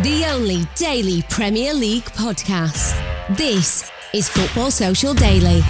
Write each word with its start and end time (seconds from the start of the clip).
The 0.00 0.24
only 0.24 0.62
daily 0.74 1.20
Premier 1.28 1.74
League 1.74 2.04
podcast. 2.04 2.96
This 3.36 3.90
is 4.14 4.26
Football 4.26 4.70
Social 4.70 5.12
Daily. 5.12 5.60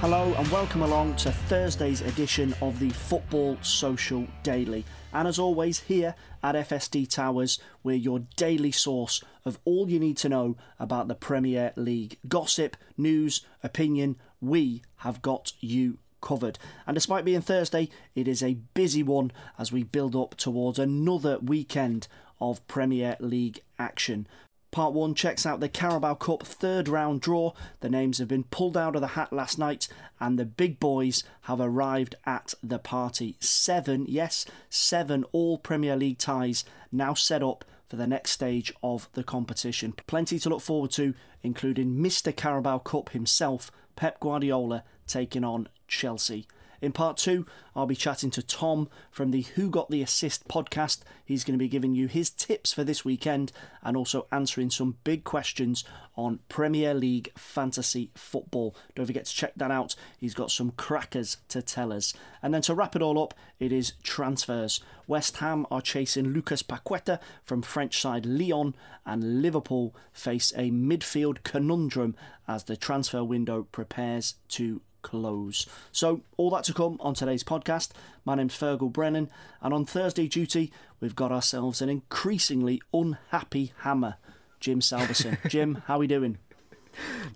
Hello 0.00 0.34
and 0.36 0.48
welcome 0.48 0.82
along 0.82 1.14
to 1.16 1.30
Thursday's 1.30 2.00
edition 2.00 2.52
of 2.60 2.80
the 2.80 2.90
Football 2.90 3.58
Social 3.62 4.26
Daily. 4.42 4.84
And 5.12 5.28
as 5.28 5.38
always, 5.38 5.78
here 5.78 6.16
at 6.42 6.56
FSD 6.56 7.08
Towers, 7.08 7.60
we're 7.84 7.96
your 7.96 8.20
daily 8.36 8.72
source 8.72 9.22
of 9.44 9.58
all 9.64 9.88
you 9.88 9.98
need 9.98 10.16
to 10.18 10.28
know 10.28 10.56
about 10.80 11.08
the 11.08 11.14
Premier 11.14 11.72
League. 11.76 12.18
Gossip, 12.28 12.76
news, 12.96 13.46
opinion, 13.62 14.16
we 14.40 14.82
have 14.98 15.22
got 15.22 15.52
you 15.60 15.98
covered. 16.20 16.58
And 16.86 16.94
despite 16.94 17.24
being 17.24 17.40
Thursday, 17.40 17.88
it 18.14 18.28
is 18.28 18.42
a 18.42 18.58
busy 18.74 19.02
one 19.02 19.32
as 19.58 19.72
we 19.72 19.82
build 19.82 20.16
up 20.16 20.34
towards 20.36 20.78
another 20.78 21.38
weekend 21.38 22.08
of 22.40 22.66
Premier 22.68 23.16
League 23.20 23.60
action. 23.78 24.26
Part 24.70 24.92
1 24.92 25.14
checks 25.14 25.46
out 25.46 25.60
the 25.60 25.68
Carabao 25.68 26.14
Cup 26.14 26.42
third 26.42 26.88
round 26.88 27.22
draw. 27.22 27.52
The 27.80 27.88
names 27.88 28.18
have 28.18 28.28
been 28.28 28.44
pulled 28.44 28.76
out 28.76 28.94
of 28.94 29.00
the 29.00 29.08
hat 29.08 29.32
last 29.32 29.58
night, 29.58 29.88
and 30.20 30.38
the 30.38 30.44
big 30.44 30.78
boys 30.78 31.24
have 31.42 31.58
arrived 31.58 32.16
at 32.26 32.52
the 32.62 32.78
party. 32.78 33.36
Seven, 33.40 34.04
yes, 34.06 34.44
seven 34.68 35.24
all 35.32 35.56
Premier 35.56 35.96
League 35.96 36.18
ties 36.18 36.64
now 36.92 37.14
set 37.14 37.42
up 37.42 37.64
for 37.88 37.96
the 37.96 38.06
next 38.06 38.32
stage 38.32 38.70
of 38.82 39.08
the 39.14 39.24
competition. 39.24 39.94
Plenty 40.06 40.38
to 40.38 40.50
look 40.50 40.60
forward 40.60 40.90
to, 40.92 41.14
including 41.42 41.96
Mr. 41.96 42.36
Carabao 42.36 42.78
Cup 42.78 43.10
himself, 43.10 43.70
Pep 43.98 44.20
Guardiola, 44.20 44.84
taking 45.08 45.42
on 45.42 45.68
Chelsea. 45.88 46.46
In 46.80 46.92
part 46.92 47.16
two, 47.16 47.44
I'll 47.74 47.86
be 47.86 47.96
chatting 47.96 48.30
to 48.32 48.42
Tom 48.42 48.88
from 49.10 49.30
the 49.30 49.42
Who 49.54 49.68
Got 49.68 49.90
the 49.90 50.02
Assist 50.02 50.46
podcast. 50.46 51.00
He's 51.24 51.44
going 51.44 51.58
to 51.58 51.62
be 51.62 51.68
giving 51.68 51.94
you 51.94 52.06
his 52.06 52.30
tips 52.30 52.72
for 52.72 52.84
this 52.84 53.04
weekend 53.04 53.52
and 53.82 53.96
also 53.96 54.26
answering 54.30 54.70
some 54.70 54.96
big 55.04 55.24
questions 55.24 55.84
on 56.16 56.40
Premier 56.48 56.94
League 56.94 57.32
fantasy 57.36 58.10
football. 58.14 58.76
Don't 58.94 59.06
forget 59.06 59.26
to 59.26 59.34
check 59.34 59.52
that 59.56 59.70
out. 59.70 59.94
He's 60.18 60.34
got 60.34 60.50
some 60.50 60.72
crackers 60.72 61.38
to 61.48 61.62
tell 61.62 61.92
us. 61.92 62.14
And 62.42 62.54
then 62.54 62.62
to 62.62 62.74
wrap 62.74 62.94
it 62.94 63.02
all 63.02 63.22
up, 63.22 63.34
it 63.58 63.72
is 63.72 63.94
transfers. 64.02 64.80
West 65.06 65.38
Ham 65.38 65.66
are 65.70 65.80
chasing 65.80 66.32
Lucas 66.32 66.62
Paqueta 66.62 67.18
from 67.44 67.62
French 67.62 68.00
side 68.00 68.26
Lyon, 68.26 68.74
and 69.06 69.42
Liverpool 69.42 69.94
face 70.12 70.52
a 70.56 70.70
midfield 70.70 71.42
conundrum 71.42 72.14
as 72.46 72.64
the 72.64 72.76
transfer 72.76 73.24
window 73.24 73.66
prepares 73.72 74.34
to 74.48 74.80
close. 75.02 75.66
So, 75.92 76.22
all 76.36 76.50
that 76.50 76.64
to 76.64 76.74
come 76.74 76.96
on 77.00 77.14
today's 77.14 77.44
podcast. 77.44 77.90
My 78.24 78.34
name's 78.34 78.56
Fergal 78.56 78.92
Brennan, 78.92 79.30
and 79.60 79.72
on 79.72 79.86
Thursday 79.86 80.28
duty, 80.28 80.72
we've 81.00 81.16
got 81.16 81.32
ourselves 81.32 81.80
an 81.80 81.88
increasingly 81.88 82.82
unhappy 82.92 83.72
hammer, 83.78 84.16
Jim 84.60 84.80
Salverson. 84.80 85.38
Jim, 85.48 85.82
how 85.86 85.96
are 85.96 86.00
we 86.00 86.06
doing? 86.06 86.38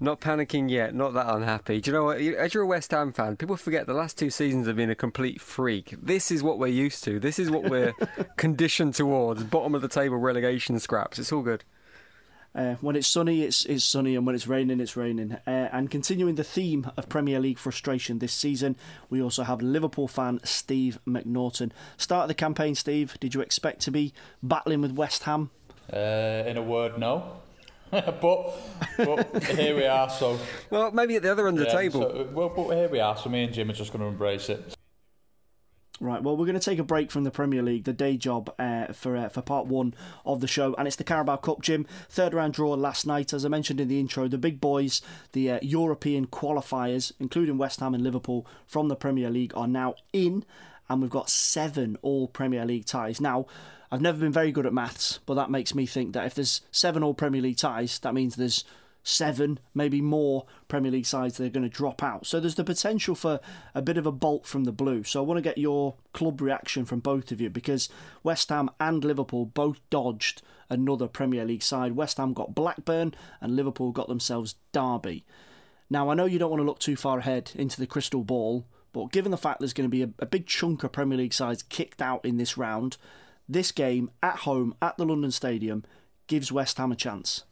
Not 0.01 0.21
panicking 0.21 0.71
yet, 0.71 0.95
not 0.95 1.15
that 1.15 1.33
unhappy. 1.33 1.81
Do 1.81 1.91
you 1.91 1.97
know 1.97 2.05
what? 2.05 2.21
As 2.21 2.55
you're 2.55 2.65
a 2.65 2.67
West 2.67 2.91
Ham 2.91 3.13
fan, 3.13 3.37
people 3.37 3.57
forget 3.57 3.87
the 3.87 3.95
last 3.95 4.19
two 4.19 4.31
seasons 4.31 4.67
have 4.67 4.77
been 4.77 4.91
a 4.91 4.95
complete 4.95 5.41
freak. 5.41 5.95
This 6.03 6.31
is 6.31 6.43
what 6.43 6.59
we're 6.59 6.67
used 6.69 7.05
to. 7.05 7.21
This 7.21 7.39
is 7.39 7.51
what 7.51 7.65
we're 7.65 7.93
conditioned 8.37 8.95
towards. 8.95 9.45
Bottom 9.45 9.75
of 9.75 9.83
the 9.83 9.89
table 9.89 10.17
relegation 10.17 10.79
scraps. 10.79 11.19
It's 11.19 11.33
all 11.33 11.43
good. 11.43 11.65
Uh, 12.55 12.75
when 12.81 12.97
it's 12.97 13.09
sunny, 13.09 13.43
it's, 13.43 13.65
it's 13.65 13.85
sunny, 13.85 14.15
and 14.15 14.27
when 14.27 14.35
it's 14.35 14.47
raining, 14.47 14.81
it's 14.81 14.97
raining. 14.97 15.33
Uh, 15.47 15.69
and 15.73 15.91
continuing 15.91 16.35
the 16.35 16.45
theme 16.45 16.91
of 16.97 17.09
Premier 17.09 17.41
League 17.41 17.59
frustration 17.59 18.19
this 18.19 18.33
season, 18.33 18.77
we 19.09 19.23
also 19.23 19.43
have 19.43 19.63
Liverpool 19.63 20.07
fan 20.07 20.41
Steve 20.45 20.99
McNaughton. 21.07 21.71
Start 21.97 22.25
of 22.25 22.29
the 22.29 22.35
campaign, 22.35 22.75
Steve. 22.75 23.17
Did 23.21 23.35
you 23.35 23.41
expect 23.41 23.81
to 23.83 23.91
be 23.91 24.13
battling 24.43 24.83
with 24.83 24.93
West 24.93 25.23
Ham? 25.25 25.51
Uh, 25.93 26.45
in 26.47 26.57
a 26.57 26.63
word, 26.63 26.99
no. 26.99 27.41
but, 27.91 28.55
but 28.97 29.45
here 29.45 29.77
we 29.77 29.87
are. 29.87 30.09
So 30.09 30.39
well, 30.71 30.91
maybe 30.93 31.17
at 31.17 31.23
the 31.23 31.31
other 31.31 31.47
end 31.47 31.59
of 31.59 31.67
the 31.67 31.71
table. 31.71 32.01
So, 32.01 32.29
well, 32.33 32.49
but 32.49 32.75
here 32.75 32.89
we 32.89 33.01
are. 33.01 33.17
So 33.17 33.29
me 33.29 33.45
and 33.45 33.53
Jim 33.53 33.69
are 33.69 33.75
just 33.75 33.93
going 33.93 34.01
to 34.01 34.09
embrace 34.09 34.49
it. 34.49 34.75
Right, 36.01 36.23
well, 36.23 36.37
we're 36.37 36.47
going 36.47 36.59
to 36.59 36.61
take 36.61 36.79
a 36.79 36.85
break 36.85 37.11
from 37.13 37.23
the 37.25 37.31
Premier 37.31 37.63
League, 37.63 37.85
the 37.85 37.93
day 37.93 38.17
job, 38.17 38.53
uh, 38.59 38.93
for 38.93 39.17
uh, 39.17 39.29
for 39.29 39.43
part 39.43 39.67
one 39.67 39.95
of 40.25 40.41
the 40.41 40.49
show, 40.49 40.75
and 40.75 40.89
it's 40.89 40.97
the 40.97 41.05
Carabao 41.05 41.37
Cup, 41.37 41.61
Jim. 41.61 41.87
Third 42.09 42.35
round 42.35 42.55
draw 42.55 42.73
last 42.73 43.07
night, 43.07 43.33
as 43.33 43.45
I 43.45 43.49
mentioned 43.49 43.81
in 43.81 43.89
the 43.89 44.01
intro. 44.01 44.27
The 44.27 44.39
big 44.39 44.61
boys, 44.61 45.03
the 45.33 45.53
uh, 45.53 45.59
European 45.63 46.27
qualifiers, 46.27 47.13
including 47.21 47.59
West 47.59 47.81
Ham 47.81 47.95
and 47.95 48.03
Liverpool 48.03 48.47
from 48.67 48.89
the 48.89 48.97
Premier 48.97 49.31
League, 49.31 49.53
are 49.55 49.69
now 49.69 49.95
in, 50.13 50.45
and 50.89 51.03
we've 51.03 51.11
got 51.11 51.31
seven 51.31 51.97
all 52.03 52.27
Premier 52.27 52.65
League 52.65 52.87
ties. 52.87 53.21
Now, 53.21 53.47
I've 53.93 54.01
never 54.01 54.19
been 54.19 54.33
very 54.33 54.51
good 54.51 54.67
at 54.67 54.73
maths, 54.73 55.21
but 55.27 55.35
that 55.35 55.51
makes 55.51 55.75
me 55.75 55.85
think 55.85 56.15
that 56.15 56.25
if 56.25 56.35
there's 56.35 56.63
seven 56.73 57.03
all 57.03 57.15
Premier 57.15 57.43
League 57.43 57.59
ties, 57.59 57.99
that 58.01 58.15
means 58.15 58.35
there's 58.35 58.65
seven, 59.03 59.59
maybe 59.75 60.01
more 60.01 60.47
Premier 60.69 60.91
League 60.91 61.07
sides 61.07 61.37
that 61.37 61.47
are 61.47 61.51
going 61.51 61.69
to 61.69 61.69
drop 61.69 62.03
out. 62.03 62.27
So 62.27 62.39
there's 62.39 62.55
the 62.55 62.65
potential 62.65 63.15
for 63.15 63.41
a 63.75 63.83
bit 63.83 63.97
of 63.97 64.07
a 64.07 64.13
bolt 64.13 64.47
from 64.47 64.65
the 64.65 64.73
blue. 64.73 65.03
So 65.05 65.21
I 65.21 65.27
want 65.27 65.39
to 65.39 65.43
get 65.43 65.59
your 65.59 65.95
club 66.13 66.41
reaction 66.41 66.85
from 66.85 67.01
both 67.01 67.33
of 67.33 67.41
you 67.41 67.51
because 67.51 67.89
West 68.23 68.49
Ham 68.49 68.71
and 68.79 69.05
Liverpool 69.05 69.47
both 69.47 69.81
dodged 69.91 70.43
another 70.71 71.09
Premier 71.09 71.45
League 71.45 71.63
side. 71.63 71.97
West 71.97 72.17
Ham 72.19 72.33
got 72.33 72.55
Blackburn 72.55 73.15
and 73.41 73.57
Liverpool 73.57 73.93
got 73.93 74.09
themselves 74.09 74.55
Derby. 74.73 75.25
Now 75.91 76.09
I 76.09 76.15
know 76.15 76.25
you 76.25 76.39
don't 76.39 76.51
want 76.51 76.61
to 76.61 76.67
look 76.67 76.79
too 76.79 76.97
far 76.97 77.19
ahead 77.19 77.53
into 77.55 77.79
the 77.81 77.87
crystal 77.87 78.25
ball, 78.25 78.65
but 78.93 79.13
given 79.13 79.31
the 79.31 79.37
fact 79.37 79.61
there's 79.61 79.73
going 79.73 79.89
to 79.89 79.91
be 79.91 80.03
a, 80.03 80.11
a 80.19 80.27
big 80.27 80.47
chunk 80.47 80.85
of 80.85 80.93
Premier 80.93 81.19
League 81.19 81.35
sides 81.35 81.63
kicked 81.63 82.01
out 82.01 82.25
in 82.25 82.37
this 82.37 82.57
round, 82.57 82.97
this 83.49 83.73
game 83.73 84.11
at 84.23 84.37
home 84.37 84.75
at 84.81 84.97
the 84.97 85.05
London 85.05 85.31
Stadium 85.31 85.85
gives 86.27 86.53
West 86.53 86.79
Ham 86.79 86.93
a 86.93 86.97
chance. 86.97 87.45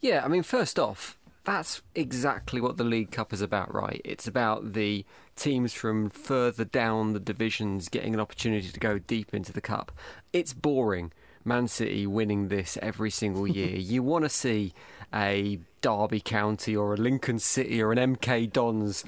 Yeah, 0.00 0.24
I 0.24 0.28
mean, 0.28 0.42
first 0.42 0.78
off, 0.78 1.18
that's 1.44 1.82
exactly 1.94 2.60
what 2.60 2.76
the 2.76 2.84
League 2.84 3.10
Cup 3.10 3.32
is 3.32 3.42
about, 3.42 3.74
right? 3.74 4.00
It's 4.04 4.26
about 4.26 4.72
the 4.72 5.04
teams 5.36 5.72
from 5.72 6.10
further 6.10 6.64
down 6.64 7.12
the 7.12 7.20
divisions 7.20 7.88
getting 7.88 8.14
an 8.14 8.20
opportunity 8.20 8.68
to 8.68 8.80
go 8.80 8.98
deep 8.98 9.34
into 9.34 9.52
the 9.52 9.60
Cup. 9.60 9.92
It's 10.32 10.52
boring. 10.52 11.12
Man 11.44 11.68
City 11.68 12.06
winning 12.06 12.48
this 12.48 12.76
every 12.82 13.10
single 13.10 13.46
year. 13.48 13.76
you 13.76 14.02
want 14.02 14.24
to 14.24 14.28
see 14.28 14.74
a 15.14 15.58
Derby 15.80 16.20
County 16.20 16.76
or 16.76 16.94
a 16.94 16.98
Lincoln 16.98 17.38
City 17.38 17.82
or 17.82 17.92
an 17.92 18.16
MK 18.16 18.52
Dons 18.52 19.04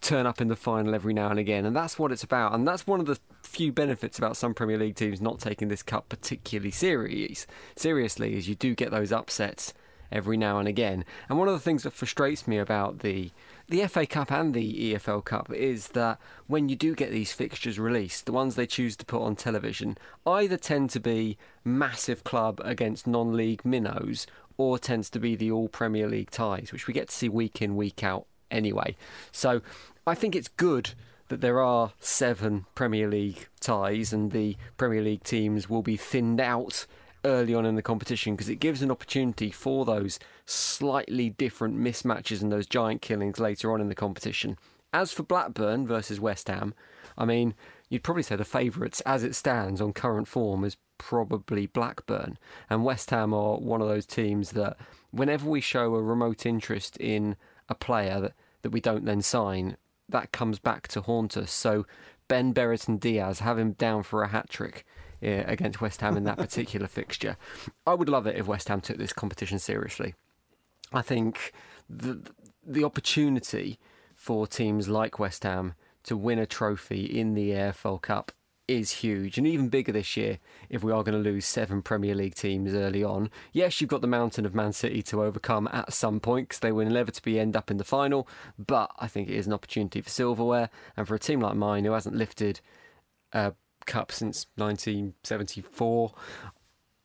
turn 0.00 0.26
up 0.26 0.40
in 0.40 0.48
the 0.48 0.56
final 0.56 0.94
every 0.94 1.14
now 1.14 1.30
and 1.30 1.38
again, 1.38 1.64
and 1.64 1.74
that's 1.74 1.98
what 1.98 2.12
it's 2.12 2.22
about. 2.22 2.54
And 2.54 2.66
that's 2.66 2.86
one 2.86 3.00
of 3.00 3.06
the 3.06 3.18
few 3.42 3.72
benefits 3.72 4.18
about 4.18 4.36
some 4.36 4.54
Premier 4.54 4.78
League 4.78 4.96
teams 4.96 5.20
not 5.20 5.38
taking 5.38 5.68
this 5.68 5.82
cup 5.82 6.08
particularly 6.08 6.70
serious 6.70 7.46
seriously 7.76 8.34
is 8.34 8.48
you 8.48 8.56
do 8.56 8.74
get 8.74 8.90
those 8.90 9.12
upsets 9.12 9.72
every 10.10 10.36
now 10.36 10.58
and 10.58 10.68
again. 10.68 11.04
And 11.28 11.38
one 11.38 11.48
of 11.48 11.54
the 11.54 11.60
things 11.60 11.82
that 11.82 11.92
frustrates 11.92 12.46
me 12.46 12.58
about 12.58 13.00
the 13.00 13.30
the 13.68 13.84
FA 13.88 14.06
Cup 14.06 14.30
and 14.30 14.54
the 14.54 14.94
EFL 14.94 15.24
Cup 15.24 15.52
is 15.52 15.88
that 15.88 16.20
when 16.46 16.68
you 16.68 16.76
do 16.76 16.94
get 16.94 17.10
these 17.10 17.32
fixtures 17.32 17.80
released, 17.80 18.24
the 18.24 18.32
ones 18.32 18.54
they 18.54 18.66
choose 18.66 18.94
to 18.96 19.04
put 19.04 19.22
on 19.22 19.34
television 19.34 19.98
either 20.24 20.56
tend 20.56 20.90
to 20.90 21.00
be 21.00 21.36
massive 21.64 22.22
club 22.22 22.60
against 22.64 23.08
non-league 23.08 23.64
minnows 23.64 24.26
or 24.56 24.78
tends 24.78 25.10
to 25.10 25.18
be 25.18 25.34
the 25.34 25.50
all 25.50 25.68
Premier 25.68 26.08
League 26.08 26.30
ties, 26.30 26.70
which 26.72 26.86
we 26.86 26.94
get 26.94 27.08
to 27.08 27.14
see 27.14 27.28
week 27.28 27.60
in 27.60 27.74
week 27.74 28.04
out 28.04 28.26
anyway. 28.50 28.96
So 29.32 29.60
I 30.06 30.14
think 30.14 30.36
it's 30.36 30.48
good 30.48 30.90
that 31.28 31.40
there 31.40 31.60
are 31.60 31.92
seven 31.98 32.66
Premier 32.74 33.08
League 33.08 33.48
ties 33.60 34.12
and 34.12 34.30
the 34.30 34.56
Premier 34.76 35.02
League 35.02 35.24
teams 35.24 35.68
will 35.68 35.82
be 35.82 35.96
thinned 35.96 36.40
out 36.40 36.86
early 37.26 37.54
on 37.54 37.66
in 37.66 37.74
the 37.74 37.82
competition 37.82 38.34
because 38.34 38.48
it 38.48 38.60
gives 38.60 38.80
an 38.80 38.90
opportunity 38.90 39.50
for 39.50 39.84
those 39.84 40.18
slightly 40.46 41.28
different 41.28 41.78
mismatches 41.78 42.40
and 42.40 42.52
those 42.52 42.66
giant 42.66 43.02
killings 43.02 43.40
later 43.40 43.72
on 43.72 43.80
in 43.80 43.88
the 43.88 43.94
competition. 43.94 44.56
As 44.92 45.12
for 45.12 45.24
Blackburn 45.24 45.86
versus 45.86 46.20
West 46.20 46.48
Ham, 46.48 46.72
I 47.18 47.24
mean, 47.24 47.54
you'd 47.88 48.04
probably 48.04 48.22
say 48.22 48.36
the 48.36 48.44
favourites 48.44 49.00
as 49.02 49.24
it 49.24 49.34
stands 49.34 49.80
on 49.80 49.92
current 49.92 50.28
form 50.28 50.64
is 50.64 50.76
probably 50.98 51.66
Blackburn. 51.66 52.38
And 52.70 52.84
West 52.84 53.10
Ham 53.10 53.34
are 53.34 53.58
one 53.58 53.82
of 53.82 53.88
those 53.88 54.06
teams 54.06 54.52
that 54.52 54.76
whenever 55.10 55.48
we 55.48 55.60
show 55.60 55.94
a 55.94 56.02
remote 56.02 56.46
interest 56.46 56.96
in 56.98 57.36
a 57.68 57.74
player 57.74 58.20
that, 58.20 58.32
that 58.62 58.70
we 58.70 58.80
don't 58.80 59.04
then 59.04 59.20
sign, 59.20 59.76
that 60.08 60.32
comes 60.32 60.58
back 60.58 60.88
to 60.88 61.00
haunt 61.00 61.36
us. 61.36 61.50
So 61.50 61.86
Ben 62.28 62.52
Brereton 62.52 62.98
Diaz 62.98 63.40
have 63.40 63.58
him 63.58 63.72
down 63.72 64.02
for 64.02 64.22
a 64.22 64.28
hat 64.28 64.48
trick 64.48 64.86
Uh, 65.26 65.42
against 65.48 65.80
West 65.80 66.00
Ham 66.02 66.16
in 66.16 66.22
that 66.22 66.38
particular 66.38 66.86
fixture. 66.86 67.36
I 67.84 67.94
would 67.94 68.08
love 68.08 68.28
it 68.28 68.36
if 68.36 68.46
West 68.46 68.68
Ham 68.68 68.80
took 68.80 68.96
this 68.96 69.12
competition 69.12 69.58
seriously. 69.58 70.14
I 70.92 71.02
think 71.02 71.52
the 71.90 72.30
the 72.64 72.84
opportunity 72.84 73.80
for 74.14 74.46
teams 74.46 74.88
like 74.88 75.18
West 75.18 75.42
Ham 75.42 75.74
to 76.04 76.16
win 76.16 76.38
a 76.38 76.46
trophy 76.46 77.04
in 77.04 77.34
the 77.34 77.50
EFL 77.50 78.00
Cup 78.00 78.30
is 78.68 78.92
huge 78.92 79.36
and 79.36 79.48
even 79.48 79.68
bigger 79.68 79.90
this 79.90 80.16
year 80.16 80.38
if 80.68 80.84
we 80.84 80.92
are 80.92 81.02
going 81.02 81.20
to 81.20 81.30
lose 81.30 81.44
seven 81.44 81.82
Premier 81.82 82.14
League 82.14 82.36
teams 82.36 82.72
early 82.72 83.02
on. 83.02 83.28
Yes, 83.52 83.80
you've 83.80 83.90
got 83.90 84.02
the 84.02 84.06
mountain 84.06 84.46
of 84.46 84.54
Man 84.54 84.72
City 84.72 85.02
to 85.02 85.24
overcome 85.24 85.68
at 85.72 85.92
some 85.92 86.20
point 86.20 86.50
because 86.50 86.60
they 86.60 86.70
will 86.70 86.86
inevitably 86.86 87.40
end 87.40 87.56
up 87.56 87.68
in 87.68 87.78
the 87.78 87.84
final, 87.84 88.28
but 88.64 88.92
I 89.00 89.08
think 89.08 89.28
it 89.28 89.34
is 89.34 89.48
an 89.48 89.52
opportunity 89.52 90.00
for 90.00 90.10
silverware 90.10 90.70
and 90.96 91.08
for 91.08 91.16
a 91.16 91.18
team 91.18 91.40
like 91.40 91.56
mine 91.56 91.84
who 91.84 91.92
hasn't 91.92 92.14
lifted 92.14 92.60
a 93.32 93.54
cup 93.86 94.12
since 94.12 94.46
1974, 94.56 96.12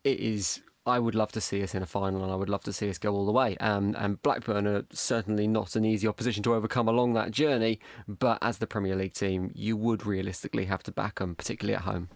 it 0.03 0.19
is 0.19 0.61
I 0.85 0.97
would 0.97 1.13
love 1.13 1.31
to 1.33 1.41
see 1.41 1.61
us 1.61 1.75
in 1.75 1.83
a 1.83 1.85
final 1.85 2.23
and 2.23 2.31
I 2.31 2.35
would 2.35 2.49
love 2.49 2.63
to 2.63 2.73
see 2.73 2.89
us 2.89 2.97
go 2.97 3.13
all 3.13 3.25
the 3.25 3.31
way. 3.31 3.55
Um, 3.57 3.95
and 3.99 4.21
Blackburn 4.21 4.65
are 4.65 4.83
certainly 4.91 5.47
not 5.47 5.75
an 5.75 5.85
easy 5.85 6.07
opposition 6.07 6.41
to 6.43 6.55
overcome 6.55 6.87
along 6.87 7.13
that 7.13 7.29
journey, 7.29 7.79
but 8.07 8.39
as 8.41 8.57
the 8.57 8.65
Premier 8.65 8.95
League 8.95 9.13
team, 9.13 9.51
you 9.53 9.77
would 9.77 10.07
realistically 10.07 10.65
have 10.65 10.81
to 10.83 10.91
back 10.91 11.19
them, 11.19 11.35
particularly 11.35 11.75
at 11.75 11.83
home 11.83 12.09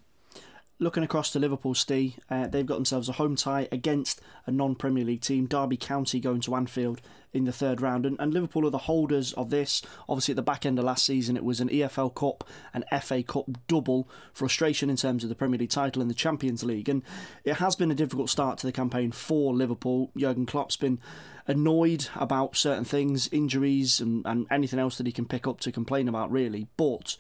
looking 0.78 1.04
across 1.04 1.32
to 1.32 1.40
Liverpool, 1.40 1.74
Steve, 1.74 2.20
uh, 2.30 2.48
they've 2.48 2.66
got 2.66 2.76
themselves 2.76 3.08
a 3.08 3.14
home 3.14 3.36
tie 3.36 3.68
against 3.72 4.22
a 4.46 4.52
non 4.52 4.76
Premier 4.76 5.06
League 5.06 5.22
team, 5.22 5.46
Derby 5.46 5.78
County, 5.78 6.20
going 6.20 6.42
to 6.42 6.56
Anfield 6.56 7.02
in 7.34 7.46
the 7.46 7.52
third 7.52 7.82
round. 7.82 8.06
And, 8.06 8.18
and, 8.20 8.34
Liverpool 8.34 8.66
are 8.66 8.72
the 8.72 8.80
holders 8.80 9.34
of 9.34 9.50
this. 9.50 9.82
Obviously, 10.08 10.34
at 10.34 10.38
the 10.38 10.42
back 10.42 10.66
end 10.66 10.80
of 10.80 10.86
last 10.86 11.06
season, 11.06 11.38
it 11.38 11.44
was 11.44 11.60
an 11.60 11.70
EFL 11.70 12.14
Cup 12.14 12.48
and 12.74 12.86
FA 13.02 13.24
Cup 13.24 13.46
double 13.68 14.10
frustration 14.34 14.90
in 14.90 14.96
terms 14.96 15.24
of 15.24 15.30
the 15.30 15.36
Premier 15.36 15.60
League 15.60 15.70
title 15.70 16.02
and 16.02 16.12
the 16.12 16.16
Champions 16.16 16.64
League. 16.64 16.90
And 16.90 17.04
it 17.44 17.56
has 17.56 17.76
been 17.76 17.92
a 17.92 17.96
difficult 17.96 18.30
start 18.30 18.58
to 18.60 18.68
the 18.68 18.72
campaign 18.72 19.12
for 19.12 19.54
Liverpool. 19.54 20.12
Jurgen 20.18 20.46
Klopp's 20.46 20.78
been 20.78 21.00
annoyed 21.48 22.08
about 22.16 22.56
certain 22.56 22.86
things, 22.86 23.30
injuries, 23.32 24.00
and, 24.02 24.26
and 24.26 24.48
anything 24.50 24.80
else 24.80 24.98
that 24.98 25.06
he 25.06 25.12
can 25.12 25.26
pick 25.26 25.48
up 25.48 25.60
to 25.62 25.72
complain 25.72 26.08
about, 26.08 26.32
really. 26.32 26.68
But 26.78 27.18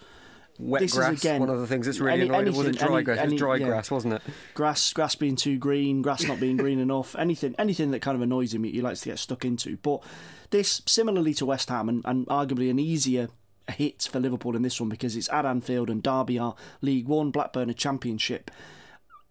wet 0.59 0.81
this 0.81 0.93
grass. 0.93 1.13
Is 1.13 1.19
again, 1.21 1.39
one 1.39 1.49
of 1.49 1.59
the 1.59 1.67
things 1.67 1.85
that's 1.85 1.99
really 1.99 2.21
any, 2.21 2.21
annoying. 2.23 2.41
Anything, 2.41 2.53
it 2.53 2.57
wasn't 2.57 2.79
dry 2.79 2.95
any, 2.95 3.03
grass. 3.03 3.17
Any, 3.17 3.27
it 3.27 3.31
was 3.31 3.39
dry 3.39 3.55
yeah. 3.55 3.65
grass, 3.67 3.91
wasn't 3.91 4.13
it? 4.15 4.21
Grass, 4.53 4.93
grass 4.93 5.15
being 5.15 5.35
too 5.35 5.57
green, 5.57 6.01
grass 6.01 6.23
not 6.23 6.39
being 6.39 6.57
green 6.57 6.79
enough. 6.79 7.15
Anything, 7.19 7.55
anything 7.57 7.91
that 7.91 8.01
kind 8.01 8.15
of 8.15 8.21
annoys 8.21 8.53
him, 8.53 8.63
he 8.63 8.81
likes 8.81 9.01
to 9.01 9.09
get 9.09 9.19
stuck 9.19 9.45
into. 9.45 9.77
But 9.77 10.03
this, 10.51 10.81
similarly 10.85 11.33
to 11.35 11.45
West 11.45 11.69
Ham, 11.69 11.89
and, 11.89 12.01
and 12.05 12.25
arguably 12.27 12.69
an 12.69 12.79
easier 12.79 13.29
hit 13.69 14.07
for 14.11 14.19
Liverpool 14.19 14.55
in 14.55 14.61
this 14.61 14.79
one 14.79 14.89
because 14.89 15.15
it's 15.15 15.29
at 15.29 15.45
Anfield 15.45 15.89
and 15.89 16.03
Derby 16.03 16.37
are 16.39 16.55
League 16.81 17.07
One, 17.07 17.31
Blackburn 17.31 17.69
a 17.69 17.73
Championship. 17.73 18.51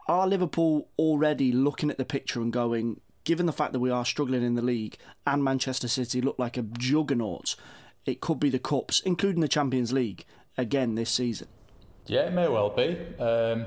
Are 0.09 0.27
Liverpool 0.27 0.89
already 0.99 1.53
looking 1.53 1.91
at 1.91 1.99
the 1.99 2.05
picture 2.05 2.41
and 2.41 2.53
going, 2.53 3.01
given 3.25 3.47
the 3.47 3.53
fact 3.53 3.73
that 3.73 3.81
we 3.81 3.91
are 3.91 4.05
struggling 4.05 4.43
in 4.43 4.55
the 4.55 4.63
league 4.63 4.99
and 5.27 5.43
Manchester 5.43 5.89
City 5.89 6.21
look 6.21 6.39
like 6.39 6.57
a 6.57 6.63
juggernaut, 6.63 7.57
it 8.05 8.21
could 8.21 8.39
be 8.39 8.51
the 8.51 8.59
cups, 8.59 9.01
including 9.01 9.41
the 9.41 9.49
Champions 9.49 9.93
League, 9.93 10.27
again 10.57 10.95
this 10.95 11.11
season? 11.11 11.49
Yeah, 12.07 12.27
it 12.27 12.33
may 12.33 12.49
well 12.49 12.71
be. 12.71 12.99
Um, 13.19 13.67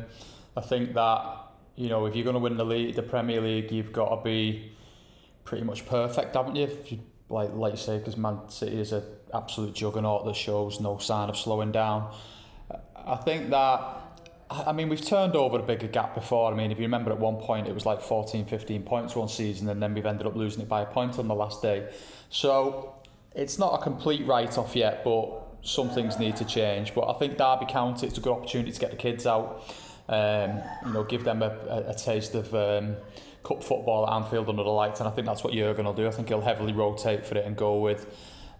I 0.55 0.61
think 0.61 0.93
that 0.93 1.37
you 1.75 1.89
know 1.89 2.05
if 2.05 2.15
you're 2.15 2.23
going 2.23 2.35
to 2.35 2.39
win 2.39 2.57
the 2.57 2.65
league, 2.65 2.95
the 2.95 3.03
Premier 3.03 3.41
League, 3.41 3.71
you've 3.71 3.93
got 3.93 4.15
to 4.15 4.23
be 4.23 4.71
pretty 5.43 5.63
much 5.63 5.85
perfect, 5.85 6.35
haven't 6.35 6.55
you? 6.55 6.69
you 6.87 6.99
like 7.29 7.51
like 7.53 7.73
you 7.73 7.77
say, 7.77 7.97
because 7.97 8.17
Man 8.17 8.49
City 8.49 8.79
is 8.79 8.91
an 8.93 9.03
absolute 9.33 9.73
juggernaut 9.73 10.25
that 10.25 10.35
shows 10.35 10.79
no 10.79 10.97
sign 10.97 11.29
of 11.29 11.37
slowing 11.37 11.71
down. 11.71 12.13
I 12.95 13.15
think 13.15 13.49
that. 13.49 14.03
I 14.49 14.71
mean, 14.71 14.87
we've 14.87 15.03
turned 15.03 15.35
over 15.35 15.59
a 15.59 15.61
bigger 15.61 15.87
gap 15.87 16.15
before. 16.15 16.53
I 16.53 16.55
mean, 16.55 16.71
if 16.71 16.77
you 16.77 16.85
remember 16.85 17.11
at 17.11 17.19
one 17.19 17.35
point, 17.35 17.67
it 17.67 17.73
was 17.73 17.85
like 17.85 17.99
14, 17.99 18.45
15 18.45 18.83
points 18.83 19.13
one 19.13 19.27
season, 19.27 19.67
and 19.67 19.83
then 19.83 19.93
we've 19.93 20.05
ended 20.05 20.25
up 20.25 20.37
losing 20.37 20.61
it 20.61 20.69
by 20.69 20.83
a 20.83 20.85
point 20.85 21.19
on 21.19 21.27
the 21.27 21.35
last 21.35 21.61
day. 21.61 21.89
So 22.29 22.95
it's 23.35 23.59
not 23.59 23.77
a 23.77 23.83
complete 23.83 24.25
write 24.25 24.57
off 24.57 24.73
yet, 24.73 25.03
but 25.03 25.46
some 25.61 25.89
things 25.89 26.19
need 26.19 26.35
to 26.37 26.45
change. 26.45 26.93
But 26.93 27.09
I 27.09 27.13
think 27.13 27.37
Derby 27.37 27.65
County, 27.65 28.07
it's 28.07 28.17
a 28.17 28.21
good 28.21 28.33
opportunity 28.33 28.71
to 28.71 28.79
get 28.79 28.91
the 28.91 28.97
kids 28.97 29.25
out, 29.25 29.63
um, 30.09 30.61
you 30.85 30.93
know, 30.93 31.03
give 31.03 31.23
them 31.23 31.41
a, 31.41 31.85
a, 31.87 31.93
taste 31.93 32.35
of 32.35 32.53
um, 32.55 32.95
cup 33.43 33.63
football 33.63 34.07
at 34.07 34.13
Anfield 34.13 34.49
under 34.49 34.63
the 34.63 34.69
lights. 34.69 34.99
And 34.99 35.09
I 35.09 35.11
think 35.11 35.27
that's 35.27 35.43
what 35.43 35.53
Jurgen 35.53 35.85
will 35.85 35.93
do. 35.93 36.07
I 36.07 36.11
think 36.11 36.29
he'll 36.29 36.41
heavily 36.41 36.73
rotate 36.73 37.25
for 37.25 37.37
it 37.37 37.45
and 37.45 37.55
go 37.55 37.79
with 37.79 38.07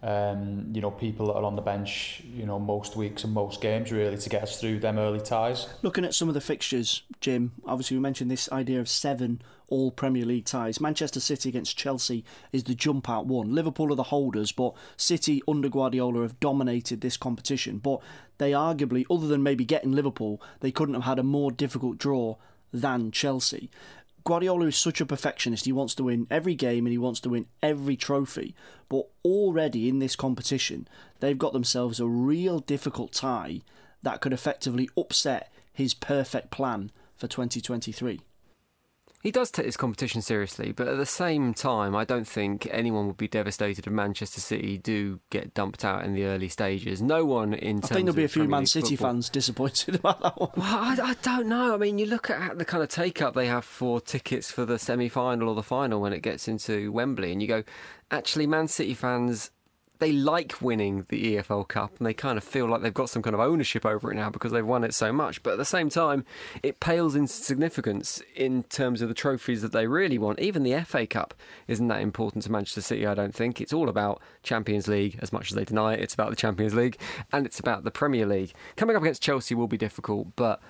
um, 0.04 0.70
you 0.74 0.82
know, 0.82 0.92
people 0.92 1.28
that 1.28 1.34
are 1.34 1.44
on 1.44 1.56
the 1.56 1.62
bench, 1.62 2.22
you 2.34 2.46
know, 2.46 2.60
most 2.60 2.96
weeks 2.96 3.24
and 3.24 3.34
most 3.34 3.62
games 3.62 3.92
really 3.92 4.18
to 4.18 4.30
get 4.30 4.44
us 4.44 4.60
through 4.60 4.80
them 4.80 4.98
early 4.98 5.20
ties. 5.20 5.68
Looking 5.82 6.06
at 6.06 6.14
some 6.14 6.28
of 6.28 6.34
the 6.34 6.42
fixtures, 6.42 7.04
Jim, 7.20 7.54
obviously 7.66 7.98
we 7.98 8.02
mentioned 8.02 8.30
this 8.30 8.52
idea 8.52 8.80
of 8.80 8.88
seven 8.88 9.42
all 9.70 9.92
Premier 9.92 10.26
League 10.26 10.46
ties. 10.46 10.80
Manchester 10.80 11.20
City 11.20 11.50
against 11.50 11.78
Chelsea 11.78 12.24
is 12.52 12.64
the 12.64 12.76
jump 12.76 13.10
out 13.10 13.26
one. 13.26 13.54
Liverpool 13.54 13.92
are 13.92 13.96
the 13.96 14.04
holders, 14.04 14.52
but 14.52 14.74
City 14.96 15.42
under 15.48 15.70
Guardiola 15.70 16.22
have 16.22 16.40
dominated 16.40 17.02
this 17.02 17.18
competition. 17.18 17.78
But 17.80 18.00
they 18.38 18.52
arguably, 18.52 19.06
other 19.10 19.28
than 19.28 19.44
maybe 19.44 19.66
getting 19.66 19.92
Liverpool, 19.92 20.42
they 20.62 20.72
couldn't 20.72 20.96
have 20.96 21.04
had 21.04 21.20
a 21.20 21.24
more 21.24 21.52
difficult 21.52 21.98
draw 21.98 22.38
than 22.72 23.12
Chelsea. 23.12 23.70
Guardiola 24.27 24.65
is 24.65 24.75
such 24.75 25.00
a 25.00 25.06
perfectionist. 25.06 25.63
He 25.63 25.71
wants 25.71 25.95
to 25.95 26.03
win 26.03 26.27
every 26.29 26.53
game 26.53 26.85
and 26.85 26.91
he 26.91 26.97
wants 26.97 27.21
to 27.21 27.29
win 27.29 27.45
every 27.63 27.95
trophy. 27.95 28.53
But 28.89 29.07
already 29.24 29.88
in 29.88 30.00
this 30.00 30.18
competition, 30.18 30.85
they've 31.21 31.38
got 31.38 31.53
themselves 31.53 32.01
a 32.01 32.07
real 32.07 32.59
difficult 32.59 33.13
tie 33.13 33.62
that 34.03 34.19
could 34.19 34.33
effectively 34.33 34.89
upset 34.97 35.50
his 35.71 35.94
perfect 35.94 36.51
plan 36.51 36.91
for 37.15 37.27
2023 37.27 38.19
he 39.24 39.31
does 39.31 39.50
take 39.50 39.66
this 39.66 39.78
competition 39.78 40.22
seriously, 40.22 40.72
but 40.72 40.88
at 40.88 40.98
the 40.98 41.06
same 41.06 41.54
time, 41.54 41.96
I 41.96 42.06
don't 42.06 42.28
think 42.28 42.68
anyone 42.72 43.08
would 43.08 43.18
be 43.18 43.28
devastated 43.28 43.88
if 43.88 43.92
Manchester 43.92 44.40
City 44.40 44.78
do 44.78 45.19
get 45.31 45.56
dumped 45.56 45.84
out 45.84 46.06
in 46.06 46.14
the 46.14 46.25
early 46.25 46.48
stages. 46.48 47.02
No 47.02 47.25
one 47.25 47.54
in. 47.54 47.78
I 47.84 47.88
think 47.88 48.06
there'll 48.06 48.16
be 48.16 48.25
a 48.25 48.28
few 48.28 48.44
Premier 48.44 48.60
Man 48.60 48.66
City 48.68 48.96
football. 48.96 49.14
fans 49.14 49.30
disappointed 49.30 49.96
about 49.96 50.22
that 50.22 50.40
one. 50.40 50.52
Well, 50.56 50.66
I, 50.66 50.98
I, 51.02 51.16
don't 51.24 51.48
know. 51.48 51.74
I 51.74 51.78
mean, 51.78 51.98
you 51.98 52.06
look 52.06 52.30
at 52.30 52.60
the 52.60 52.66
kind 52.66 52.84
of 52.84 52.90
take 52.90 53.22
up 53.22 53.34
they 53.34 53.48
have 53.48 53.66
for 53.66 54.00
tickets 54.00 54.52
for 54.52 54.66
the 54.66 54.78
semi 54.78 55.10
final 55.10 55.50
or 55.50 55.56
the 55.56 55.63
final 55.63 56.00
when 56.00 56.13
it 56.13 56.22
gets 56.22 56.48
into 56.48 56.92
Wembley, 56.92 57.31
and 57.31 57.42
you 57.42 57.48
go, 57.48 57.63
actually, 58.12 58.46
Man 58.46 58.68
City 58.68 58.94
fans 58.94 59.50
they 60.00 60.12
like 60.12 60.62
winning 60.62 61.06
the 61.10 61.36
EFL 61.36 61.68
Cup 61.68 61.94
and 61.98 62.06
they 62.06 62.14
kind 62.14 62.38
of 62.38 62.44
feel 62.44 62.68
like 62.68 62.82
they've 62.82 62.94
got 62.94 63.10
some 63.10 63.22
kind 63.22 63.34
of 63.34 63.40
ownership 63.40 63.86
over 63.86 64.12
it 64.12 64.16
now 64.16 64.30
because 64.30 64.52
they've 64.52 64.66
won 64.66 64.84
it 64.84 64.94
so 64.94 65.12
much. 65.12 65.42
But 65.44 65.54
at 65.54 65.58
the 65.58 65.66
same 65.66 65.90
time, 65.90 66.26
it 66.64 66.80
pales 66.80 67.16
in 67.16 67.28
significance 67.28 68.22
in 68.36 68.64
terms 68.64 69.02
of 69.02 69.10
the 69.10 69.16
trophies 69.16 69.62
that 69.62 69.72
they 69.72 69.88
really 69.88 70.18
want. 70.18 70.40
Even 70.40 70.64
the 70.64 70.80
FA 70.82 71.08
Cup 71.08 71.34
isn't 71.68 71.88
that 71.88 72.02
important 72.02 72.44
to 72.44 72.52
Manchester 72.52 72.82
City, 72.82 73.06
I 73.06 73.14
don't 73.14 73.34
think. 73.34 73.60
It's 73.62 73.74
all 73.74 73.90
about 73.90 74.22
Champions 74.44 74.88
League, 74.88 75.18
as 75.22 75.34
much 75.34 75.52
as 75.52 75.56
they 75.56 75.66
deny 75.66 75.94
it. 75.94 76.02
It's 76.02 76.14
about 76.14 76.30
the 76.30 76.36
Champions 76.36 76.74
League 76.74 76.98
and 77.32 77.46
it's 77.46 77.60
about 77.60 77.84
the 77.84 77.92
Premier 77.92 78.26
League. 78.26 78.54
Coming 78.76 78.96
up 78.96 79.02
against 79.02 79.22
Chelsea 79.22 79.56
will 79.56 79.68
be 79.68 79.78
difficult, 79.78 80.36
but 80.36 80.62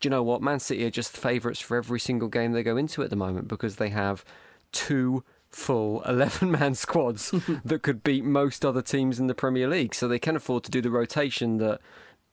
do 0.00 0.06
you 0.06 0.10
know 0.10 0.22
what? 0.22 0.42
Man 0.42 0.60
City 0.60 0.84
are 0.84 0.90
just 0.90 1.16
favourites 1.16 1.60
for 1.60 1.76
every 1.76 2.00
single 2.00 2.28
game 2.28 2.52
they 2.52 2.62
go 2.62 2.76
into 2.76 3.02
at 3.02 3.10
the 3.10 3.16
moment 3.16 3.48
because 3.48 3.76
they 3.76 3.88
have 3.88 4.24
two 4.72 5.24
full 5.56 6.02
11 6.06 6.50
man 6.50 6.74
squads 6.74 7.30
that 7.64 7.82
could 7.82 8.04
beat 8.04 8.24
most 8.24 8.64
other 8.64 8.82
teams 8.82 9.18
in 9.18 9.26
the 9.26 9.34
Premier 9.34 9.66
League. 9.66 9.94
So 9.94 10.06
they 10.06 10.18
can 10.18 10.36
afford 10.36 10.64
to 10.64 10.70
do 10.70 10.82
the 10.82 10.90
rotation 10.90 11.56
that 11.58 11.80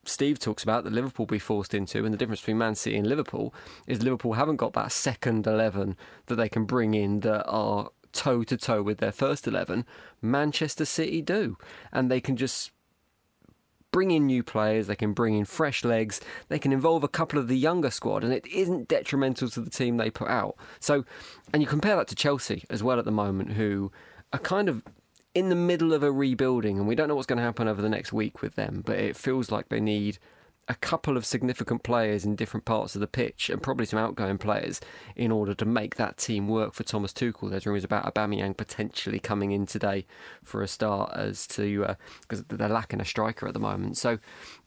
Steve 0.04 0.38
talks 0.38 0.62
about 0.62 0.84
that 0.84 0.92
Liverpool 0.92 1.24
be 1.24 1.38
forced 1.38 1.72
into. 1.72 2.04
And 2.04 2.12
the 2.12 2.18
difference 2.18 2.42
between 2.42 2.58
Man 2.58 2.74
City 2.74 2.96
and 2.96 3.06
Liverpool 3.06 3.54
is 3.86 4.02
Liverpool 4.02 4.34
haven't 4.34 4.56
got 4.56 4.74
that 4.74 4.92
second 4.92 5.46
11 5.46 5.96
that 6.26 6.36
they 6.36 6.50
can 6.50 6.66
bring 6.66 6.92
in 6.92 7.20
that 7.20 7.46
are 7.46 7.88
toe 8.12 8.44
to 8.44 8.56
toe 8.58 8.82
with 8.82 8.98
their 8.98 9.10
first 9.10 9.48
11. 9.48 9.86
Manchester 10.20 10.84
City 10.84 11.22
do. 11.22 11.56
And 11.92 12.10
they 12.10 12.20
can 12.20 12.36
just 12.36 12.72
bring 13.94 14.10
in 14.10 14.26
new 14.26 14.42
players, 14.42 14.88
they 14.88 14.96
can 14.96 15.12
bring 15.12 15.38
in 15.38 15.44
fresh 15.44 15.84
legs, 15.84 16.20
they 16.48 16.58
can 16.58 16.72
involve 16.72 17.04
a 17.04 17.08
couple 17.08 17.38
of 17.38 17.46
the 17.46 17.56
younger 17.56 17.92
squad, 17.92 18.24
and 18.24 18.32
it 18.32 18.44
isn't 18.48 18.88
detrimental 18.88 19.48
to 19.48 19.60
the 19.60 19.70
team 19.70 19.98
they 19.98 20.10
put 20.10 20.26
out. 20.26 20.56
So, 20.80 21.04
and 21.52 21.62
you 21.62 21.68
compare 21.68 21.94
that 21.94 22.08
to 22.08 22.16
Chelsea 22.16 22.64
as 22.68 22.82
well 22.82 22.98
at 22.98 23.04
the 23.04 23.12
moment, 23.12 23.52
who 23.52 23.92
are 24.32 24.40
kind 24.40 24.68
of 24.68 24.82
in 25.32 25.48
the 25.48 25.54
middle 25.54 25.92
of 25.92 26.02
a 26.02 26.10
rebuilding, 26.10 26.76
and 26.76 26.88
we 26.88 26.96
don't 26.96 27.06
know 27.06 27.14
what's 27.14 27.28
going 27.28 27.36
to 27.36 27.44
happen 27.44 27.68
over 27.68 27.80
the 27.80 27.88
next 27.88 28.12
week 28.12 28.42
with 28.42 28.56
them, 28.56 28.82
but 28.84 28.98
it 28.98 29.16
feels 29.16 29.52
like 29.52 29.68
they 29.68 29.78
need 29.78 30.18
a 30.68 30.74
couple 30.74 31.16
of 31.16 31.26
significant 31.26 31.82
players 31.82 32.24
in 32.24 32.36
different 32.36 32.64
parts 32.64 32.94
of 32.94 33.00
the 33.00 33.06
pitch 33.06 33.50
and 33.50 33.62
probably 33.62 33.84
some 33.84 33.98
outgoing 33.98 34.38
players 34.38 34.80
in 35.14 35.30
order 35.30 35.54
to 35.54 35.64
make 35.64 35.96
that 35.96 36.16
team 36.16 36.48
work 36.48 36.72
for 36.72 36.84
Thomas 36.84 37.12
Tuchel. 37.12 37.50
There's 37.50 37.66
rumours 37.66 37.84
about 37.84 38.12
Aubameyang 38.12 38.56
potentially 38.56 39.18
coming 39.18 39.52
in 39.52 39.66
today 39.66 40.06
for 40.42 40.62
a 40.62 40.68
start 40.68 41.12
as 41.14 41.46
to 41.48 41.96
because 42.22 42.40
uh, 42.40 42.44
they're 42.48 42.68
lacking 42.68 43.00
a 43.00 43.04
striker 43.04 43.46
at 43.46 43.54
the 43.54 43.60
moment. 43.60 43.98
So 43.98 44.18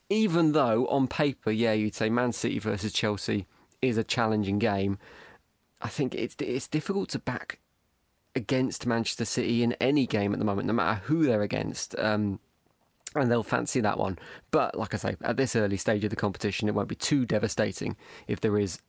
even 0.10 0.52
though 0.52 0.88
on 0.88 1.08
paper, 1.08 1.52
yeah, 1.52 1.74
you'd 1.74 1.96
say 1.96 2.10
Man 2.10 2.32
City 2.32 2.60
versus 2.60 2.94
Chelsea 2.94 3.48
is 3.82 3.98
a 3.98 4.04
challenging 4.04 4.60
game, 4.60 5.00
I 5.82 5.90
think 5.90 6.16
it's 6.16 6.36
it's 6.40 6.68
difficult 6.68 7.10
to 7.10 7.20
back 7.20 7.60
against 8.36 8.86
Manchester 8.86 9.26
City 9.26 9.64
in 9.64 9.74
any 9.74 10.06
game 10.06 10.32
at 10.34 10.40
the 10.40 10.46
moment, 10.46 10.68
no 10.68 10.74
matter 10.74 11.02
who 11.06 11.26
they're 11.26 11.42
against. 11.42 11.98
Um, 11.98 12.40
and 13.16 13.32
they'll 13.32 13.44
fancy 13.44 13.80
that 13.82 13.98
one. 13.98 14.18
But 14.52 14.78
like 14.78 14.94
I 14.94 14.98
say, 14.98 15.16
at 15.22 15.38
this 15.38 15.56
early 15.56 15.78
stage 15.78 16.04
of 16.04 16.10
the 16.10 16.16
competition, 16.16 16.68
it 16.68 16.76
won't 16.76 16.90
be 16.90 16.96
too 16.96 17.26
devastating 17.26 17.96
if 18.28 18.42
there 18.42 18.58
is, 18.58 18.80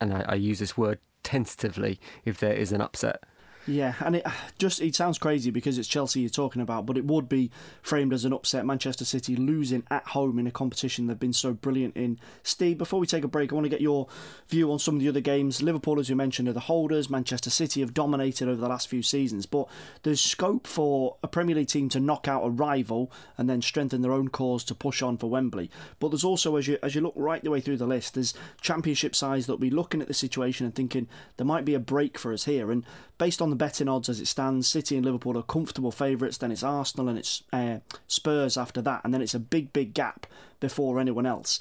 and 0.00 0.12
I, 0.12 0.24
I 0.28 0.34
use 0.34 0.58
this 0.58 0.76
word 0.76 0.98
tentatively, 1.22 1.98
if 2.24 2.38
there 2.38 2.54
is 2.54 2.72
an 2.72 2.80
upset. 2.80 3.22
Yeah, 3.66 3.94
and 4.00 4.16
it 4.16 4.26
just 4.58 4.80
it 4.80 4.94
sounds 4.94 5.18
crazy 5.18 5.50
because 5.50 5.78
it's 5.78 5.88
Chelsea 5.88 6.20
you're 6.20 6.30
talking 6.30 6.62
about, 6.62 6.86
but 6.86 6.96
it 6.96 7.04
would 7.04 7.28
be 7.28 7.50
framed 7.82 8.12
as 8.12 8.24
an 8.24 8.32
upset. 8.32 8.66
Manchester 8.66 9.04
City 9.04 9.36
losing 9.36 9.84
at 9.90 10.08
home 10.08 10.38
in 10.38 10.46
a 10.46 10.50
competition 10.50 11.06
they've 11.06 11.18
been 11.18 11.32
so 11.32 11.52
brilliant 11.52 11.96
in. 11.96 12.18
Steve, 12.42 12.78
before 12.78 13.00
we 13.00 13.06
take 13.06 13.24
a 13.24 13.28
break, 13.28 13.52
I 13.52 13.54
want 13.54 13.64
to 13.64 13.70
get 13.70 13.80
your 13.80 14.06
view 14.48 14.70
on 14.72 14.78
some 14.78 14.96
of 14.96 15.00
the 15.00 15.08
other 15.08 15.20
games. 15.20 15.62
Liverpool, 15.62 15.98
as 15.98 16.08
you 16.08 16.16
mentioned, 16.16 16.48
are 16.48 16.52
the 16.52 16.60
holders. 16.60 17.10
Manchester 17.10 17.50
City 17.50 17.80
have 17.80 17.94
dominated 17.94 18.48
over 18.48 18.60
the 18.60 18.68
last 18.68 18.88
few 18.88 19.02
seasons, 19.02 19.46
but 19.46 19.68
there's 20.02 20.20
scope 20.20 20.66
for 20.66 21.16
a 21.22 21.28
Premier 21.28 21.56
League 21.56 21.68
team 21.68 21.88
to 21.90 22.00
knock 22.00 22.28
out 22.28 22.44
a 22.44 22.50
rival 22.50 23.10
and 23.38 23.48
then 23.48 23.62
strengthen 23.62 24.02
their 24.02 24.12
own 24.12 24.28
cause 24.28 24.64
to 24.64 24.74
push 24.74 25.02
on 25.02 25.16
for 25.16 25.30
Wembley. 25.30 25.70
But 25.98 26.10
there's 26.10 26.24
also, 26.24 26.56
as 26.56 26.68
you 26.68 26.78
as 26.82 26.94
you 26.94 27.00
look 27.00 27.14
right 27.16 27.42
the 27.42 27.50
way 27.50 27.60
through 27.60 27.78
the 27.78 27.86
list, 27.86 28.14
there's 28.14 28.34
Championship 28.60 29.14
sides 29.14 29.46
that'll 29.46 29.58
be 29.58 29.70
looking 29.70 30.00
at 30.00 30.08
the 30.08 30.14
situation 30.14 30.66
and 30.66 30.74
thinking 30.74 31.08
there 31.36 31.46
might 31.46 31.64
be 31.64 31.74
a 31.74 31.80
break 31.80 32.18
for 32.18 32.32
us 32.32 32.44
here. 32.44 32.70
And 32.70 32.84
based 33.18 33.40
on 33.40 33.50
the 33.50 33.56
betting 33.56 33.88
odds 33.88 34.08
as 34.08 34.20
it 34.20 34.26
stands, 34.26 34.68
City 34.68 34.96
and 34.96 35.04
Liverpool 35.04 35.38
are 35.38 35.42
comfortable 35.42 35.90
favourites. 35.90 36.38
Then 36.38 36.52
it's 36.52 36.62
Arsenal 36.62 37.08
and 37.08 37.18
it's 37.18 37.42
uh, 37.52 37.78
Spurs 38.08 38.56
after 38.56 38.82
that, 38.82 39.02
and 39.04 39.12
then 39.12 39.22
it's 39.22 39.34
a 39.34 39.40
big, 39.40 39.72
big 39.72 39.94
gap 39.94 40.26
before 40.60 41.00
anyone 41.00 41.26
else. 41.26 41.60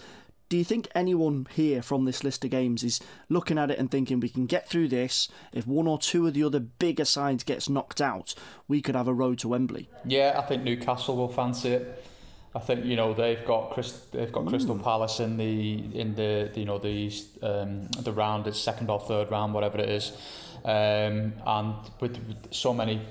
Do 0.50 0.58
you 0.58 0.64
think 0.64 0.88
anyone 0.94 1.48
here 1.52 1.82
from 1.82 2.06
this 2.06 2.24
list 2.24 2.46
of 2.46 2.52
games 2.52 2.84
is 2.84 3.00
looking 3.28 3.58
at 3.58 3.72
it 3.72 3.80
and 3.80 3.90
thinking 3.90 4.20
we 4.20 4.30
can 4.30 4.46
get 4.46 4.70
through 4.70 4.90
this? 4.90 5.28
If 5.52 5.66
one 5.66 5.88
or 5.88 5.98
two 5.98 6.28
of 6.28 6.36
the 6.36 6.44
other 6.44 6.60
bigger 6.60 7.06
sides 7.06 7.44
gets 7.44 7.70
knocked 7.70 8.02
out, 8.02 8.36
we 8.68 8.82
could 8.82 8.96
have 8.96 9.08
a 9.08 9.14
road 9.14 9.40
to 9.40 9.48
Wembley. 9.48 9.90
Yeah, 10.06 10.36
I 10.38 10.42
think 10.44 10.64
Newcastle 10.64 11.16
will 11.16 11.28
fancy 11.28 11.70
it. 11.70 12.06
I 12.56 12.60
think 12.60 12.86
you 12.86 12.96
know 12.96 13.16
they've 13.16 13.44
got 13.46 13.72
Chris, 13.72 13.94
they've 14.12 14.32
got 14.32 14.46
Crystal 14.46 14.78
Palace 14.78 15.20
in 15.20 15.38
the 15.38 16.00
in 16.00 16.14
the 16.14 16.52
you 16.54 16.66
know 16.66 16.78
the 16.78 17.12
um, 17.42 17.88
the 17.88 18.12
round, 18.12 18.46
it's 18.46 18.60
second 18.60 18.92
or 18.92 19.00
third 19.00 19.32
round, 19.32 19.56
whatever 19.56 19.80
it 19.80 19.90
is, 19.90 20.12
um, 20.66 21.34
and 21.46 21.76
with, 22.00 22.18
with 22.28 22.54
so 22.54 22.74
many 22.74 23.02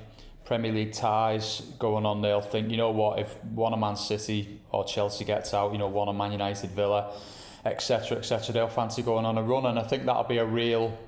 Premier 0.45 0.73
League 0.73 0.93
ties 0.93 1.63
going 1.79 2.05
on, 2.05 2.21
they'll 2.23 2.41
think 2.41 2.71
you 2.71 2.77
know 2.77 2.91
what 2.91 3.19
if 3.19 3.43
one 3.45 3.73
of 3.73 3.79
Man 3.79 3.97
City 3.97 4.61
or 4.71 4.85
Chelsea 4.85 5.25
gets 5.25 5.55
out, 5.55 5.73
you 5.73 5.79
know 5.79 5.89
one 5.89 6.09
of 6.09 6.17
Man 6.17 6.33
United, 6.33 6.71
Villa, 6.71 7.15
etc. 7.65 8.19
etc. 8.19 8.53
They'll 8.53 8.69
fancy 8.69 9.03
going 9.03 9.25
on 9.25 9.39
a 9.39 9.43
run, 9.43 9.67
and 9.67 9.79
I 9.79 9.83
think 9.83 10.05
that'll 10.05 10.25
be 10.25 10.39
a 10.39 10.47
real 10.47 10.99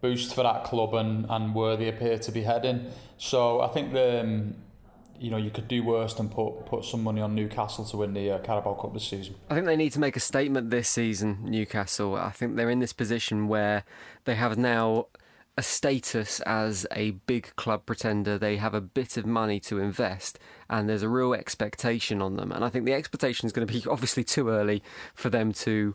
boost 0.00 0.34
for 0.34 0.42
that 0.42 0.64
club 0.64 0.94
and 0.94 1.26
and 1.28 1.54
where 1.54 1.76
they 1.76 1.88
appear 1.88 2.18
to 2.18 2.32
be 2.32 2.42
heading. 2.42 2.86
So 3.18 3.60
I 3.60 3.68
think 3.68 3.92
the 3.92 4.20
um, 4.20 4.54
you 5.18 5.30
know 5.30 5.36
you 5.36 5.50
could 5.50 5.68
do 5.68 5.82
worse 5.82 6.14
than 6.14 6.28
put 6.28 6.66
put 6.66 6.84
some 6.84 7.02
money 7.02 7.20
on 7.20 7.34
Newcastle 7.34 7.84
to 7.84 7.96
win 7.98 8.14
the 8.14 8.32
uh, 8.32 8.38
Carabao 8.38 8.74
Cup 8.74 8.92
this 8.94 9.06
season. 9.06 9.34
I 9.48 9.54
think 9.54 9.66
they 9.66 9.76
need 9.76 9.92
to 9.92 10.00
make 10.00 10.16
a 10.16 10.20
statement 10.20 10.70
this 10.70 10.88
season, 10.88 11.38
Newcastle. 11.44 12.16
I 12.16 12.30
think 12.30 12.56
they're 12.56 12.70
in 12.70 12.80
this 12.80 12.92
position 12.92 13.46
where 13.46 13.84
they 14.24 14.34
have 14.34 14.58
now 14.58 15.06
a 15.60 15.62
status 15.62 16.40
as 16.40 16.86
a 16.96 17.10
big 17.10 17.54
club 17.54 17.84
pretender. 17.84 18.38
They 18.38 18.56
have 18.56 18.72
a 18.72 18.80
bit 18.80 19.18
of 19.18 19.26
money 19.26 19.60
to 19.60 19.78
invest, 19.78 20.38
and 20.70 20.88
there's 20.88 21.02
a 21.02 21.08
real 21.08 21.34
expectation 21.34 22.22
on 22.22 22.36
them. 22.36 22.50
And 22.50 22.64
I 22.64 22.70
think 22.70 22.86
the 22.86 22.94
expectation 22.94 23.44
is 23.44 23.52
going 23.52 23.66
to 23.66 23.72
be 23.72 23.86
obviously 23.86 24.24
too 24.24 24.48
early 24.48 24.82
for 25.14 25.28
them 25.28 25.52
to 25.52 25.94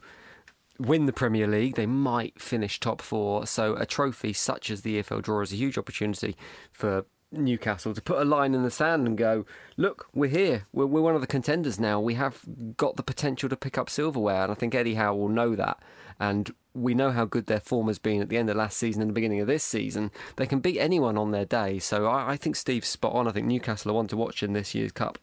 win 0.77 1.07
the 1.07 1.13
Premier 1.13 1.48
League. 1.48 1.74
They 1.74 1.88
might 1.88 2.39
finish 2.39 2.79
top 2.79 3.01
four. 3.01 3.48
So 3.48 3.74
a 3.74 3.88
trophy 3.88 4.34
such 4.34 4.69
as 4.69 4.84
the 4.84 5.01
EFL 5.01 5.24
draw 5.24 5.41
is 5.41 5.51
a 5.51 5.55
huge 5.55 5.79
opportunity 5.79 6.38
for 6.72 7.07
Newcastle 7.31 7.95
to 7.95 8.01
put 8.03 8.22
a 8.22 8.24
line 8.24 8.53
in 8.53 8.62
the 8.62 8.69
sand 8.69 9.07
and 9.07 9.17
go, 9.17 9.48
look, 9.77 10.05
we're 10.13 10.29
here. 10.29 10.67
We're, 10.74 10.86
we're 10.86 11.01
one 11.01 11.15
of 11.15 11.22
the 11.22 11.27
contenders 11.27 11.79
now. 11.79 12.00
We 12.00 12.13
have 12.13 12.41
got 12.77 12.98
the 12.98 13.03
potential 13.03 13.50
to 13.50 13.57
pick 13.57 13.79
up 13.79 13.89
silverware. 13.89 14.43
And 14.43 14.51
I 14.51 14.55
think 14.55 14.75
Eddie 14.75 14.93
Howe 14.93 15.15
will 15.15 15.29
know 15.29 15.55
that. 15.55 15.79
And 16.19 16.53
we 16.74 16.93
know 16.93 17.12
how 17.12 17.25
good 17.25 17.48
their 17.48 17.60
form 17.60 17.88
has 17.88 18.00
been 18.00 18.22
at 18.22 18.29
the 18.29 18.38
end 18.38 18.50
of 18.50 18.57
last 18.57 18.77
season 18.77 19.01
and 19.01 19.10
the 19.10 19.13
beginning 19.13 19.39
of 19.39 19.48
this 19.48 19.63
season. 19.63 20.12
They 20.36 20.45
can 20.45 20.60
beat 20.60 20.79
anyone 20.79 21.17
on 21.17 21.31
their 21.31 21.45
day. 21.45 21.79
So 21.79 22.05
I, 22.07 22.31
I 22.31 22.38
think 22.38 22.55
Steve's 22.55 22.88
spot 22.88 23.13
on. 23.13 23.27
I 23.27 23.31
think 23.31 23.48
Newcastle 23.48 23.91
are 23.91 23.95
one 23.95 24.07
to 24.07 24.17
watch 24.17 24.43
in 24.43 24.53
this 24.53 24.75
year's 24.75 24.91
Cup. 24.91 25.19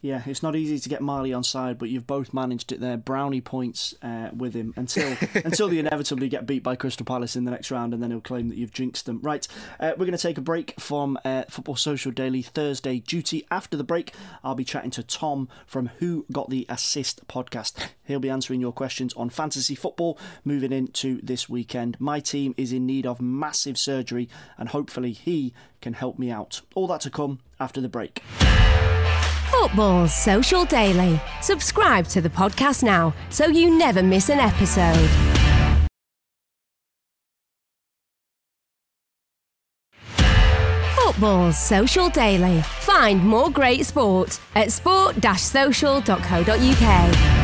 Yeah, 0.00 0.22
it's 0.26 0.44
not 0.44 0.54
easy 0.54 0.78
to 0.78 0.88
get 0.88 1.00
Marley 1.00 1.32
on 1.32 1.42
side, 1.42 1.76
but 1.76 1.88
you've 1.88 2.06
both 2.06 2.32
managed 2.32 2.70
it 2.70 2.78
there. 2.78 2.96
Brownie 2.96 3.40
points 3.40 3.96
uh, 4.00 4.30
with 4.32 4.54
him 4.54 4.72
until 4.76 5.16
until 5.34 5.68
they 5.68 5.78
inevitably 5.78 6.28
get 6.28 6.46
beat 6.46 6.62
by 6.62 6.76
Crystal 6.76 7.04
Palace 7.04 7.34
in 7.34 7.44
the 7.44 7.50
next 7.50 7.72
round, 7.72 7.92
and 7.92 8.00
then 8.00 8.10
he'll 8.10 8.20
claim 8.20 8.48
that 8.48 8.56
you've 8.56 8.72
jinxed 8.72 9.06
them. 9.06 9.20
Right, 9.22 9.46
uh, 9.80 9.92
we're 9.98 10.06
going 10.06 10.12
to 10.12 10.18
take 10.18 10.38
a 10.38 10.42
break 10.42 10.78
from 10.78 11.18
uh, 11.24 11.44
Football 11.50 11.74
Social 11.74 12.12
Daily 12.12 12.42
Thursday 12.42 13.00
duty. 13.00 13.44
After 13.50 13.76
the 13.76 13.82
break, 13.82 14.14
I'll 14.44 14.54
be 14.54 14.64
chatting 14.64 14.92
to 14.92 15.02
Tom 15.02 15.48
from 15.66 15.90
Who 15.98 16.26
Got 16.30 16.48
the 16.48 16.64
Assist 16.68 17.26
podcast. 17.26 17.88
He'll 18.04 18.20
be 18.20 18.30
answering 18.30 18.60
your 18.60 18.72
questions 18.72 19.12
on 19.14 19.30
fantasy 19.30 19.74
football 19.74 20.16
moving 20.44 20.72
into 20.72 21.20
this 21.22 21.48
weekend. 21.48 21.96
My 22.00 22.20
team 22.20 22.54
is 22.56 22.72
in 22.72 22.86
need 22.86 23.04
of 23.04 23.20
massive 23.20 23.76
surgery, 23.76 24.28
and 24.56 24.68
hopefully 24.68 25.10
he 25.10 25.52
can 25.80 25.94
help 25.94 26.20
me 26.20 26.30
out. 26.30 26.60
All 26.76 26.86
that 26.86 27.00
to 27.00 27.10
come 27.10 27.40
after 27.58 27.80
the 27.80 27.88
break. 27.88 28.22
Football's 29.50 30.14
Social 30.14 30.64
Daily. 30.64 31.20
Subscribe 31.40 32.06
to 32.08 32.20
the 32.20 32.28
podcast 32.28 32.82
now 32.82 33.14
so 33.30 33.46
you 33.46 33.76
never 33.76 34.02
miss 34.02 34.28
an 34.28 34.38
episode. 34.38 35.08
Football's 40.94 41.58
Social 41.58 42.10
Daily. 42.10 42.60
Find 42.62 43.24
more 43.24 43.50
great 43.50 43.86
sport 43.86 44.38
at 44.54 44.70
sport-social.co.uk. 44.70 47.37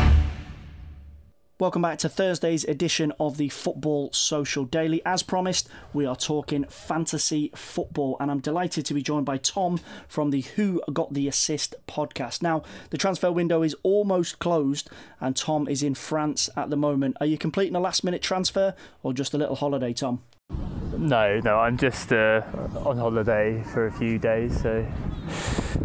Welcome 1.57 1.83
back 1.83 1.99
to 1.99 2.09
Thursday's 2.09 2.65
edition 2.65 3.13
of 3.17 3.37
the 3.37 3.47
Football 3.47 4.11
Social 4.11 4.65
Daily. 4.65 5.01
As 5.05 5.23
promised, 5.23 5.69
we 5.93 6.05
are 6.05 6.17
talking 6.17 6.65
fantasy 6.65 7.49
football, 7.55 8.17
and 8.19 8.29
I'm 8.29 8.41
delighted 8.41 8.85
to 8.87 8.93
be 8.93 9.01
joined 9.01 9.25
by 9.25 9.37
Tom 9.37 9.79
from 10.09 10.31
the 10.31 10.41
Who 10.41 10.81
Got 10.91 11.13
the 11.13 11.29
Assist 11.29 11.73
podcast. 11.87 12.41
Now, 12.41 12.63
the 12.89 12.97
transfer 12.97 13.31
window 13.31 13.63
is 13.63 13.73
almost 13.83 14.39
closed, 14.39 14.89
and 15.21 15.33
Tom 15.33 15.69
is 15.69 15.81
in 15.81 15.95
France 15.95 16.49
at 16.57 16.69
the 16.71 16.75
moment. 16.75 17.15
Are 17.21 17.25
you 17.25 17.37
completing 17.37 17.77
a 17.77 17.79
last 17.79 18.03
minute 18.03 18.21
transfer 18.21 18.75
or 19.01 19.13
just 19.13 19.33
a 19.33 19.37
little 19.37 19.55
holiday, 19.55 19.93
Tom? 19.93 20.23
No, 20.97 21.39
no, 21.39 21.59
I'm 21.59 21.77
just 21.77 22.11
uh, 22.11 22.41
on 22.83 22.97
holiday 22.97 23.63
for 23.71 23.87
a 23.87 23.93
few 23.93 24.19
days, 24.19 24.61
so 24.61 24.85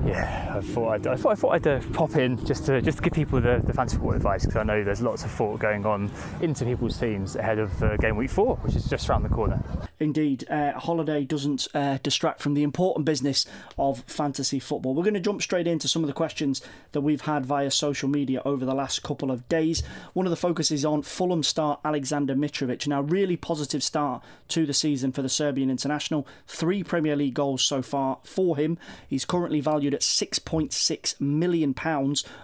yeah, 0.06 0.54
I 0.56 0.60
thought 0.60 0.92
I'd, 0.92 1.06
I 1.06 1.16
thought, 1.16 1.32
I 1.32 1.34
thought 1.34 1.50
I'd 1.50 1.66
uh, 1.66 1.80
pop 1.92 2.16
in 2.16 2.44
just 2.44 2.66
to 2.66 2.80
just 2.80 2.98
to 2.98 3.04
give 3.04 3.12
people 3.12 3.40
the, 3.40 3.62
the 3.64 3.72
fantasy 3.72 3.96
football 3.96 4.14
advice 4.14 4.42
because 4.42 4.56
I 4.56 4.62
know 4.62 4.84
there's 4.84 5.00
lots 5.00 5.24
of 5.24 5.30
thought 5.30 5.58
going 5.58 5.84
on 5.84 6.10
into 6.40 6.64
people's 6.64 6.98
teams 6.98 7.36
ahead 7.36 7.58
of 7.58 7.82
uh, 7.82 7.96
game 7.96 8.16
week 8.16 8.30
four, 8.30 8.56
which 8.56 8.76
is 8.76 8.86
just 8.86 9.08
around 9.08 9.22
the 9.22 9.28
corner. 9.28 9.62
Indeed, 9.98 10.48
uh, 10.50 10.72
holiday 10.72 11.24
doesn't 11.24 11.68
uh, 11.74 11.98
distract 12.02 12.40
from 12.40 12.54
the 12.54 12.62
important 12.62 13.04
business 13.04 13.46
of 13.78 14.04
fantasy 14.06 14.58
football. 14.58 14.94
We're 14.94 15.02
going 15.02 15.14
to 15.14 15.20
jump 15.20 15.42
straight 15.42 15.66
into 15.66 15.88
some 15.88 16.02
of 16.02 16.06
the 16.06 16.14
questions 16.14 16.62
that 16.92 17.00
we've 17.00 17.22
had 17.22 17.44
via 17.44 17.70
social 17.70 18.08
media 18.08 18.42
over 18.44 18.64
the 18.64 18.74
last 18.74 19.02
couple 19.02 19.30
of 19.30 19.48
days. 19.48 19.82
One 20.12 20.26
of 20.26 20.30
the 20.30 20.36
focuses 20.36 20.84
on 20.84 21.02
Fulham 21.02 21.42
star 21.42 21.78
Alexander 21.84 22.34
Mitrovic. 22.34 22.86
Now, 22.86 23.02
really 23.02 23.36
positive 23.36 23.82
start 23.82 24.22
to 24.48 24.66
the 24.66 24.74
season 24.74 25.12
for 25.12 25.22
the 25.22 25.28
Serbian 25.28 25.70
international. 25.70 26.26
Three 26.46 26.82
Premier 26.82 27.16
League 27.16 27.34
goals 27.34 27.62
so 27.62 27.82
far 27.82 28.18
for 28.22 28.56
him. 28.56 28.78
He's 29.08 29.24
currently 29.24 29.60
valued 29.60 29.79
at 29.88 30.00
£6.6 30.00 31.20
million 31.20 31.74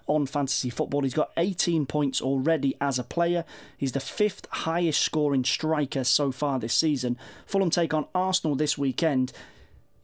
on 0.06 0.26
fantasy 0.26 0.70
football. 0.70 1.02
He's 1.02 1.14
got 1.14 1.32
18 1.36 1.86
points 1.86 2.20
already 2.20 2.74
as 2.80 2.98
a 2.98 3.04
player. 3.04 3.44
He's 3.76 3.92
the 3.92 4.00
fifth 4.00 4.46
highest 4.50 5.00
scoring 5.00 5.44
striker 5.44 6.04
so 6.04 6.32
far 6.32 6.58
this 6.58 6.74
season. 6.74 7.18
Fulham 7.46 7.70
take 7.70 7.94
on 7.94 8.06
Arsenal 8.14 8.56
this 8.56 8.76
weekend. 8.76 9.32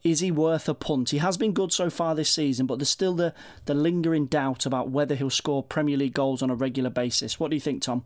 Is 0.03 0.19
he 0.19 0.31
worth 0.31 0.67
a 0.67 0.73
punt? 0.73 1.11
He 1.11 1.19
has 1.19 1.37
been 1.37 1.53
good 1.53 1.71
so 1.71 1.89
far 1.89 2.13
this 2.13 2.29
season, 2.29 2.65
but 2.65 2.77
there's 2.77 2.89
still 2.89 3.13
the, 3.13 3.33
the 3.65 3.73
lingering 3.73 4.25
doubt 4.25 4.65
about 4.65 4.89
whether 4.89 5.15
he'll 5.15 5.29
score 5.29 5.63
Premier 5.63 5.95
League 5.95 6.13
goals 6.13 6.41
on 6.41 6.49
a 6.49 6.55
regular 6.55 6.89
basis. 6.89 7.39
What 7.39 7.51
do 7.51 7.55
you 7.55 7.61
think, 7.61 7.83
Tom? 7.83 8.03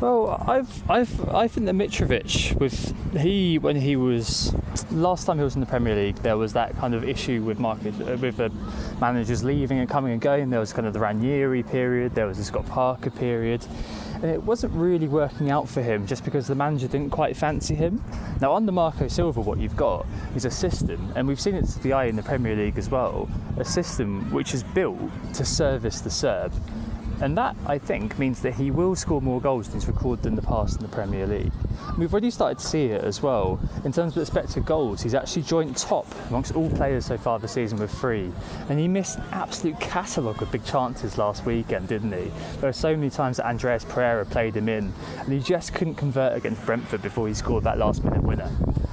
Well, 0.00 0.40
I've, 0.46 0.88
I've, 0.88 1.28
I 1.30 1.48
think 1.48 1.66
that 1.66 1.74
Mitrovic 1.74 2.60
was 2.60 2.94
he 3.20 3.58
when 3.58 3.74
he 3.74 3.96
was 3.96 4.54
last 4.92 5.26
time 5.26 5.38
he 5.38 5.44
was 5.44 5.56
in 5.56 5.60
the 5.60 5.66
Premier 5.66 5.96
League. 5.96 6.16
There 6.16 6.36
was 6.36 6.52
that 6.52 6.76
kind 6.76 6.94
of 6.94 7.02
issue 7.02 7.42
with 7.42 7.58
market 7.58 7.94
uh, 8.00 8.16
with 8.16 8.36
the 8.36 8.52
managers 9.00 9.42
leaving 9.42 9.80
and 9.80 9.88
coming 9.88 10.12
and 10.12 10.20
going. 10.20 10.50
There 10.50 10.60
was 10.60 10.72
kind 10.72 10.86
of 10.86 10.92
the 10.92 11.00
Ranieri 11.00 11.64
period. 11.64 12.14
There 12.14 12.26
was 12.26 12.38
the 12.38 12.44
Scott 12.44 12.66
Parker 12.66 13.10
period 13.10 13.66
and 14.14 14.24
it 14.24 14.42
wasn't 14.42 14.72
really 14.74 15.08
working 15.08 15.50
out 15.50 15.68
for 15.68 15.82
him 15.82 16.06
just 16.06 16.24
because 16.24 16.46
the 16.46 16.54
manager 16.54 16.88
didn't 16.88 17.10
quite 17.10 17.36
fancy 17.36 17.74
him. 17.74 18.02
Now, 18.40 18.54
under 18.54 18.72
Marco 18.72 19.08
Silva, 19.08 19.40
what 19.40 19.58
you've 19.58 19.76
got 19.76 20.06
is 20.34 20.44
a 20.44 20.50
system, 20.50 21.12
and 21.16 21.26
we've 21.26 21.40
seen 21.40 21.54
it 21.54 21.66
to 21.66 21.78
the 21.80 21.92
eye 21.92 22.06
in 22.06 22.16
the 22.16 22.22
Premier 22.22 22.56
League 22.56 22.78
as 22.78 22.90
well, 22.90 23.28
a 23.58 23.64
system 23.64 24.30
which 24.32 24.54
is 24.54 24.62
built 24.62 24.98
to 25.34 25.44
service 25.44 26.00
the 26.00 26.10
Serb. 26.10 26.52
And 27.20 27.36
that, 27.38 27.56
I 27.66 27.78
think, 27.78 28.18
means 28.18 28.40
that 28.42 28.54
he 28.54 28.70
will 28.70 28.94
score 28.96 29.22
more 29.22 29.40
goals 29.40 29.68
than 29.68 29.80
he's 29.80 29.88
recorded 29.88 30.26
in 30.26 30.34
the 30.34 30.42
past 30.42 30.76
in 30.76 30.82
the 30.82 30.94
Premier 30.94 31.26
League. 31.26 31.52
And 31.88 31.98
we've 31.98 32.12
already 32.12 32.30
started 32.30 32.58
to 32.58 32.66
see 32.66 32.86
it 32.86 33.02
as 33.02 33.22
well. 33.22 33.60
In 33.84 33.92
terms 33.92 34.16
of 34.16 34.22
expected 34.22 34.66
goals, 34.66 35.02
he's 35.02 35.14
actually 35.14 35.42
joint 35.42 35.76
top 35.76 36.06
amongst 36.28 36.54
all 36.54 36.70
players 36.70 37.06
so 37.06 37.16
far 37.16 37.38
this 37.38 37.52
season 37.52 37.78
with 37.78 37.90
three. 37.90 38.30
And 38.68 38.78
he 38.78 38.88
missed 38.88 39.18
an 39.18 39.24
absolute 39.32 39.78
catalogue 39.80 40.42
of 40.42 40.50
big 40.50 40.64
chances 40.64 41.16
last 41.16 41.46
weekend, 41.46 41.88
didn't 41.88 42.12
he? 42.12 42.30
There 42.60 42.68
were 42.68 42.72
so 42.72 42.96
many 42.96 43.10
times 43.10 43.38
that 43.38 43.46
Andreas 43.46 43.84
Pereira 43.84 44.24
played 44.26 44.56
him 44.56 44.68
in, 44.68 44.92
and 45.18 45.32
he 45.32 45.40
just 45.40 45.74
couldn't 45.74 45.94
convert 45.94 46.36
against 46.36 46.64
Brentford 46.66 47.02
before 47.02 47.28
he 47.28 47.34
scored 47.34 47.64
that 47.64 47.78
last 47.78 48.04
minute 48.04 48.22
winner. 48.22 48.50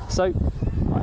So 0.10 0.34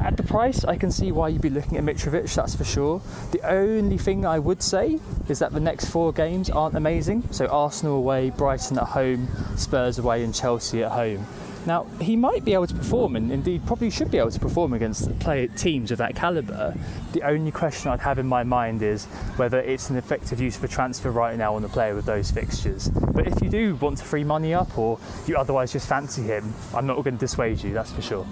at 0.08 0.16
the 0.16 0.22
price, 0.22 0.64
I 0.64 0.76
can 0.76 0.90
see 0.90 1.12
why 1.12 1.28
you'd 1.28 1.42
be 1.42 1.50
looking 1.50 1.76
at 1.76 1.84
Mitrovic, 1.84 2.34
that's 2.34 2.54
for 2.54 2.64
sure. 2.64 3.02
The 3.30 3.42
only 3.42 3.98
thing 3.98 4.24
I 4.24 4.38
would 4.38 4.62
say 4.62 4.98
is 5.28 5.38
that 5.40 5.52
the 5.52 5.60
next 5.60 5.90
four 5.90 6.14
games 6.14 6.48
aren't 6.48 6.74
amazing. 6.74 7.24
So 7.30 7.46
Arsenal 7.48 7.98
away, 7.98 8.30
Brighton 8.30 8.78
at 8.78 8.84
home, 8.84 9.28
Spurs 9.56 9.98
away, 9.98 10.24
and 10.24 10.34
Chelsea 10.34 10.82
at 10.82 10.92
home. 10.92 11.26
Now, 11.66 11.84
he 12.00 12.16
might 12.16 12.42
be 12.42 12.54
able 12.54 12.66
to 12.68 12.74
perform, 12.74 13.16
and 13.16 13.30
indeed 13.30 13.66
probably 13.66 13.90
should 13.90 14.10
be 14.10 14.16
able 14.16 14.30
to 14.30 14.40
perform 14.40 14.72
against 14.72 15.06
the 15.06 15.12
play 15.12 15.46
teams 15.48 15.90
of 15.90 15.98
that 15.98 16.16
calibre. 16.16 16.74
The 17.12 17.20
only 17.24 17.50
question 17.50 17.90
I'd 17.90 18.00
have 18.00 18.18
in 18.18 18.26
my 18.26 18.44
mind 18.44 18.80
is 18.80 19.04
whether 19.36 19.60
it's 19.60 19.90
an 19.90 19.96
effective 19.96 20.40
use 20.40 20.56
of 20.56 20.64
a 20.64 20.68
transfer 20.68 21.10
right 21.10 21.36
now 21.36 21.54
on 21.54 21.60
the 21.60 21.68
player 21.68 21.94
with 21.94 22.06
those 22.06 22.30
fixtures. 22.30 22.88
But 22.88 23.26
if 23.26 23.42
you 23.42 23.50
do 23.50 23.76
want 23.76 23.98
to 23.98 24.04
free 24.04 24.24
money 24.24 24.54
up, 24.54 24.78
or 24.78 24.98
you 25.26 25.36
otherwise 25.36 25.70
just 25.70 25.86
fancy 25.86 26.22
him, 26.22 26.54
I'm 26.74 26.86
not 26.86 26.94
going 26.94 27.18
to 27.18 27.20
dissuade 27.20 27.62
you, 27.62 27.74
that's 27.74 27.92
for 27.92 28.00
sure. 28.00 28.26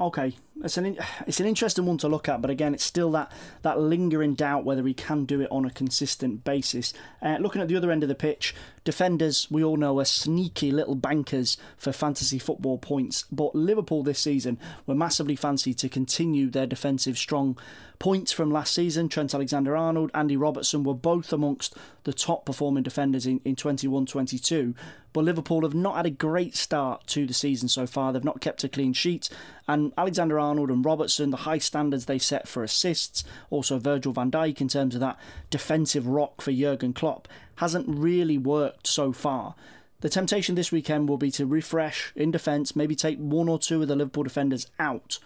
Okay, 0.00 0.34
it's 0.64 0.78
an 0.78 0.96
it's 1.26 1.40
an 1.40 1.46
interesting 1.46 1.84
one 1.84 1.98
to 1.98 2.08
look 2.08 2.28
at, 2.28 2.40
but 2.40 2.50
again, 2.50 2.72
it's 2.72 2.84
still 2.84 3.10
that 3.12 3.30
that 3.62 3.78
lingering 3.78 4.34
doubt 4.34 4.64
whether 4.64 4.86
he 4.86 4.94
can 4.94 5.26
do 5.26 5.40
it 5.40 5.48
on 5.50 5.66
a 5.66 5.70
consistent 5.70 6.42
basis. 6.42 6.94
Uh, 7.20 7.36
looking 7.38 7.60
at 7.60 7.68
the 7.68 7.76
other 7.76 7.90
end 7.90 8.02
of 8.02 8.08
the 8.08 8.14
pitch, 8.14 8.54
defenders 8.82 9.48
we 9.50 9.62
all 9.62 9.76
know 9.76 10.00
are 10.00 10.04
sneaky 10.06 10.70
little 10.70 10.94
bankers 10.94 11.58
for 11.76 11.92
fantasy 11.92 12.38
football 12.38 12.78
points, 12.78 13.26
but 13.30 13.54
Liverpool 13.54 14.02
this 14.02 14.18
season 14.18 14.58
were 14.86 14.94
massively 14.94 15.36
fancy 15.36 15.74
to 15.74 15.88
continue 15.88 16.48
their 16.48 16.66
defensive 16.66 17.18
strong 17.18 17.58
points 18.00 18.32
from 18.32 18.50
last 18.50 18.74
season. 18.74 19.08
Trent 19.08 19.32
Alexander 19.34 19.76
Arnold, 19.76 20.10
Andy 20.14 20.36
Robertson 20.36 20.82
were 20.82 20.94
both 20.94 21.32
amongst 21.32 21.76
the 22.02 22.12
top 22.12 22.44
performing 22.44 22.82
defenders 22.82 23.26
in, 23.26 23.40
in 23.44 23.54
21 23.54 24.06
22. 24.06 24.74
But 25.12 25.24
Liverpool 25.24 25.62
have 25.62 25.74
not 25.74 25.96
had 25.96 26.06
a 26.06 26.10
great 26.10 26.56
start 26.56 27.06
to 27.08 27.26
the 27.26 27.34
season 27.34 27.68
so 27.68 27.86
far. 27.86 28.12
They've 28.12 28.24
not 28.24 28.40
kept 28.40 28.64
a 28.64 28.68
clean 28.68 28.94
sheet. 28.94 29.28
And 29.68 29.92
Alexander 29.98 30.40
Arnold 30.40 30.70
and 30.70 30.84
Robertson, 30.84 31.30
the 31.30 31.38
high 31.38 31.58
standards 31.58 32.06
they 32.06 32.18
set 32.18 32.48
for 32.48 32.64
assists, 32.64 33.22
also 33.50 33.78
Virgil 33.78 34.12
van 34.12 34.30
Dijk 34.30 34.60
in 34.60 34.68
terms 34.68 34.94
of 34.94 35.00
that 35.02 35.18
defensive 35.50 36.06
rock 36.06 36.40
for 36.40 36.52
Jurgen 36.52 36.94
Klopp, 36.94 37.28
hasn't 37.56 37.86
really 37.86 38.38
worked 38.38 38.86
so 38.86 39.12
far. 39.12 39.54
The 40.00 40.08
temptation 40.08 40.54
this 40.54 40.72
weekend 40.72 41.08
will 41.08 41.18
be 41.18 41.30
to 41.32 41.44
refresh 41.44 42.12
in 42.16 42.30
defence, 42.30 42.74
maybe 42.74 42.96
take 42.96 43.18
one 43.18 43.50
or 43.50 43.58
two 43.58 43.82
of 43.82 43.88
the 43.88 43.96
Liverpool 43.96 44.22
defenders 44.22 44.66
out. 44.78 45.18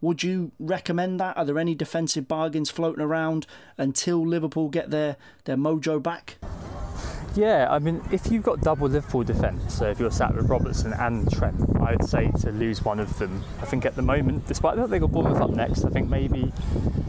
Would 0.00 0.22
you 0.22 0.52
recommend 0.58 1.18
that? 1.20 1.36
Are 1.36 1.44
there 1.44 1.58
any 1.58 1.74
defensive 1.74 2.28
bargains 2.28 2.70
floating 2.70 3.02
around 3.02 3.46
until 3.76 4.24
Liverpool 4.26 4.68
get 4.68 4.90
their, 4.90 5.16
their 5.44 5.56
mojo 5.56 6.02
back? 6.02 6.36
Yeah, 7.34 7.68
I 7.70 7.78
mean, 7.78 8.02
if 8.10 8.32
you've 8.32 8.42
got 8.42 8.60
double 8.62 8.88
Liverpool 8.88 9.22
defence, 9.22 9.74
so 9.74 9.88
if 9.88 10.00
you're 10.00 10.10
sat 10.10 10.34
with 10.34 10.48
Robertson 10.48 10.92
and 10.94 11.30
Trent, 11.30 11.60
I'd 11.80 12.04
say 12.04 12.30
to 12.40 12.50
lose 12.50 12.84
one 12.84 12.98
of 12.98 13.16
them. 13.18 13.44
I 13.60 13.66
think 13.66 13.86
at 13.86 13.96
the 13.96 14.02
moment, 14.02 14.46
despite 14.46 14.76
that 14.76 14.90
they 14.90 14.98
got 14.98 15.12
Bournemouth 15.12 15.40
up 15.40 15.50
next, 15.50 15.84
I 15.84 15.90
think 15.90 16.08
maybe 16.08 16.52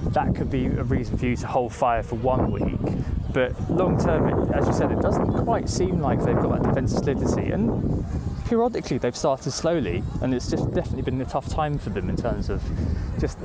that 0.10 0.36
could 0.36 0.52
be 0.52 0.66
a 0.66 0.84
reason 0.84 1.18
for 1.18 1.26
you 1.26 1.36
to 1.38 1.48
hold 1.48 1.74
fire 1.74 2.04
for 2.04 2.16
one 2.16 2.52
week. 2.52 2.96
But 3.34 3.70
long 3.70 4.00
term, 4.00 4.52
as 4.52 4.68
you 4.68 4.74
said, 4.74 4.92
it 4.92 5.02
doesn't 5.02 5.46
quite 5.46 5.70
seem 5.70 6.00
like 6.00 6.20
they've 6.24 6.36
got 6.36 6.62
that 6.62 6.68
defensive 6.68 7.00
solidity. 7.00 7.52
And 7.52 8.06
periodically 8.50 8.98
they've 8.98 9.16
started 9.16 9.52
slowly, 9.52 10.04
and 10.24 10.34
it's 10.34 10.50
just 10.50 10.74
definitely 10.74 11.04
been 11.04 11.22
a 11.22 11.26
tough 11.26 11.48
time 11.50 11.78
for 11.78 11.92
them 11.92 12.10
in 12.10 12.16
terms 12.18 12.50
of 12.50 12.64
just 13.20 13.38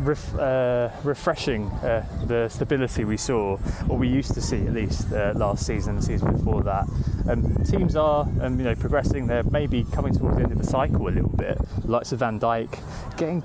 ref, 0.00 0.34
uh, 0.36 0.90
refreshing 1.04 1.66
uh, 1.66 2.04
the 2.26 2.48
stability 2.48 3.04
we 3.04 3.16
saw, 3.16 3.58
or 3.88 3.96
we 3.96 4.08
used 4.08 4.34
to 4.34 4.40
see 4.40 4.58
at 4.66 4.72
least 4.72 5.12
uh, 5.12 5.32
last 5.36 5.66
season, 5.66 5.96
the 5.96 6.02
season 6.02 6.36
before 6.36 6.62
that. 6.62 6.86
Um, 7.28 7.64
teams 7.64 7.96
are, 7.96 8.28
um, 8.40 8.58
you 8.58 8.64
know, 8.64 8.74
progressing. 8.74 9.26
They're 9.26 9.42
maybe 9.44 9.84
coming 9.92 10.14
towards 10.14 10.36
the 10.36 10.42
end 10.42 10.52
of 10.52 10.58
the 10.58 10.66
cycle 10.66 11.08
a 11.08 11.10
little 11.10 11.30
bit. 11.36 11.58
Likes 11.84 12.12
of 12.12 12.18
Van 12.20 12.38
Dijk, 12.38 12.78
getting 13.16 13.42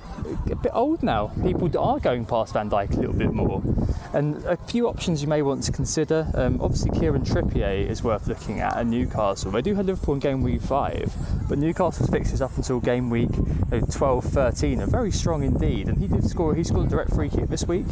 a 0.51 0.55
bit 0.55 0.71
old 0.73 1.03
now. 1.03 1.27
People 1.43 1.69
are 1.79 1.99
going 1.99 2.25
past 2.25 2.53
Van 2.53 2.69
Dijk 2.69 2.93
a 2.93 2.99
little 2.99 3.15
bit 3.15 3.31
more. 3.31 3.63
And 4.13 4.43
a 4.45 4.57
few 4.57 4.87
options 4.87 5.21
you 5.21 5.27
may 5.27 5.41
want 5.41 5.63
to 5.63 5.71
consider. 5.71 6.29
Um, 6.33 6.59
obviously, 6.61 6.91
Kieran 6.99 7.23
Trippier 7.23 7.87
is 7.87 8.03
worth 8.03 8.27
looking 8.27 8.59
at 8.59 8.75
at 8.75 8.85
Newcastle. 8.87 9.51
They 9.51 9.61
do 9.61 9.75
have 9.75 9.85
Liverpool 9.85 10.15
in 10.15 10.19
game 10.19 10.41
week 10.41 10.61
five, 10.61 11.13
but 11.47 11.57
Newcastle's 11.57 12.09
fixtures 12.09 12.41
up 12.41 12.55
until 12.57 12.79
game 12.79 13.09
week 13.09 13.29
12 13.91 14.23
13 14.25 14.81
are 14.81 14.85
very 14.87 15.11
strong 15.11 15.43
indeed. 15.43 15.87
And 15.87 15.97
he 15.97 16.07
did 16.07 16.23
score, 16.31 16.55
he 16.55 16.63
scored 16.63 16.87
a 16.87 16.89
direct 16.89 17.13
free 17.13 17.29
kick 17.29 17.49
this 17.49 17.67
week. 17.67 17.85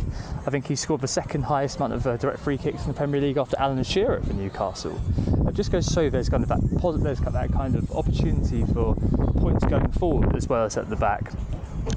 I 0.48 0.50
think 0.50 0.68
he 0.68 0.76
scored 0.76 1.02
the 1.02 1.08
second 1.08 1.44
highest 1.44 1.78
amount 1.78 1.94
of 1.94 2.08
uh, 2.08 2.18
direct 2.18 2.40
free 2.40 2.58
kicks 2.58 2.84
in 2.84 2.88
the 2.88 2.94
Premier 2.94 3.20
League 3.22 3.38
after 3.38 3.60
Alan 3.60 3.84
Shearer 3.84 4.22
for 4.22 4.34
Newcastle. 4.34 5.00
It 5.48 5.56
just 5.56 5.72
goes 5.72 5.86
to 5.88 5.94
show 5.94 6.10
there's 6.10 6.30
kind 6.30 6.44
of 6.44 6.50
that, 6.50 6.62
there's 7.04 7.20
that 7.20 7.52
kind 7.52 7.76
of 7.76 7.92
opportunity 7.92 8.64
for 8.74 8.96
points 9.38 9.66
going 9.66 9.92
forward 9.92 10.36
as 10.36 10.48
well 10.48 10.66
as 10.66 10.78
at 10.78 10.90
the 10.90 10.96
back 10.96 11.32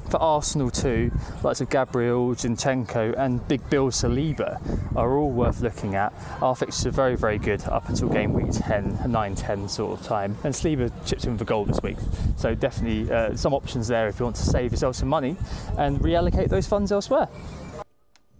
for 0.09 0.21
Arsenal 0.21 0.69
too, 0.69 1.11
likes 1.43 1.61
of 1.61 1.69
Gabriel, 1.69 2.35
Zinchenko 2.35 3.17
and 3.17 3.45
Big 3.47 3.67
Bill 3.69 3.87
Saliba 3.87 4.61
are 4.95 5.17
all 5.17 5.31
worth 5.31 5.61
looking 5.61 5.95
at. 5.95 6.13
Our 6.41 6.55
fixtures 6.55 6.87
are 6.87 6.91
very, 6.91 7.15
very 7.15 7.37
good 7.37 7.63
up 7.65 7.89
until 7.89 8.09
game 8.09 8.33
week 8.33 8.51
10, 8.51 9.11
9 9.11 9.35
10 9.35 9.69
sort 9.69 9.99
of 9.99 10.05
time. 10.05 10.37
And 10.43 10.53
Saliba 10.53 10.91
chipped 11.05 11.25
in 11.25 11.37
for 11.37 11.45
goal 11.45 11.65
this 11.65 11.81
week. 11.81 11.97
So 12.37 12.53
definitely 12.53 13.11
uh, 13.11 13.35
some 13.35 13.53
options 13.53 13.87
there 13.87 14.07
if 14.07 14.19
you 14.19 14.25
want 14.25 14.35
to 14.37 14.43
save 14.43 14.71
yourself 14.71 14.95
some 14.95 15.09
money 15.09 15.35
and 15.77 15.99
reallocate 15.99 16.49
those 16.49 16.67
funds 16.67 16.91
elsewhere. 16.91 17.27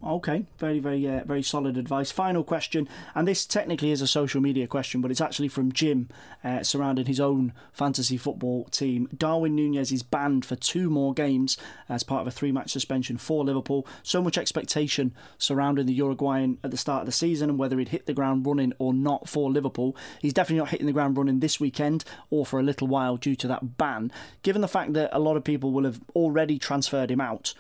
Okay, 0.06 0.46
very, 0.58 0.80
very, 0.80 1.08
uh, 1.08 1.24
very 1.24 1.42
solid 1.42 1.78
advice. 1.78 2.12
Final 2.12 2.44
question, 2.44 2.90
and 3.16 3.26
this 3.26 3.46
technically 3.46 3.90
is 3.90 4.02
a 4.02 4.08
social 4.08 4.42
media 4.42 4.68
question, 4.68 5.00
but 5.00 5.12
it's 5.12 5.22
actually 5.22 5.48
from 5.48 5.72
Jim 5.72 6.10
uh, 6.44 6.62
surrounding 6.62 7.06
his 7.06 7.22
own 7.22 7.54
fantasy 7.72 8.18
football 8.18 8.66
team. 8.66 9.08
Darwin 9.18 9.56
Nunez 9.56 9.94
is 9.94 10.04
banned 10.04 10.44
for 10.44 10.58
two 10.58 10.90
more 10.90 11.14
games 11.14 11.58
as 11.88 12.04
part 12.04 12.22
of 12.22 12.28
a 12.28 12.32
three 12.32 12.52
match 12.52 12.72
suspension 12.72 13.18
for 13.18 13.46
Liverpool. 13.46 13.88
So 14.04 14.22
much 14.22 14.38
expectation 14.38 15.14
surrounding 15.38 15.86
the 15.86 15.94
Uruguayan 15.94 16.58
at 16.66 16.72
the 16.72 16.78
start 16.78 17.04
of 17.04 17.06
the 17.06 17.14
season 17.14 17.50
and 17.50 17.58
whether 17.58 17.80
he'd 17.80 17.90
hit 17.90 18.06
the 18.06 18.14
ground 18.14 18.46
running 18.46 18.74
or 18.80 18.94
not 18.94 19.30
for 19.30 19.50
Liverpool. 19.50 19.96
He's 20.20 20.34
definitely 20.34 20.60
not 20.60 20.70
hitting 20.70 20.88
the 20.88 20.94
ground 20.94 21.18
running 21.18 21.40
this 21.40 21.62
weekend 21.62 22.04
or 22.30 22.46
for 22.46 22.60
a 22.60 22.64
little 22.64 22.88
while 22.88 23.16
due 23.16 23.38
to 23.38 23.48
that 23.48 23.78
ban. 23.78 24.12
Given 24.42 24.62
the 24.62 24.68
fact 24.68 24.92
that 24.94 25.12
a 25.14 25.20
lot 25.20 25.38
of 25.38 25.46
people 25.46 25.72
will 25.72 25.86
have 25.86 26.02
already 26.14 26.60
transferred 26.60 27.10
him 27.10 27.22
out, 27.22 27.54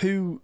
who 0.00 0.40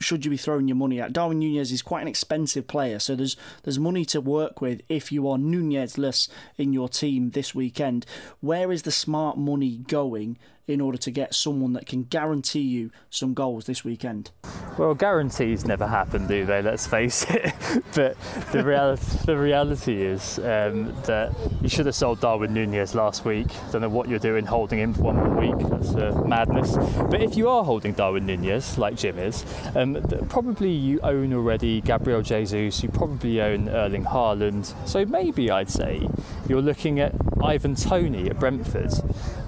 should 0.00 0.24
you 0.24 0.30
be 0.30 0.36
throwing 0.36 0.68
your 0.68 0.76
money 0.76 1.00
at? 1.00 1.12
Darwin 1.12 1.38
Nunez 1.38 1.72
is 1.72 1.82
quite 1.82 2.02
an 2.02 2.08
expensive 2.08 2.66
player, 2.66 2.98
so 2.98 3.14
there's 3.14 3.36
there's 3.62 3.78
money 3.78 4.04
to 4.06 4.20
work 4.20 4.60
with 4.60 4.82
if 4.88 5.10
you 5.12 5.28
are 5.28 5.38
Nunez-less 5.38 6.28
in 6.56 6.72
your 6.72 6.88
team 6.88 7.30
this 7.30 7.54
weekend. 7.54 8.04
Where 8.40 8.70
is 8.72 8.82
the 8.82 8.92
smart 8.92 9.38
money 9.38 9.78
going 9.78 10.38
in 10.66 10.80
order 10.80 10.98
to 10.98 11.10
get 11.10 11.34
someone 11.34 11.72
that 11.74 11.86
can 11.86 12.04
guarantee 12.04 12.60
you 12.60 12.90
some 13.10 13.34
goals 13.34 13.66
this 13.66 13.84
weekend? 13.84 14.30
Well, 14.78 14.94
guarantees 14.94 15.64
never 15.64 15.86
happen, 15.86 16.26
do 16.26 16.44
they? 16.44 16.62
Let's 16.62 16.86
face 16.86 17.24
it. 17.30 17.52
but 17.94 18.16
the 18.50 18.64
reality, 18.64 19.18
the 19.24 19.36
reality 19.36 20.02
is 20.02 20.38
um, 20.38 20.92
that 21.02 21.32
you 21.62 21.68
should 21.68 21.86
have 21.86 21.94
sold 21.94 22.20
Darwin 22.20 22.52
Nunez 22.52 22.94
last 22.94 23.24
week. 23.24 23.46
Don't 23.70 23.82
know 23.82 23.88
what 23.88 24.08
you're 24.08 24.18
doing 24.18 24.44
holding 24.44 24.80
him 24.80 24.94
for 24.94 25.02
one 25.02 25.16
more 25.16 25.40
week. 25.40 25.68
That's 25.68 25.94
uh, 25.94 26.20
madness. 26.26 26.76
But 27.10 27.22
if 27.22 27.36
you 27.36 27.48
are 27.48 27.62
holding 27.62 27.92
Darwin 27.92 28.26
Nunez, 28.26 28.78
like 28.78 28.96
Jim 28.96 29.18
is, 29.18 29.44
um, 29.76 30.02
probably 30.28 30.70
you 30.70 30.98
own 31.00 31.32
already 31.32 31.80
Gabriel 31.80 32.22
Jesus. 32.22 32.82
You 32.82 32.88
probably 32.88 33.40
own 33.40 33.68
Erling 33.68 34.04
Haaland. 34.04 34.74
So 34.88 35.04
maybe 35.04 35.50
I'd 35.50 35.70
say 35.70 36.08
you're 36.48 36.62
looking 36.62 36.98
at 37.00 37.14
Ivan 37.42 37.74
Toney 37.74 38.28
at 38.28 38.38
Brentford. 38.40 38.92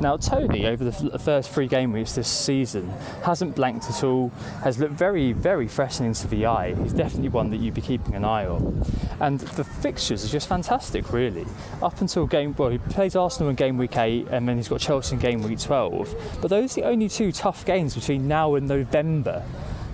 Now, 0.00 0.16
Toney, 0.16 0.66
over 0.66 0.84
the 0.84 1.08
the 1.08 1.18
first 1.18 1.50
three 1.50 1.66
game 1.66 1.92
weeks 1.92 2.14
this 2.14 2.28
season 2.28 2.88
hasn't 3.24 3.54
blanked 3.54 3.86
at 3.88 4.04
all, 4.04 4.28
has 4.62 4.78
looked 4.78 4.92
very, 4.92 5.32
very 5.32 5.68
fresh 5.68 5.96
to 5.96 6.26
the 6.28 6.44
eye. 6.44 6.74
He's 6.74 6.92
definitely 6.92 7.30
one 7.30 7.48
that 7.50 7.56
you'd 7.56 7.74
be 7.74 7.80
keeping 7.80 8.14
an 8.14 8.24
eye 8.24 8.46
on. 8.46 8.84
And 9.20 9.40
the 9.40 9.64
fixtures 9.64 10.24
are 10.24 10.28
just 10.28 10.46
fantastic, 10.46 11.10
really. 11.12 11.46
Up 11.82 12.00
until 12.00 12.26
game, 12.26 12.54
well, 12.58 12.68
he 12.68 12.78
plays 12.78 13.16
Arsenal 13.16 13.48
in 13.48 13.56
game 13.56 13.78
week 13.78 13.96
8 13.96 14.28
and 14.30 14.46
then 14.46 14.56
he's 14.56 14.68
got 14.68 14.80
Chelsea 14.80 15.14
in 15.14 15.20
game 15.20 15.42
week 15.42 15.58
12. 15.58 16.38
But 16.42 16.48
those 16.48 16.72
are 16.72 16.82
the 16.82 16.86
only 16.86 17.08
two 17.08 17.32
tough 17.32 17.64
games 17.64 17.94
between 17.94 18.28
now 18.28 18.56
and 18.56 18.68
November. 18.68 19.42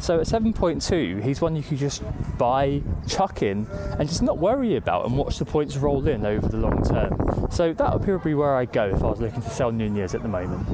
So 0.03 0.19
at 0.19 0.27
7.2, 0.27 1.23
he's 1.23 1.41
one 1.41 1.55
you 1.55 1.63
could 1.63 1.79
just 1.79 2.03
buy, 2.37 2.83
chuck 3.07 3.41
in, 3.41 3.69
and 4.01 4.09
just 4.09 4.21
not 4.21 4.37
worry 4.37 4.75
about 4.75 5.07
and 5.07 5.17
watch 5.17 5.39
the 5.39 5.45
points 5.45 5.77
roll 5.77 6.09
in 6.09 6.27
over 6.27 6.49
the 6.49 6.57
long 6.57 6.83
term. 6.83 7.49
So 7.53 7.73
that 7.73 7.93
would 7.93 8.03
probably 8.03 8.33
be 8.33 8.35
where 8.35 8.57
I'd 8.57 8.73
go 8.73 8.89
if 8.89 9.05
I 9.05 9.07
was 9.07 9.21
looking 9.21 9.43
to 9.43 9.51
sell 9.51 9.71
Nunez 9.71 10.17
at 10.17 10.23
the 10.23 10.29
moment. 10.29 10.67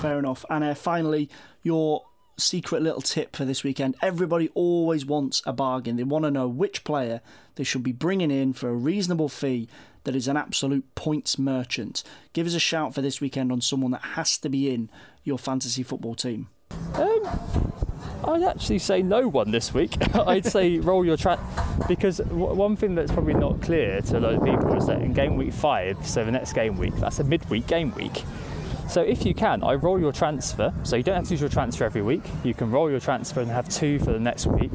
Fair 0.00 0.18
enough. 0.18 0.44
And 0.50 0.64
uh, 0.64 0.74
finally, 0.74 1.30
your 1.62 2.04
secret 2.36 2.82
little 2.82 3.00
tip 3.00 3.36
for 3.36 3.44
this 3.44 3.62
weekend. 3.62 3.94
Everybody 4.02 4.48
always 4.54 5.06
wants 5.06 5.40
a 5.46 5.52
bargain. 5.52 5.94
They 5.94 6.02
want 6.02 6.24
to 6.24 6.30
know 6.30 6.48
which 6.48 6.82
player 6.82 7.20
they 7.54 7.64
should 7.64 7.84
be 7.84 7.92
bringing 7.92 8.32
in 8.32 8.54
for 8.54 8.68
a 8.70 8.74
reasonable 8.74 9.28
fee 9.28 9.68
that 10.02 10.16
is 10.16 10.26
an 10.26 10.36
absolute 10.36 10.94
points 10.96 11.38
merchant. 11.38 12.02
Give 12.32 12.46
us 12.46 12.54
a 12.54 12.60
shout 12.60 12.92
for 12.92 13.02
this 13.02 13.20
weekend 13.20 13.52
on 13.52 13.60
someone 13.60 13.92
that 13.92 14.02
has 14.02 14.36
to 14.38 14.48
be 14.48 14.72
in 14.74 14.90
your 15.22 15.38
fantasy 15.38 15.84
football 15.84 16.16
team. 16.16 16.48
Um, 16.94 17.87
I'd 18.24 18.42
actually 18.42 18.78
say 18.78 19.02
no 19.02 19.28
one 19.28 19.50
this 19.50 19.72
week. 19.72 19.96
I'd 20.14 20.44
say 20.44 20.78
roll 20.78 21.04
your 21.04 21.16
track 21.16 21.38
because 21.86 22.18
w- 22.18 22.54
one 22.54 22.76
thing 22.76 22.94
that's 22.94 23.12
probably 23.12 23.34
not 23.34 23.62
clear 23.62 24.00
to 24.00 24.18
a 24.18 24.20
lot 24.20 24.34
of 24.34 24.44
people 24.44 24.74
is 24.76 24.86
that 24.86 25.00
in 25.02 25.12
game 25.12 25.36
week 25.36 25.52
five, 25.52 26.04
so 26.06 26.24
the 26.24 26.32
next 26.32 26.52
game 26.52 26.76
week, 26.76 26.94
that's 26.96 27.20
a 27.20 27.24
midweek 27.24 27.66
game 27.66 27.94
week. 27.94 28.24
So 28.88 29.02
if 29.02 29.26
you 29.26 29.34
can, 29.34 29.62
I 29.62 29.74
roll 29.74 30.00
your 30.00 30.12
transfer. 30.12 30.72
So 30.82 30.96
you 30.96 31.02
don't 31.02 31.16
have 31.16 31.24
to 31.26 31.30
use 31.32 31.40
your 31.42 31.50
transfer 31.50 31.84
every 31.84 32.00
week. 32.00 32.22
You 32.42 32.54
can 32.54 32.70
roll 32.70 32.90
your 32.90 33.00
transfer 33.00 33.40
and 33.40 33.50
have 33.50 33.68
two 33.68 33.98
for 33.98 34.12
the 34.12 34.18
next 34.18 34.46
week. 34.46 34.72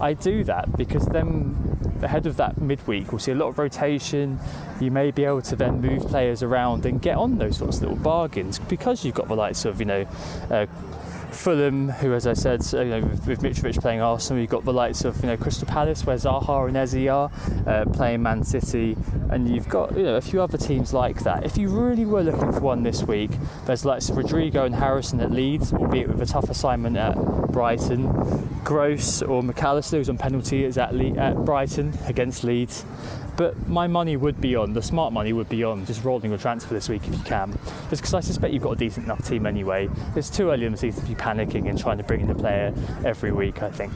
I 0.00 0.14
do 0.14 0.42
that 0.44 0.76
because 0.76 1.06
then 1.06 1.56
ahead 2.02 2.26
of 2.26 2.36
that 2.38 2.60
midweek, 2.60 3.12
we'll 3.12 3.20
see 3.20 3.30
a 3.30 3.36
lot 3.36 3.48
of 3.48 3.58
rotation. 3.58 4.40
You 4.80 4.90
may 4.90 5.12
be 5.12 5.24
able 5.24 5.42
to 5.42 5.54
then 5.54 5.80
move 5.80 6.08
players 6.08 6.42
around 6.42 6.84
and 6.86 7.00
get 7.00 7.16
on 7.16 7.38
those 7.38 7.58
sorts 7.58 7.76
of 7.76 7.82
little 7.82 7.96
bargains 7.98 8.58
because 8.58 9.04
you've 9.04 9.14
got 9.14 9.28
the 9.28 9.36
likes 9.36 9.64
of, 9.64 9.78
you 9.78 9.86
know, 9.86 10.06
uh, 10.50 10.66
Fulham, 11.34 11.88
who, 11.88 12.14
as 12.14 12.26
I 12.26 12.34
said, 12.34 12.64
you 12.72 12.84
know, 12.84 13.00
with, 13.00 13.40
Mitrovic 13.40 13.80
playing 13.80 14.00
Arsenal, 14.00 14.40
you've 14.40 14.50
got 14.50 14.64
the 14.64 14.72
likes 14.72 15.04
of 15.04 15.20
you 15.22 15.28
know 15.28 15.36
Crystal 15.36 15.66
Palace, 15.66 16.04
where 16.04 16.16
Zaha 16.16 16.68
and 16.68 16.76
Eze 16.76 17.06
are 17.08 17.30
uh, 17.66 17.84
playing 17.92 18.22
Man 18.22 18.44
City, 18.44 18.96
and 19.30 19.48
you've 19.48 19.68
got 19.68 19.96
you 19.96 20.04
know 20.04 20.16
a 20.16 20.20
few 20.20 20.40
other 20.42 20.58
teams 20.58 20.92
like 20.92 21.20
that. 21.24 21.44
If 21.44 21.56
you 21.56 21.68
really 21.68 22.04
were 22.04 22.22
looking 22.22 22.52
for 22.52 22.60
one 22.60 22.82
this 22.82 23.02
week, 23.02 23.30
there's 23.66 23.84
likes 23.84 24.08
of 24.08 24.16
Rodrigo 24.16 24.64
and 24.64 24.74
Harrison 24.74 25.20
at 25.20 25.30
Leeds, 25.30 25.72
albeit 25.72 26.08
with 26.08 26.20
a 26.20 26.26
tough 26.26 26.48
assignment 26.50 26.96
at 26.96 27.16
Brighton. 27.50 28.48
Gross 28.64 29.22
or 29.22 29.42
Mac 29.42 29.62
Allister, 29.62 29.96
who's 29.96 30.08
on 30.08 30.18
penalty, 30.18 30.64
is 30.64 30.78
at, 30.78 30.94
Le- 30.94 31.18
at 31.18 31.36
Brighton 31.44 31.92
against 32.06 32.44
Leeds. 32.44 32.84
But 33.36 33.68
my 33.68 33.86
money 33.86 34.16
would 34.16 34.40
be 34.40 34.56
on, 34.56 34.72
the 34.72 34.82
smart 34.82 35.12
money 35.12 35.32
would 35.32 35.48
be 35.48 35.64
on 35.64 35.86
just 35.86 36.04
rolling 36.04 36.30
your 36.30 36.38
transfer 36.38 36.74
this 36.74 36.88
week 36.88 37.06
if 37.06 37.14
you 37.14 37.24
can. 37.24 37.52
Just 37.90 38.02
because 38.02 38.14
I 38.14 38.20
suspect 38.20 38.52
you've 38.52 38.62
got 38.62 38.72
a 38.72 38.76
decent 38.76 39.06
enough 39.06 39.26
team 39.26 39.46
anyway. 39.46 39.88
It's 40.16 40.30
too 40.30 40.50
early 40.50 40.66
in 40.66 40.72
the 40.72 40.78
season 40.78 41.02
to 41.02 41.08
be 41.08 41.14
panicking 41.14 41.68
and 41.68 41.78
trying 41.78 41.98
to 41.98 42.04
bring 42.04 42.20
in 42.20 42.30
a 42.30 42.34
player 42.34 42.74
every 43.04 43.32
week, 43.32 43.62
I 43.62 43.70
think. 43.70 43.92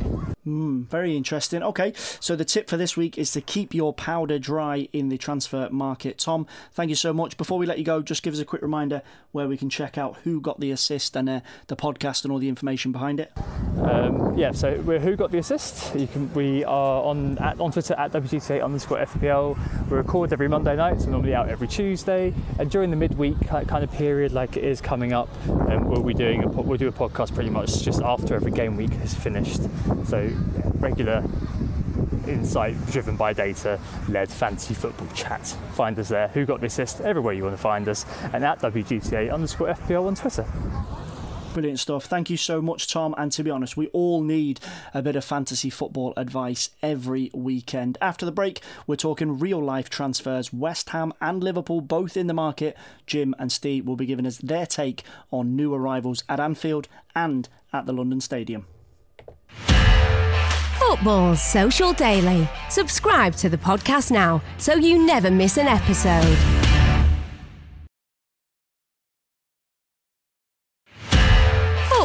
Mm, 0.47 0.87
very 0.89 1.17
interesting. 1.17 1.63
Okay, 1.63 1.93
so 2.21 2.37
the 2.37 2.45
tip 2.45 2.71
for 2.71 2.77
this 2.77 2.97
week 2.97 3.19
is 3.19 3.33
to 3.33 3.41
keep 3.41 3.75
your 3.75 3.93
powder 3.93 4.39
dry 4.39 4.89
in 4.93 5.09
the 5.09 5.19
transfer 5.19 5.69
market. 5.71 6.19
Tom, 6.19 6.47
thank 6.73 6.89
you 6.89 6.95
so 6.95 7.13
much. 7.13 7.37
Before 7.37 7.59
we 7.59 7.67
let 7.67 7.79
you 7.79 7.85
go, 7.85 8.01
just 8.01 8.23
give 8.23 8.33
us 8.33 8.41
a 8.41 8.45
quick 8.45 8.63
reminder 8.63 9.03
where 9.33 9.49
we 9.49 9.57
can 9.57 9.69
check 9.69 9.99
out 9.99 10.19
who 10.23 10.41
got 10.41 10.61
the 10.61 10.71
assist 10.71 11.17
and 11.17 11.29
uh, 11.29 11.41
the 11.67 11.77
podcast 11.77 12.25
and 12.25 12.33
all 12.33 12.39
the 12.39 12.49
information 12.49 12.93
behind 12.93 13.19
it. 13.19 13.33
Um, 13.79 14.37
yeah, 14.39 14.53
so 14.53 14.81
we're 14.83 15.01
who 15.01 15.17
got 15.17 15.33
the 15.33 15.39
assist. 15.39 15.95
You 15.95 16.07
can 16.07 16.33
we 16.33 16.65
are 16.65 17.03
on 17.03 17.39
at, 17.39 17.61
on 17.61 17.73
Twitter 17.73 17.95
at 17.95 18.13
WGTA 18.13 18.65
underscore 18.65 18.99
We 19.27 19.97
record 19.97 20.33
every 20.33 20.49
Monday 20.49 20.77
night, 20.77 21.01
so 21.01 21.11
normally 21.11 21.35
out 21.35 21.49
every 21.49 21.67
Tuesday. 21.67 22.33
And 22.59 22.71
during 22.71 22.91
the 22.91 22.97
midweek 22.97 23.49
kind 23.49 23.83
of 23.83 23.91
period, 23.91 24.33
like 24.33 24.57
it 24.57 24.65
is 24.65 24.81
coming 24.81 25.13
up, 25.13 25.29
um, 25.49 25.89
we'll 25.89 26.03
be 26.03 26.15
doing 26.15 26.45
a, 26.45 26.49
we'll 26.49 26.79
do 26.79 26.89
a 26.89 26.93
podcast 26.93 27.35
pretty 27.35 27.51
much 27.51 27.83
just 27.83 28.01
after 28.03 28.35
every 28.35 28.53
game 28.53 28.77
week 28.77 28.93
is 29.03 29.15
finished. 29.15 29.63
So 30.07 30.31
regular 30.79 31.25
insight 32.29 32.75
driven 32.91 33.17
by 33.17 33.33
data 33.33 33.81
led 34.09 34.31
fantasy 34.31 34.75
football 34.75 35.09
chat. 35.15 35.47
Find 35.73 35.99
us 35.99 36.09
there. 36.09 36.29
Who 36.29 36.45
got 36.45 36.61
the 36.61 36.67
assist? 36.67 37.01
Everywhere 37.01 37.35
you 37.35 37.43
want 37.43 37.57
to 37.57 37.63
find 37.63 37.89
us. 37.89 38.07
And 38.33 38.45
at 38.45 38.61
WGTA 38.61 39.33
underscore 39.33 39.69
FPL 39.69 40.07
on 40.07 40.15
Twitter. 40.15 40.47
Brilliant 41.57 41.81
stuff. 41.81 42.05
Thank 42.05 42.29
you 42.29 42.37
so 42.37 42.61
much, 42.61 42.87
Tom. 42.87 43.15
And 43.17 43.33
to 43.33 43.43
be 43.43 43.49
honest, 43.49 43.79
we 43.79 43.87
all 43.87 44.23
need 44.23 44.61
a 44.93 45.01
bit 45.01 45.17
of 45.17 45.25
fantasy 45.25 45.71
football 45.71 46.13
advice 46.15 46.69
every 46.83 47.31
weekend. 47.33 47.97
After 48.03 48.27
the 48.27 48.31
break, 48.31 48.61
we're 48.87 48.97
talking 48.97 49.39
real 49.39 49.65
life 49.65 49.89
transfers. 49.89 50.53
West 50.53 50.91
Ham 50.91 51.15
and 51.19 51.43
Liverpool 51.43 51.81
both 51.81 52.15
in 52.15 52.27
the 52.27 52.35
market. 52.35 52.77
Jim 53.07 53.35
and 53.39 53.51
Steve 53.51 53.87
will 53.87 53.97
be 53.97 54.05
giving 54.05 54.27
us 54.27 54.37
their 54.37 54.67
take 54.67 55.03
on 55.31 55.57
new 55.57 55.73
arrivals 55.73 56.25
at 56.29 56.41
Anfield 56.41 56.89
and 57.15 57.49
at 57.73 57.87
the 57.87 57.95
London 57.95 58.21
Stadium. 58.21 58.67
Football's 60.79 61.41
Social 61.41 61.95
Daily. 61.95 62.47
Subscribe 62.69 63.35
to 63.37 63.49
the 63.49 63.57
podcast 63.57 64.11
now 64.11 64.43
so 64.59 64.75
you 64.75 65.07
never 65.07 65.31
miss 65.31 65.57
an 65.57 65.69
episode. 65.69 66.66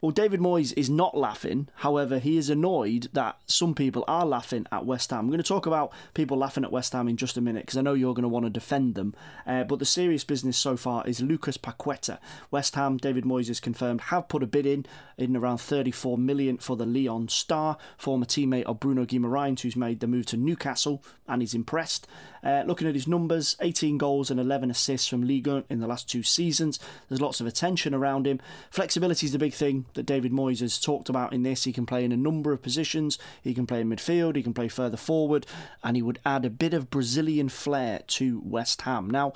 Well, 0.04 0.12
David 0.12 0.42
Moyes 0.42 0.74
is 0.76 0.90
not 0.90 1.16
laughing. 1.16 1.70
However, 1.76 2.20
he 2.20 2.36
is 2.36 2.50
annoyed 2.50 3.08
that 3.14 3.38
some 3.46 3.74
people 3.74 4.04
are 4.06 4.26
laughing 4.26 4.68
at 4.70 4.86
West 4.86 5.12
Ham. 5.12 5.20
I'm 5.20 5.28
going 5.28 5.38
to 5.38 5.44
talk 5.44 5.66
about 5.66 5.94
people 6.14 6.36
laughing 6.36 6.66
at 6.66 6.74
West 6.74 6.92
Ham 6.92 7.08
in 7.08 7.16
just 7.16 7.38
a 7.38 7.42
minute 7.42 7.66
because 7.66 7.78
I 7.78 7.84
know 7.84 7.94
you're 7.94 8.14
going 8.14 8.24
to 8.24 8.28
want 8.28 8.46
to 8.46 8.50
defend 8.50 8.96
them. 8.96 9.16
Uh, 9.48 9.64
but 9.64 9.80
the 9.80 9.86
serious 9.86 10.26
business 10.26 10.58
so 10.58 10.76
far 10.76 11.08
is 11.08 11.22
Lucas 11.22 11.58
Paqueta. 11.58 12.20
West 12.52 12.76
Ham, 12.76 12.98
David 12.98 13.24
Moyes 13.24 13.48
has 13.48 13.62
confirmed, 13.62 14.02
have 14.02 14.28
put 14.28 14.44
a 14.44 14.46
bid 14.46 14.66
in 14.66 14.86
in 15.18 15.38
around 15.38 15.60
34 15.60 16.18
million 16.18 16.58
for 16.58 16.76
the 16.76 16.86
Lyon 16.86 17.30
star, 17.30 17.78
former 17.98 18.26
teammate 18.26 18.64
of 18.64 18.82
Bruno 18.82 19.06
Guimaraes, 19.06 19.62
who's 19.62 19.78
made 19.78 20.02
the 20.02 20.08
move 20.08 20.26
to 20.26 20.36
Newcastle 20.36 21.02
and 21.30 21.42
is 21.42 21.54
impressed. 21.54 22.08
Uh, 22.44 22.64
looking 22.68 22.90
at 22.90 22.94
his 22.94 23.08
numbers, 23.08 23.56
18 23.62 23.98
goals 23.98 24.30
and 24.30 24.38
11 24.38 24.70
assists 24.70 25.08
from 25.08 25.26
Ligue 25.26 25.48
1 25.48 25.64
in 25.70 25.80
the 25.80 25.88
last 25.88 26.10
two 26.10 26.24
seasons. 26.24 26.78
There's 27.08 27.22
lots 27.22 27.40
of 27.40 27.48
attention 27.48 27.94
around 27.94 28.28
him. 28.28 28.42
Flexibility 28.70 29.28
is 29.28 29.32
the 29.32 29.40
big 29.40 29.54
thing 29.54 29.86
that 29.94 30.06
David 30.06 30.32
Moyes 30.32 30.60
has 30.60 30.80
talked 30.80 31.10
about 31.10 31.34
in 31.34 31.44
this. 31.44 31.64
He 31.64 31.74
can 31.74 31.86
play 31.86 32.04
in 32.04 32.12
a 32.12 32.18
number 32.18 32.52
of 32.52 32.62
positions. 32.62 33.18
He 33.42 33.54
can 33.54 33.68
play 33.68 33.82
in 33.82 33.90
midfield. 33.90 34.36
He 34.36 34.44
can 34.44 34.54
play 34.54 34.68
further 34.68 34.98
forward, 34.98 35.46
and 35.84 35.96
he 35.96 36.02
would 36.02 36.20
add 36.26 36.46
a 36.46 36.50
bit 36.50 36.74
of 36.74 36.90
Brazilian 36.90 37.50
flair 37.50 38.02
to 38.08 38.42
West 38.44 38.82
Ham. 38.84 39.10
Now, 39.10 39.34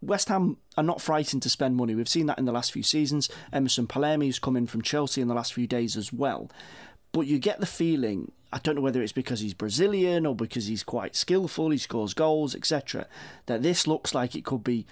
West 0.00 0.28
Ham 0.28 0.58
are 0.76 0.84
not 0.84 1.00
frightened 1.00 1.42
to 1.42 1.50
spend 1.50 1.76
money. 1.76 1.94
We've 1.94 2.08
seen 2.08 2.26
that 2.26 2.38
in 2.38 2.44
the 2.44 2.52
last 2.52 2.72
few 2.72 2.82
seasons. 2.82 3.28
Emerson 3.52 3.86
Palmieri's 3.86 4.38
come 4.38 4.56
in 4.56 4.66
from 4.66 4.82
Chelsea 4.82 5.20
in 5.20 5.28
the 5.28 5.34
last 5.34 5.52
few 5.52 5.66
days 5.66 5.96
as 5.96 6.12
well. 6.12 6.50
But 7.12 7.26
you 7.26 7.38
get 7.38 7.58
the 7.58 7.66
feeling, 7.66 8.32
I 8.52 8.58
don't 8.58 8.76
know 8.76 8.82
whether 8.82 9.02
it's 9.02 9.12
because 9.12 9.40
he's 9.40 9.54
Brazilian 9.54 10.26
or 10.26 10.36
because 10.36 10.66
he's 10.66 10.82
quite 10.82 11.16
skillful, 11.16 11.70
he 11.70 11.78
scores 11.78 12.14
goals, 12.14 12.54
etc., 12.54 13.06
that 13.46 13.62
this 13.62 13.86
looks 13.86 14.14
like 14.14 14.34
it 14.34 14.44
could 14.44 14.62
be 14.62 14.86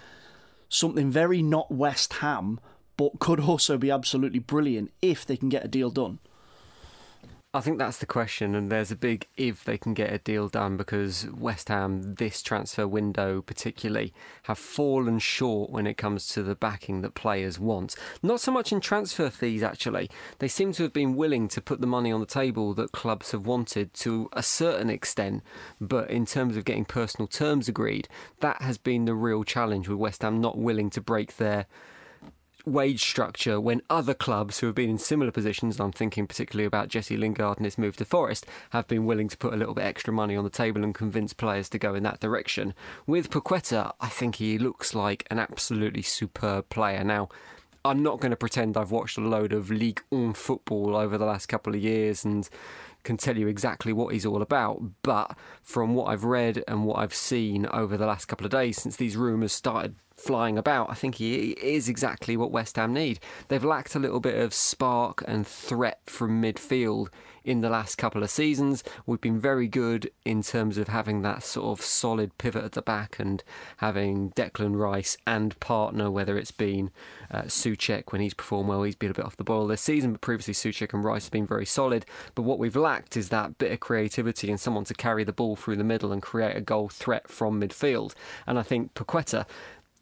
something 0.67 1.09
very 1.11 1.41
not 1.41 1.71
West 1.71 2.13
Ham, 2.13 2.59
but 2.97 3.19
could 3.19 3.39
also 3.39 3.77
be 3.77 3.91
absolutely 3.91 4.39
brilliant 4.39 4.91
if 5.01 5.25
they 5.25 5.37
can 5.37 5.49
get 5.49 5.63
a 5.63 5.67
deal 5.67 5.89
done. 5.89 6.19
I 7.53 7.61
think 7.61 7.79
that's 7.79 7.97
the 7.97 8.05
question, 8.05 8.53
and 8.53 8.69
there's 8.69 8.91
a 8.91 8.95
big 8.95 9.25
if 9.37 9.63
they 9.63 9.77
can 9.77 9.93
get 9.93 10.11
a 10.11 10.19
deal 10.19 10.49
done 10.49 10.75
because 10.75 11.27
West 11.31 11.69
Ham, 11.69 12.15
this 12.15 12.41
transfer 12.41 12.87
window 12.87 13.41
particularly, 13.41 14.13
have 14.43 14.59
fallen 14.59 15.17
short 15.17 15.71
when 15.71 15.87
it 15.87 15.97
comes 15.97 16.27
to 16.27 16.43
the 16.43 16.55
backing 16.55 17.01
that 17.01 17.15
players 17.15 17.57
want. 17.57 17.95
Not 18.21 18.41
so 18.41 18.51
much 18.51 18.73
in 18.73 18.81
transfer 18.81 19.29
fees, 19.29 19.63
actually. 19.63 20.09
They 20.39 20.49
seem 20.49 20.73
to 20.73 20.83
have 20.83 20.93
been 20.93 21.15
willing 21.15 21.47
to 21.47 21.61
put 21.61 21.79
the 21.79 21.87
money 21.87 22.11
on 22.11 22.19
the 22.19 22.25
table 22.25 22.73
that 22.75 22.91
clubs 22.91 23.31
have 23.31 23.47
wanted 23.47 23.93
to 23.95 24.29
a 24.33 24.43
certain 24.43 24.89
extent, 24.89 25.41
but 25.79 26.11
in 26.11 26.25
terms 26.25 26.57
of 26.57 26.65
getting 26.65 26.85
personal 26.85 27.27
terms 27.27 27.69
agreed, 27.69 28.09
that 28.41 28.61
has 28.61 28.77
been 28.77 29.05
the 29.05 29.15
real 29.15 29.43
challenge 29.45 29.87
with 29.87 29.97
West 29.97 30.21
Ham 30.21 30.41
not 30.41 30.57
willing 30.57 30.89
to 30.91 31.01
break 31.01 31.37
their 31.37 31.65
wage 32.67 33.01
structure 33.01 33.59
when 33.59 33.81
other 33.89 34.13
clubs 34.13 34.59
who 34.59 34.67
have 34.67 34.75
been 34.75 34.89
in 34.89 34.97
similar 34.97 35.31
positions, 35.31 35.79
I'm 35.79 35.91
thinking 35.91 36.27
particularly 36.27 36.65
about 36.65 36.89
Jesse 36.89 37.17
Lingard 37.17 37.57
and 37.57 37.65
his 37.65 37.77
move 37.77 37.97
to 37.97 38.05
Forest, 38.05 38.45
have 38.71 38.87
been 38.87 39.05
willing 39.05 39.29
to 39.29 39.37
put 39.37 39.53
a 39.53 39.57
little 39.57 39.73
bit 39.73 39.85
extra 39.85 40.13
money 40.13 40.35
on 40.35 40.43
the 40.43 40.49
table 40.49 40.83
and 40.83 40.93
convince 40.93 41.33
players 41.33 41.69
to 41.69 41.79
go 41.79 41.95
in 41.95 42.03
that 42.03 42.19
direction. 42.19 42.73
With 43.05 43.29
Paqueta, 43.29 43.93
I 44.01 44.09
think 44.09 44.35
he 44.35 44.57
looks 44.57 44.93
like 44.93 45.25
an 45.31 45.39
absolutely 45.39 46.01
superb 46.01 46.69
player. 46.69 47.03
Now, 47.03 47.29
I'm 47.85 48.03
not 48.03 48.19
going 48.19 48.31
to 48.31 48.37
pretend 48.37 48.75
I've 48.75 48.91
watched 48.91 49.17
a 49.17 49.21
load 49.21 49.53
of 49.53 49.71
Ligue 49.71 50.01
1 50.09 50.33
football 50.33 50.95
over 50.95 51.17
the 51.17 51.25
last 51.25 51.45
couple 51.45 51.73
of 51.73 51.81
years 51.81 52.25
and 52.25 52.49
can 53.03 53.15
tell 53.15 53.37
you 53.37 53.47
exactly 53.47 53.93
what 53.93 54.13
he's 54.13 54.25
all 54.25 54.41
about. 54.41 54.81
But 55.03 55.37
from 55.63 55.95
what 55.95 56.09
I've 56.09 56.25
read 56.25 56.63
and 56.67 56.83
what 56.83 56.99
I've 56.99 57.13
seen 57.13 57.65
over 57.67 57.95
the 57.95 58.05
last 58.05 58.25
couple 58.25 58.45
of 58.45 58.51
days 58.51 58.81
since 58.81 58.97
these 58.97 59.15
rumours 59.15 59.53
started 59.53 59.95
flying 60.17 60.57
about, 60.57 60.89
I 60.89 60.95
think 60.95 61.15
he 61.15 61.51
is 61.51 61.87
exactly 61.87 62.35
what 62.35 62.51
West 62.51 62.75
Ham 62.75 62.93
need. 62.93 63.19
They've 63.47 63.63
lacked 63.63 63.95
a 63.95 63.99
little 63.99 64.19
bit 64.19 64.35
of 64.35 64.53
spark 64.53 65.23
and 65.27 65.47
threat 65.47 66.01
from 66.07 66.41
midfield 66.41 67.09
in 67.47 67.61
the 67.61 67.69
last 67.69 67.97
couple 67.97 68.21
of 68.23 68.29
seasons. 68.29 68.83
We've 69.05 69.21
been 69.21 69.39
very 69.39 69.69
good 69.69 70.11
in 70.25 70.43
terms 70.43 70.77
of 70.77 70.89
having 70.89 71.21
that 71.21 71.43
sort 71.43 71.79
of 71.79 71.83
solid 71.83 72.37
pivot 72.37 72.65
at 72.65 72.73
the 72.73 72.81
back 72.81 73.19
and 73.19 73.41
having 73.77 74.31
Declan 74.31 74.77
Rice 74.77 75.17
and 75.25 75.57
partner, 75.61 76.11
whether 76.11 76.37
it's 76.37 76.51
been 76.51 76.91
uh, 77.31 77.43
Soucek 77.43 78.11
when 78.11 78.19
he's 78.19 78.33
performed 78.33 78.67
well, 78.67 78.83
he's 78.83 78.95
been 78.95 79.11
a 79.11 79.13
bit 79.13 79.23
off 79.23 79.37
the 79.37 79.45
boil 79.45 79.65
this 79.65 79.81
season, 79.81 80.11
but 80.11 80.21
previously 80.21 80.53
Soucek 80.53 80.93
and 80.93 81.05
Rice 81.05 81.25
have 81.25 81.31
been 81.31 81.47
very 81.47 81.65
solid. 81.65 82.05
But 82.35 82.41
what 82.41 82.59
we've 82.59 82.75
lacked 82.75 83.15
is 83.15 83.29
that 83.29 83.57
bit 83.57 83.71
of 83.71 83.79
creativity 83.79 84.49
and 84.49 84.59
someone 84.59 84.83
to 84.83 84.93
carry 84.93 85.23
the 85.23 85.31
ball 85.31 85.55
through 85.55 85.77
the 85.77 85.85
middle 85.85 86.11
and 86.11 86.21
create 86.21 86.57
a 86.57 86.61
goal 86.61 86.89
threat 86.89 87.29
from 87.29 87.61
midfield. 87.61 88.13
And 88.45 88.59
I 88.59 88.63
think 88.63 88.93
Paqueta 88.93 89.45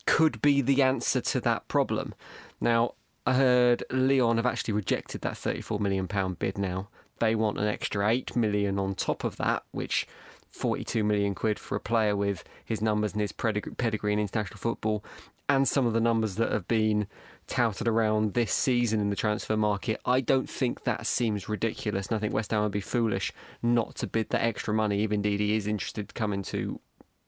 could 0.06 0.42
be 0.42 0.62
the 0.62 0.82
answer 0.82 1.22
to 1.22 1.40
that 1.42 1.68
problem. 1.68 2.14
Now, 2.62 2.94
I 3.26 3.34
heard 3.34 3.84
Lyon 3.92 4.38
have 4.38 4.46
actually 4.46 4.76
rejected 4.76 5.22
that 5.22 5.34
£34 5.34 5.80
million 5.80 6.08
bid 6.36 6.58
now. 6.58 6.90
They 7.20 7.34
want 7.34 7.58
an 7.58 7.68
extra 7.68 8.08
8 8.08 8.36
million 8.36 8.78
on 8.78 8.94
top 8.94 9.24
of 9.24 9.38
that, 9.38 9.64
which 9.72 10.08
42 10.50 11.04
million 11.04 11.34
quid 11.34 11.60
for 11.60 11.76
a 11.76 11.82
player 11.82 12.16
with 12.16 12.44
his 12.64 12.82
numbers 12.82 13.14
and 13.14 13.22
his 13.22 13.32
pedigree 13.32 14.14
in 14.14 14.20
international 14.20 14.58
football, 14.58 15.04
and 15.50 15.68
some 15.68 15.86
of 15.86 15.94
the 15.94 16.02
numbers 16.02 16.36
that 16.36 16.52
have 16.52 16.68
been 16.68 17.08
touted 17.48 17.88
around 17.88 18.34
this 18.34 18.52
season 18.52 19.00
in 19.00 19.10
the 19.10 19.16
transfer 19.16 19.56
market. 19.56 20.00
I 20.06 20.22
don't 20.22 20.50
think 20.50 20.84
that 20.84 21.06
seems 21.06 21.50
ridiculous, 21.50 22.08
and 22.08 22.16
I 22.16 22.20
think 22.20 22.34
West 22.34 22.52
Ham 22.52 22.64
would 22.64 22.72
be 22.72 22.82
foolish 22.82 23.32
not 23.62 23.96
to 23.96 24.08
bid 24.08 24.30
that 24.30 24.44
extra 24.44 24.74
money, 24.74 25.04
if 25.04 25.12
indeed 25.12 25.40
he 25.40 25.56
is 25.56 25.68
interested 25.68 26.10
to 26.10 26.14
come 26.14 26.34
into 26.34 26.80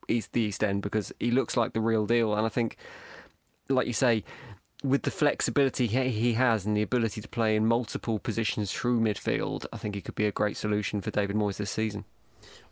East 0.07 0.33
the 0.33 0.41
East 0.41 0.63
End, 0.63 0.81
because 0.81 1.11
he 1.19 1.31
looks 1.31 1.57
like 1.57 1.73
the 1.73 1.81
real 1.81 2.05
deal. 2.05 2.33
And 2.35 2.45
I 2.45 2.49
think, 2.49 2.77
like 3.69 3.87
you 3.87 3.93
say, 3.93 4.23
with 4.83 5.03
the 5.03 5.11
flexibility 5.11 5.87
he 5.87 6.33
has 6.33 6.65
and 6.65 6.77
the 6.77 6.81
ability 6.81 7.21
to 7.21 7.27
play 7.27 7.55
in 7.55 7.65
multiple 7.65 8.19
positions 8.19 8.71
through 8.71 8.99
midfield, 8.99 9.65
I 9.73 9.77
think 9.77 9.95
he 9.95 10.01
could 10.01 10.15
be 10.15 10.25
a 10.25 10.31
great 10.31 10.57
solution 10.57 11.01
for 11.01 11.11
David 11.11 11.35
Moyes 11.35 11.57
this 11.57 11.71
season. 11.71 12.05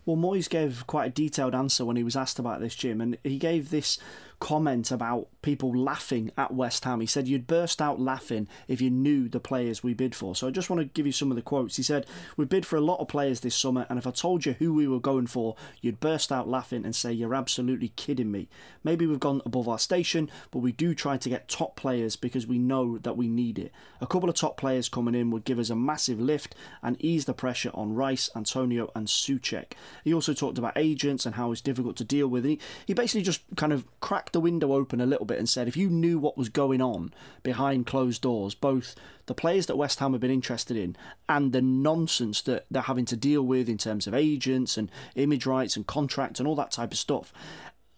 Well, 0.06 0.16
Moyes 0.16 0.48
gave 0.48 0.86
quite 0.86 1.06
a 1.06 1.10
detailed 1.10 1.52
answer 1.52 1.84
when 1.84 1.96
he 1.96 2.04
was 2.04 2.14
asked 2.14 2.38
about 2.38 2.60
this, 2.60 2.76
Jim, 2.76 3.00
and 3.00 3.18
he 3.24 3.38
gave 3.38 3.70
this 3.70 3.98
comment 4.38 4.90
about 4.90 5.28
people 5.42 5.76
laughing 5.76 6.30
at 6.36 6.52
West 6.52 6.84
Ham. 6.84 7.00
He 7.00 7.06
said 7.06 7.26
you'd 7.26 7.46
burst 7.46 7.80
out 7.80 7.98
laughing 7.98 8.48
if 8.68 8.80
you 8.80 8.90
knew 8.90 9.28
the 9.28 9.40
players 9.40 9.82
we 9.82 9.94
bid 9.94 10.14
for. 10.14 10.36
So 10.36 10.46
I 10.46 10.50
just 10.50 10.68
want 10.68 10.80
to 10.80 10.84
give 10.84 11.06
you 11.06 11.12
some 11.12 11.30
of 11.30 11.36
the 11.36 11.42
quotes. 11.42 11.76
He 11.76 11.82
said, 11.82 12.06
We 12.36 12.44
bid 12.44 12.66
for 12.66 12.76
a 12.76 12.80
lot 12.82 13.00
of 13.00 13.08
players 13.08 13.40
this 13.40 13.56
summer, 13.56 13.86
and 13.88 13.98
if 13.98 14.06
I 14.06 14.10
told 14.10 14.44
you 14.44 14.52
who 14.54 14.74
we 14.74 14.86
were 14.86 15.00
going 15.00 15.26
for, 15.26 15.56
you'd 15.80 16.00
burst 16.00 16.30
out 16.30 16.48
laughing 16.48 16.84
and 16.84 16.94
say, 16.94 17.12
You're 17.12 17.34
absolutely 17.34 17.88
kidding 17.96 18.30
me. 18.30 18.48
Maybe 18.84 19.06
we've 19.06 19.18
gone 19.18 19.42
above 19.46 19.68
our 19.68 19.78
station, 19.78 20.30
but 20.50 20.58
we 20.58 20.72
do 20.72 20.94
try 20.94 21.16
to 21.16 21.28
get 21.28 21.48
top 21.48 21.76
players 21.76 22.16
because 22.16 22.46
we 22.46 22.58
know 22.58 22.98
that 22.98 23.16
we 23.16 23.28
need 23.28 23.58
it. 23.58 23.72
A 24.00 24.06
couple 24.06 24.28
of 24.28 24.34
top 24.34 24.56
players 24.56 24.88
coming 24.88 25.14
in 25.14 25.30
would 25.30 25.44
give 25.44 25.58
us 25.58 25.70
a 25.70 25.76
massive 25.76 26.20
lift 26.20 26.54
and 26.82 27.02
ease 27.02 27.24
the 27.24 27.34
pressure 27.34 27.70
on 27.74 27.94
Rice, 27.94 28.30
Antonio, 28.36 28.90
and 28.94 29.06
Soucek. 29.06 29.72
He 30.04 30.14
also 30.14 30.32
talked 30.32 30.58
about 30.58 30.76
agents 30.76 31.26
and 31.26 31.34
how 31.34 31.52
it's 31.52 31.60
difficult 31.60 31.96
to 31.96 32.04
deal 32.04 32.28
with. 32.28 32.44
He, 32.44 32.58
he 32.86 32.94
basically 32.94 33.22
just 33.22 33.42
kind 33.56 33.72
of 33.72 33.84
cracked 34.00 34.32
the 34.32 34.40
window 34.40 34.72
open 34.72 35.00
a 35.00 35.06
little 35.06 35.26
bit 35.26 35.38
and 35.38 35.48
said, 35.48 35.68
if 35.68 35.76
you 35.76 35.88
knew 35.88 36.18
what 36.18 36.38
was 36.38 36.48
going 36.48 36.80
on 36.80 37.12
behind 37.42 37.86
closed 37.86 38.22
doors, 38.22 38.54
both 38.54 38.94
the 39.26 39.34
players 39.34 39.66
that 39.66 39.76
West 39.76 39.98
Ham 39.98 40.12
have 40.12 40.20
been 40.20 40.30
interested 40.30 40.76
in 40.76 40.96
and 41.28 41.52
the 41.52 41.62
nonsense 41.62 42.40
that 42.42 42.66
they're 42.70 42.82
having 42.82 43.04
to 43.06 43.16
deal 43.16 43.42
with 43.42 43.68
in 43.68 43.78
terms 43.78 44.06
of 44.06 44.14
agents 44.14 44.76
and 44.76 44.90
image 45.14 45.46
rights 45.46 45.76
and 45.76 45.86
contracts 45.86 46.40
and 46.40 46.48
all 46.48 46.54
that 46.56 46.70
type 46.70 46.92
of 46.92 46.98
stuff. 46.98 47.32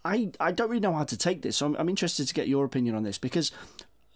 I, 0.05 0.31
I 0.41 0.53
don't 0.53 0.71
really 0.71 0.81
know 0.81 0.95
how 0.95 1.05
to 1.05 1.17
take 1.17 1.43
this, 1.43 1.59
so 1.59 1.67
I'm, 1.67 1.77
I'm 1.77 1.89
interested 1.89 2.27
to 2.29 2.35
get 2.35 2.49
your 2.49 2.65
opinion 2.65 2.95
on 2.95 3.03
this 3.03 3.19
because 3.19 3.53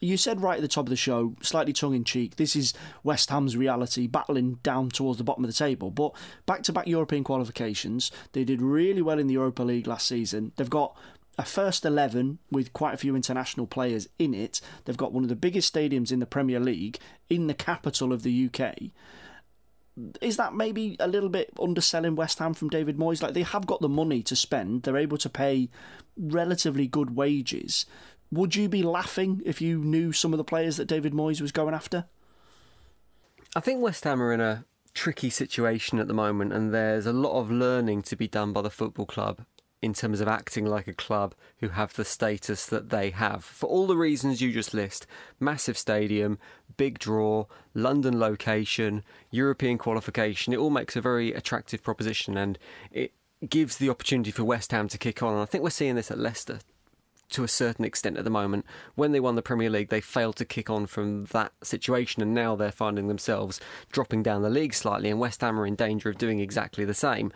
you 0.02 0.16
said 0.16 0.42
right 0.42 0.56
at 0.56 0.62
the 0.62 0.68
top 0.68 0.86
of 0.86 0.90
the 0.90 0.96
show, 0.96 1.36
slightly 1.40 1.72
tongue 1.72 1.94
in 1.94 2.02
cheek, 2.02 2.34
this 2.36 2.56
is 2.56 2.74
West 3.04 3.30
Ham's 3.30 3.56
reality, 3.56 4.08
battling 4.08 4.54
down 4.64 4.90
towards 4.90 5.18
the 5.18 5.24
bottom 5.24 5.44
of 5.44 5.48
the 5.48 5.56
table. 5.56 5.92
But 5.92 6.14
back 6.44 6.64
to 6.64 6.72
back 6.72 6.88
European 6.88 7.22
qualifications, 7.22 8.10
they 8.32 8.42
did 8.42 8.60
really 8.60 9.00
well 9.00 9.20
in 9.20 9.28
the 9.28 9.34
Europa 9.34 9.62
League 9.62 9.86
last 9.86 10.08
season. 10.08 10.52
They've 10.56 10.68
got 10.68 10.96
a 11.38 11.44
first 11.44 11.84
11 11.84 12.40
with 12.50 12.72
quite 12.72 12.94
a 12.94 12.98
few 12.98 13.14
international 13.14 13.68
players 13.68 14.08
in 14.18 14.34
it. 14.34 14.60
They've 14.84 14.96
got 14.96 15.12
one 15.12 15.22
of 15.22 15.28
the 15.28 15.36
biggest 15.36 15.72
stadiums 15.72 16.10
in 16.10 16.18
the 16.18 16.26
Premier 16.26 16.58
League 16.58 16.98
in 17.30 17.46
the 17.46 17.54
capital 17.54 18.12
of 18.12 18.24
the 18.24 18.50
UK. 18.52 18.90
Is 20.20 20.36
that 20.36 20.54
maybe 20.54 20.96
a 20.98 21.06
little 21.06 21.28
bit 21.28 21.52
underselling 21.60 22.16
West 22.16 22.38
Ham 22.40 22.54
from 22.54 22.70
David 22.70 22.96
Moyes? 22.96 23.22
Like 23.22 23.34
they 23.34 23.42
have 23.42 23.66
got 23.66 23.80
the 23.80 23.88
money 23.88 24.22
to 24.24 24.34
spend, 24.34 24.82
they're 24.82 24.96
able 24.96 25.18
to 25.18 25.28
pay 25.28 25.68
relatively 26.16 26.86
good 26.86 27.14
wages. 27.14 27.86
Would 28.32 28.56
you 28.56 28.66
be 28.70 28.82
laughing 28.82 29.42
if 29.44 29.60
you 29.60 29.78
knew 29.78 30.10
some 30.10 30.32
of 30.32 30.38
the 30.38 30.44
players 30.44 30.78
that 30.78 30.86
David 30.86 31.12
Moyes 31.12 31.42
was 31.42 31.52
going 31.52 31.74
after? 31.74 32.06
I 33.54 33.60
think 33.60 33.82
West 33.82 34.04
Ham 34.04 34.22
are 34.22 34.32
in 34.32 34.40
a 34.40 34.64
tricky 34.94 35.28
situation 35.28 35.98
at 35.98 36.08
the 36.08 36.14
moment, 36.14 36.54
and 36.54 36.72
there's 36.72 37.04
a 37.04 37.12
lot 37.12 37.38
of 37.38 37.50
learning 37.50 38.00
to 38.02 38.16
be 38.16 38.26
done 38.26 38.54
by 38.54 38.62
the 38.62 38.70
football 38.70 39.04
club 39.04 39.44
in 39.82 39.92
terms 39.92 40.22
of 40.22 40.28
acting 40.28 40.64
like 40.64 40.86
a 40.86 40.94
club 40.94 41.34
who 41.58 41.68
have 41.68 41.92
the 41.92 42.06
status 42.06 42.64
that 42.64 42.88
they 42.88 43.10
have. 43.10 43.44
For 43.44 43.68
all 43.68 43.86
the 43.86 43.98
reasons 43.98 44.40
you 44.40 44.50
just 44.50 44.72
list 44.72 45.06
massive 45.38 45.76
stadium, 45.76 46.38
big 46.78 46.98
draw, 46.98 47.44
London 47.74 48.18
location, 48.18 49.04
European 49.30 49.76
qualification 49.76 50.54
it 50.54 50.58
all 50.58 50.70
makes 50.70 50.94
a 50.94 51.00
very 51.00 51.32
attractive 51.32 51.82
proposition 51.82 52.38
and 52.38 52.58
it 52.92 53.12
gives 53.46 53.76
the 53.76 53.90
opportunity 53.90 54.30
for 54.30 54.44
West 54.44 54.70
Ham 54.70 54.86
to 54.86 54.98
kick 54.98 55.20
on. 55.20 55.32
And 55.32 55.42
I 55.42 55.46
think 55.46 55.64
we're 55.64 55.70
seeing 55.70 55.96
this 55.96 56.12
at 56.12 56.18
Leicester 56.18 56.60
to 57.32 57.44
a 57.44 57.48
certain 57.48 57.84
extent 57.84 58.16
at 58.16 58.24
the 58.24 58.30
moment. 58.30 58.64
When 58.94 59.12
they 59.12 59.20
won 59.20 59.34
the 59.34 59.42
Premier 59.42 59.70
League, 59.70 59.88
they 59.88 60.00
failed 60.00 60.36
to 60.36 60.44
kick 60.44 60.70
on 60.70 60.86
from 60.86 61.26
that 61.26 61.52
situation, 61.62 62.22
and 62.22 62.34
now 62.34 62.56
they're 62.56 62.72
finding 62.72 63.08
themselves 63.08 63.60
dropping 63.90 64.22
down 64.22 64.42
the 64.42 64.50
league 64.50 64.74
slightly, 64.74 65.10
and 65.10 65.18
West 65.18 65.40
Ham 65.40 65.58
are 65.58 65.66
in 65.66 65.74
danger 65.74 66.10
of 66.10 66.18
doing 66.18 66.40
exactly 66.40 66.84
the 66.84 66.94
same. 66.94 67.32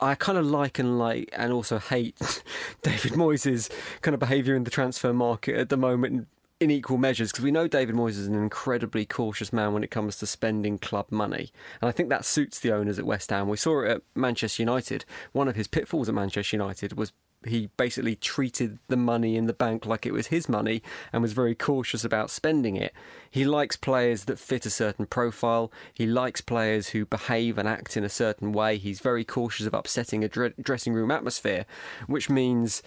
I 0.00 0.14
kind 0.14 0.36
of 0.36 0.46
like 0.46 0.78
and 0.78 0.98
like 0.98 1.30
and 1.32 1.52
also 1.52 1.78
hate 1.78 2.16
David 2.82 3.12
Moyes' 3.12 3.70
kind 4.02 4.14
of 4.14 4.20
behaviour 4.20 4.54
in 4.56 4.64
the 4.64 4.70
transfer 4.70 5.12
market 5.12 5.56
at 5.56 5.68
the 5.68 5.76
moment 5.76 6.28
in 6.60 6.70
equal 6.70 6.98
measures 6.98 7.30
because 7.30 7.44
we 7.44 7.50
know 7.50 7.68
David 7.68 7.94
Moyes 7.94 8.10
is 8.10 8.26
an 8.26 8.34
incredibly 8.34 9.04
cautious 9.04 9.52
man 9.52 9.72
when 9.72 9.84
it 9.84 9.90
comes 9.90 10.16
to 10.16 10.26
spending 10.26 10.78
club 10.78 11.06
money. 11.10 11.52
And 11.80 11.88
I 11.88 11.92
think 11.92 12.08
that 12.08 12.24
suits 12.24 12.60
the 12.60 12.72
owners 12.72 12.98
at 12.98 13.06
West 13.06 13.30
Ham. 13.30 13.48
We 13.48 13.56
saw 13.56 13.82
it 13.82 13.90
at 13.90 14.02
Manchester 14.14 14.62
United. 14.62 15.04
One 15.32 15.48
of 15.48 15.56
his 15.56 15.68
pitfalls 15.68 16.08
at 16.08 16.14
Manchester 16.14 16.56
United 16.56 16.96
was 16.96 17.12
he 17.46 17.68
basically 17.76 18.16
treated 18.16 18.78
the 18.88 18.96
money 18.96 19.36
in 19.36 19.46
the 19.46 19.52
bank 19.52 19.86
like 19.86 20.06
it 20.06 20.12
was 20.12 20.28
his 20.28 20.48
money 20.48 20.82
and 21.12 21.22
was 21.22 21.32
very 21.32 21.54
cautious 21.54 22.04
about 22.04 22.30
spending 22.30 22.76
it. 22.76 22.92
He 23.30 23.44
likes 23.44 23.76
players 23.76 24.24
that 24.24 24.38
fit 24.38 24.66
a 24.66 24.70
certain 24.70 25.06
profile. 25.06 25.72
He 25.92 26.06
likes 26.06 26.40
players 26.40 26.88
who 26.88 27.06
behave 27.06 27.58
and 27.58 27.68
act 27.68 27.96
in 27.96 28.04
a 28.04 28.08
certain 28.08 28.52
way. 28.52 28.78
He's 28.78 29.00
very 29.00 29.24
cautious 29.24 29.66
of 29.66 29.74
upsetting 29.74 30.24
a 30.24 30.28
dressing 30.28 30.94
room 30.94 31.10
atmosphere, 31.10 31.66
which 32.06 32.30
means 32.30 32.82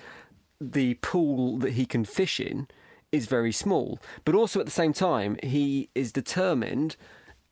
the 0.59 0.95
pool 0.95 1.57
that 1.59 1.73
he 1.73 1.85
can 1.85 2.05
fish 2.05 2.39
in 2.39 2.67
is 3.11 3.25
very 3.25 3.51
small. 3.51 3.99
But 4.25 4.35
also 4.35 4.59
at 4.59 4.65
the 4.65 4.71
same 4.71 4.93
time, 4.93 5.37
he 5.43 5.89
is 5.95 6.11
determined 6.11 6.95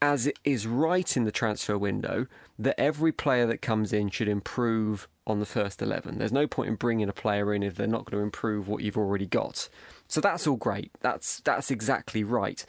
as 0.02 0.28
it 0.28 0.38
is 0.44 0.68
right 0.68 1.16
in 1.16 1.24
the 1.24 1.32
transfer 1.32 1.78
window 1.78 2.28
that 2.60 2.80
every 2.80 3.12
player 3.12 3.46
that 3.48 3.62
comes 3.62 3.94
in 3.94 4.10
should 4.10 4.28
improve 4.28 5.08
on 5.28 5.40
the 5.40 5.46
first 5.46 5.82
11. 5.82 6.18
There's 6.18 6.32
no 6.32 6.48
point 6.48 6.70
in 6.70 6.76
bringing 6.76 7.10
a 7.10 7.14
player 7.14 7.54
in 7.54 7.64
if 7.64 7.76
they're 7.76 7.88
not 7.88 8.06
going 8.06 8.20
to 8.20 8.24
improve 8.24 8.68
what 8.68 8.84
you've 8.84 8.98
already 8.98 9.26
got. 9.26 9.70
So 10.08 10.22
that's 10.22 10.46
all 10.46 10.58
great. 10.58 10.92
That's 11.02 11.40
that's 11.42 11.72
exactly 11.72 12.24
right. 12.24 12.64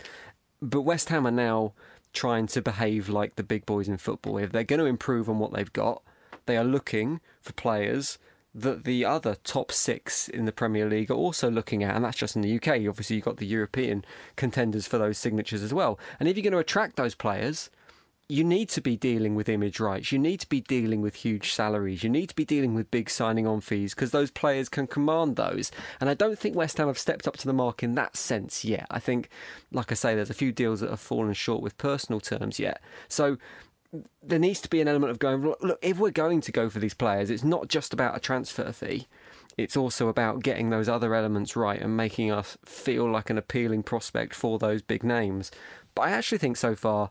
But 0.62 0.82
West 0.82 1.10
Ham 1.10 1.26
are 1.26 1.30
now 1.30 1.74
trying 2.12 2.46
to 2.46 2.62
behave 2.62 3.08
like 3.08 3.36
the 3.36 3.42
big 3.42 3.66
boys 3.66 3.88
in 3.88 3.98
football. 3.98 4.38
If 4.38 4.52
they're 4.52 4.64
going 4.64 4.80
to 4.80 4.86
improve 4.86 5.28
on 5.28 5.38
what 5.38 5.52
they've 5.52 5.72
got, 5.72 6.02
they 6.46 6.56
are 6.56 6.64
looking 6.64 7.20
for 7.42 7.52
players 7.52 8.18
that 8.56 8.84
the 8.84 9.04
other 9.04 9.36
top 9.44 9.70
six 9.70 10.28
in 10.28 10.46
the 10.46 10.52
Premier 10.52 10.88
League 10.88 11.10
are 11.10 11.14
also 11.14 11.50
looking 11.50 11.84
at, 11.84 11.94
and 11.94 12.04
that's 12.04 12.16
just 12.16 12.36
in 12.36 12.42
the 12.42 12.56
UK. 12.56 12.88
Obviously, 12.88 13.16
you've 13.16 13.24
got 13.24 13.36
the 13.36 13.46
European 13.46 14.02
contenders 14.34 14.86
for 14.86 14.96
those 14.96 15.18
signatures 15.18 15.62
as 15.62 15.74
well. 15.74 15.98
And 16.18 16.26
if 16.26 16.36
you're 16.36 16.42
going 16.42 16.52
to 16.52 16.58
attract 16.58 16.96
those 16.96 17.14
players, 17.14 17.70
you 18.28 18.42
need 18.42 18.70
to 18.70 18.80
be 18.80 18.96
dealing 18.96 19.34
with 19.34 19.50
image 19.50 19.78
rights. 19.78 20.10
You 20.10 20.18
need 20.18 20.40
to 20.40 20.48
be 20.48 20.62
dealing 20.62 21.02
with 21.02 21.16
huge 21.16 21.52
salaries. 21.52 22.02
You 22.02 22.08
need 22.08 22.28
to 22.30 22.34
be 22.34 22.46
dealing 22.46 22.74
with 22.74 22.90
big 22.90 23.10
signing 23.10 23.46
on 23.46 23.60
fees 23.60 23.94
because 23.94 24.10
those 24.10 24.30
players 24.30 24.70
can 24.70 24.86
command 24.86 25.36
those. 25.36 25.70
And 26.00 26.08
I 26.08 26.14
don't 26.14 26.38
think 26.38 26.56
West 26.56 26.78
Ham 26.78 26.88
have 26.88 26.98
stepped 26.98 27.28
up 27.28 27.36
to 27.36 27.46
the 27.46 27.52
mark 27.52 27.82
in 27.82 27.94
that 27.96 28.16
sense 28.16 28.64
yet. 28.64 28.86
I 28.90 28.98
think, 28.98 29.28
like 29.70 29.92
I 29.92 29.94
say, 29.94 30.14
there's 30.14 30.30
a 30.30 30.34
few 30.34 30.50
deals 30.50 30.80
that 30.80 30.90
have 30.90 30.98
fallen 30.98 31.34
short 31.34 31.62
with 31.62 31.78
personal 31.78 32.20
terms 32.20 32.58
yet. 32.58 32.80
So 33.06 33.36
there 34.22 34.38
needs 34.38 34.60
to 34.62 34.68
be 34.68 34.80
an 34.80 34.88
element 34.88 35.10
of 35.10 35.18
going, 35.18 35.42
look, 35.42 35.78
if 35.82 35.98
we're 35.98 36.10
going 36.10 36.40
to 36.42 36.52
go 36.52 36.68
for 36.68 36.78
these 36.78 36.94
players, 36.94 37.30
it's 37.30 37.44
not 37.44 37.68
just 37.68 37.92
about 37.92 38.16
a 38.16 38.20
transfer 38.20 38.72
fee. 38.72 39.06
It's 39.56 39.76
also 39.76 40.08
about 40.08 40.42
getting 40.42 40.70
those 40.70 40.88
other 40.88 41.14
elements 41.14 41.56
right 41.56 41.80
and 41.80 41.96
making 41.96 42.30
us 42.30 42.58
feel 42.64 43.10
like 43.10 43.30
an 43.30 43.38
appealing 43.38 43.82
prospect 43.84 44.34
for 44.34 44.58
those 44.58 44.82
big 44.82 45.02
names. 45.02 45.50
But 45.94 46.02
I 46.02 46.10
actually 46.10 46.38
think 46.38 46.56
so 46.56 46.74
far 46.74 47.10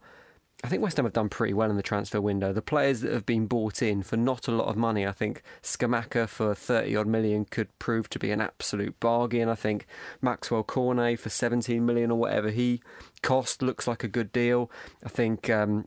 I 0.64 0.68
think 0.68 0.82
West 0.82 0.98
Ham 0.98 1.06
have 1.06 1.14
done 1.14 1.30
pretty 1.30 1.54
well 1.54 1.70
in 1.70 1.76
the 1.76 1.84
transfer 1.84 2.20
window. 2.22 2.54
The 2.54 2.62
players 2.62 3.02
that 3.02 3.12
have 3.12 3.26
been 3.26 3.46
bought 3.46 3.84
in 3.84 4.02
for 4.02 4.18
not 4.18 4.48
a 4.48 4.52
lot 4.52 4.68
of 4.68 4.76
money, 4.76 5.06
I 5.06 5.12
think 5.12 5.44
Scamacca 5.62 6.28
for 6.28 6.56
30 6.56 6.96
odd 6.96 7.08
million 7.08 7.46
could 7.46 7.78
prove 7.78 8.10
to 8.10 8.20
be 8.20 8.32
an 8.32 8.42
absolute 8.42 9.00
bargain. 9.00 9.50
I 9.50 9.56
think 9.56 9.86
Maxwell 10.22 10.64
Cornet 10.64 11.20
for 11.20 11.30
17 11.30 11.86
million 11.86 12.10
or 12.10 12.18
whatever 12.18 12.50
he 12.50 12.82
cost 13.22 13.62
looks 13.62 13.88
like 13.88 14.04
a 14.04 14.08
good 14.08 14.32
deal. 14.32 14.72
I 15.04 15.10
think 15.10 15.50
um, 15.50 15.86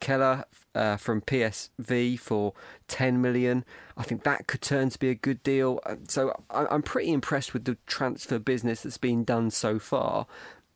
Kehrer 0.00 0.44
uh, 0.74 0.96
from 0.96 1.20
PSV 1.20 2.18
for 2.18 2.54
10 2.88 3.20
million. 3.20 3.64
I 3.96 4.02
think 4.02 4.24
that 4.24 4.46
could 4.46 4.62
turn 4.62 4.90
to 4.90 4.98
be 4.98 5.10
a 5.10 5.14
good 5.14 5.42
deal. 5.42 5.80
Uh, 5.84 5.96
so 6.08 6.34
I'm 6.50 6.82
pretty 6.82 7.12
impressed 7.12 7.52
with 7.52 7.64
the 7.64 7.76
transfer 7.86 8.38
business 8.38 8.82
that's 8.82 8.98
been 8.98 9.24
done 9.24 9.50
so 9.50 9.78
far. 9.78 10.26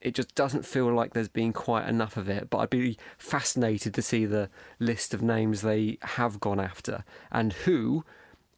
It 0.00 0.14
just 0.14 0.34
doesn't 0.34 0.66
feel 0.66 0.92
like 0.92 1.14
there's 1.14 1.28
been 1.28 1.52
quite 1.54 1.88
enough 1.88 2.16
of 2.16 2.28
it, 2.28 2.50
but 2.50 2.58
I'd 2.58 2.70
be 2.70 2.98
fascinated 3.16 3.94
to 3.94 4.02
see 4.02 4.26
the 4.26 4.50
list 4.78 5.14
of 5.14 5.22
names 5.22 5.62
they 5.62 5.98
have 6.02 6.40
gone 6.40 6.60
after 6.60 7.04
and 7.32 7.52
who 7.52 8.04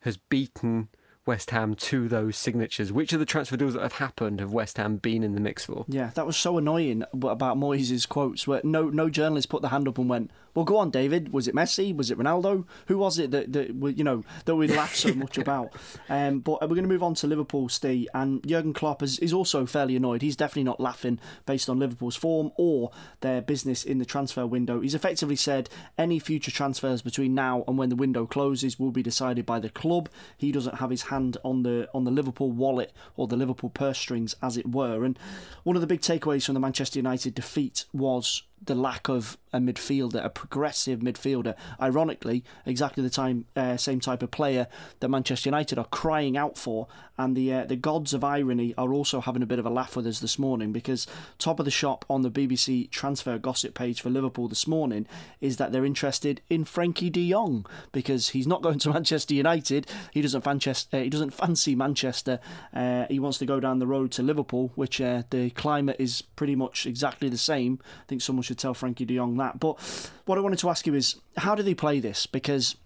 has 0.01 0.17
beaten 0.17 0.89
West 1.27 1.51
Ham 1.51 1.75
to 1.75 2.09
those 2.09 2.37
signatures. 2.37 2.93
Which 2.93 3.13
of 3.13 3.19
the 3.19 3.27
transfer 3.27 3.57
deals 3.57 3.75
that 3.75 3.83
have 3.83 3.95
happened 3.95 4.41
have 4.41 4.53
West 4.53 4.77
Ham 4.79 4.97
been 4.97 5.23
in 5.23 5.35
the 5.35 5.41
mix 5.41 5.65
for? 5.65 5.85
Yeah, 5.89 6.11
that 6.15 6.27
was 6.27 6.37
so 6.37 6.57
annoying 6.57 7.03
about 7.13 7.59
Moyes' 7.59 8.09
quotes 8.09 8.47
where 8.47 8.61
no 8.63 8.89
no 8.89 9.11
journalist 9.11 9.49
put 9.49 9.63
the 9.63 9.71
hand 9.71 9.89
up 9.89 9.99
and 9.99 10.09
went, 10.09 10.31
well, 10.57 10.65
go 10.65 10.79
on, 10.79 10.91
David. 10.91 11.35
Was 11.35 11.47
it 11.47 11.55
Messi? 11.55 11.95
Was 11.95 12.11
it 12.11 12.19
Ronaldo? 12.19 12.65
Who 12.87 12.97
was 12.97 13.19
it 13.19 13.31
that, 13.31 13.53
that 13.53 13.69
you 13.97 14.03
know 14.03 14.25
that 14.47 14.57
we 14.57 14.67
laughed 14.67 14.97
so 14.97 15.13
much 15.13 15.37
about? 15.47 15.75
Um, 16.09 16.41
but 16.41 16.63
we're 16.63 16.69
going 16.69 16.83
to 16.83 16.89
move 16.89 17.03
on 17.03 17.15
to 17.17 17.27
Liverpool, 17.27 17.69
Steve. 17.69 18.09
And 18.15 18.45
Jurgen 18.47 18.73
Klopp 18.73 19.03
is, 19.03 19.19
is 19.19 19.35
also 19.35 19.67
fairly 19.67 19.97
annoyed. 19.97 20.23
He's 20.23 20.35
definitely 20.35 20.65
not 20.65 20.81
laughing 20.81 21.21
based 21.45 21.69
on 21.69 21.79
Liverpool's 21.79 22.17
form 22.17 22.53
or 22.57 22.91
their 23.21 23.43
business 23.43 23.85
in 23.85 23.99
the 23.99 24.07
transfer 24.07 24.47
window. 24.47 24.81
He's 24.81 24.95
effectively 24.95 25.37
said 25.37 25.69
any 25.99 26.19
future 26.19 26.51
transfers 26.51 27.03
between 27.03 27.35
now 27.35 27.63
and 27.69 27.77
when 27.77 27.91
the 27.91 27.95
window 27.97 28.25
closes 28.25 28.81
will 28.81 28.93
be 28.93 29.03
decided 29.03 29.45
by 29.45 29.61
the 29.61 29.69
club. 29.69 30.09
He 30.39 30.53
doesn't 30.53 30.77
have 30.77 30.89
his 30.89 31.03
hand 31.03 31.37
on 31.45 31.65
the 31.65 31.87
on 31.93 32.05
the 32.05 32.11
Liverpool 32.11 32.51
wallet 32.51 32.95
or 33.15 33.27
the 33.27 33.37
Liverpool 33.37 33.69
purse 33.69 33.99
strings, 33.99 34.35
as 34.43 34.57
it 34.57 34.71
were. 34.71 35.05
And 35.05 35.19
one 35.65 35.77
of 35.77 35.83
the 35.83 35.87
big 35.87 36.01
takeaways 36.01 36.47
from 36.47 36.55
the 36.55 36.61
Manchester 36.61 36.99
United 36.99 37.35
defeat 37.35 37.85
was 37.93 38.43
the 38.63 38.75
lack 38.75 39.09
of 39.09 39.37
a 39.53 39.59
midfielder, 39.59 40.25
a 40.25 40.31
progressive 40.31 41.01
midfielder. 41.01 41.55
Ironically, 41.81 42.45
exactly 42.65 43.03
the 43.03 43.11
time 43.11 43.47
uh, 43.55 43.77
same 43.77 44.01
type 44.01 44.23
of 44.23 44.31
player 44.31 44.67
that 45.01 45.09
Manchester 45.09 45.49
United 45.49 45.79
are 45.79 45.87
crying 45.87 46.37
out 46.37 46.57
for, 46.57 46.89
and 47.19 47.37
the 47.37 47.53
uh, 47.53 47.65
the 47.65 47.77
gods 47.77 48.15
of 48.15 48.25
irony 48.25 48.75
are 48.77 48.93
also 48.93 49.21
having 49.21 49.43
a 49.43 49.47
bit 49.47 49.59
of 49.59 49.67
a 49.67 49.71
laugh 49.71 49.97
with 49.97 50.07
us 50.07 50.21
this 50.21 50.39
morning 50.39 50.73
because 50.73 51.07
top 51.39 51.59
of 51.59 51.65
the 51.65 51.71
shop 51.71 52.05
on 52.09 52.23
the 52.23 52.31
BBC 52.31 52.91
transfer 52.91 53.39
gossip 53.39 53.75
page 53.75 54.01
for 54.01 54.11
Liverpool 54.11 54.49
this 54.49 54.67
morning 54.67 55.07
is 55.41 55.57
that 55.57 55.73
they're 55.73 55.85
interested 55.85 56.41
in 56.49 56.65
Frenkie 56.65 57.13
De 57.13 57.31
Jong 57.31 57.67
because 57.93 58.31
he's 58.31 58.47
not 58.47 58.63
going 58.63 58.79
to 58.81 58.91
Manchester 58.93 59.35
United. 59.35 59.87
He 60.13 60.23
doesn't 60.23 60.45
Manchester. 60.45 60.97
Uh, 60.97 61.03
he 61.03 61.11
doesn't 61.11 61.35
fancy 61.35 61.75
Manchester. 61.75 62.41
Uh, 62.75 63.07
he 63.09 63.19
wants 63.19 63.39
to 63.39 63.47
go 63.47 63.61
down 63.61 63.79
the 63.79 63.87
road 63.87 64.13
to 64.13 64.23
Liverpool, 64.23 64.73
which 64.75 65.01
uh, 65.01 65.23
the 65.31 65.51
climate 65.51 65.97
is 65.99 66.23
pretty 66.23 66.55
much 66.55 66.87
exactly 66.87 67.29
the 67.29 67.39
same. 67.39 67.81
I 67.83 68.05
think 68.09 68.23
someone 68.23 68.43
should 68.47 68.59
tell 68.59 68.75
Frenkie 68.75 69.07
De 69.07 69.17
Jong 69.17 69.37
that. 69.37 69.61
But 69.61 69.79
what 70.25 70.39
I 70.39 70.41
wanted 70.41 70.59
to 70.61 70.71
ask 70.71 70.87
you 70.87 70.95
is, 70.95 71.17
how 71.37 71.55
do 71.55 71.63
they 71.63 71.75
play 71.75 72.01
this? 72.01 72.27
Because 72.27 72.77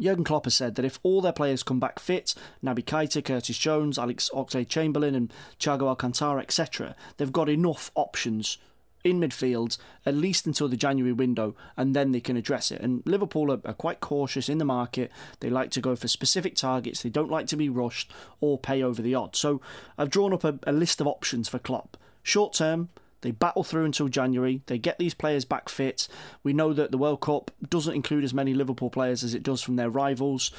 Jurgen 0.00 0.24
Klopp 0.24 0.44
has 0.44 0.54
said 0.54 0.74
that 0.74 0.84
if 0.84 0.98
all 1.02 1.20
their 1.20 1.32
players 1.32 1.62
come 1.62 1.80
back 1.80 1.98
fit, 1.98 2.34
Naby 2.62 2.84
Keita, 2.84 3.24
Curtis 3.24 3.56
Jones, 3.56 3.98
Alex 3.98 4.30
Oxlade-Chamberlain 4.34 5.14
and 5.14 5.32
Thiago 5.58 5.88
Alcantara, 5.88 6.42
etc., 6.42 6.94
they've 7.16 7.32
got 7.32 7.48
enough 7.48 7.90
options 7.94 8.58
in 9.04 9.20
midfield 9.20 9.78
at 10.04 10.14
least 10.14 10.46
until 10.46 10.68
the 10.68 10.76
January 10.76 11.12
window, 11.12 11.54
and 11.76 11.94
then 11.94 12.12
they 12.12 12.20
can 12.20 12.36
address 12.36 12.70
it. 12.70 12.80
And 12.80 13.02
Liverpool 13.06 13.52
are, 13.52 13.60
are, 13.64 13.72
quite 13.72 14.00
cautious 14.00 14.48
in 14.48 14.58
the 14.58 14.64
market. 14.64 15.10
They 15.40 15.48
like 15.48 15.70
to 15.72 15.80
go 15.80 15.94
for 15.94 16.08
specific 16.08 16.56
targets. 16.56 17.02
They 17.02 17.08
don't 17.08 17.30
like 17.30 17.46
to 17.48 17.56
be 17.56 17.68
rushed 17.68 18.12
or 18.40 18.58
pay 18.58 18.82
over 18.82 19.00
the 19.00 19.14
odds. 19.14 19.38
So 19.38 19.60
I've 19.96 20.10
drawn 20.10 20.32
up 20.32 20.44
a, 20.44 20.58
a 20.66 20.72
list 20.72 21.00
of 21.00 21.06
options 21.06 21.48
for 21.48 21.58
Klopp. 21.58 21.96
Short 22.22 22.52
term, 22.52 22.88
they 23.26 23.32
battle 23.32 23.64
through 23.64 23.86
until 23.86 24.06
January. 24.06 24.62
They 24.66 24.78
get 24.78 25.00
these 25.00 25.12
players 25.12 25.44
back 25.44 25.68
fit. 25.68 26.06
We 26.44 26.52
know 26.52 26.72
that 26.72 26.92
the 26.92 26.96
World 26.96 27.20
Cup 27.20 27.50
doesn't 27.68 27.92
include 27.92 28.22
as 28.22 28.32
many 28.32 28.54
Liverpool 28.54 28.88
players 28.88 29.24
as 29.24 29.34
it 29.34 29.42
does 29.42 29.62
from 29.62 29.74
their 29.74 29.90
rivals. 29.90 30.52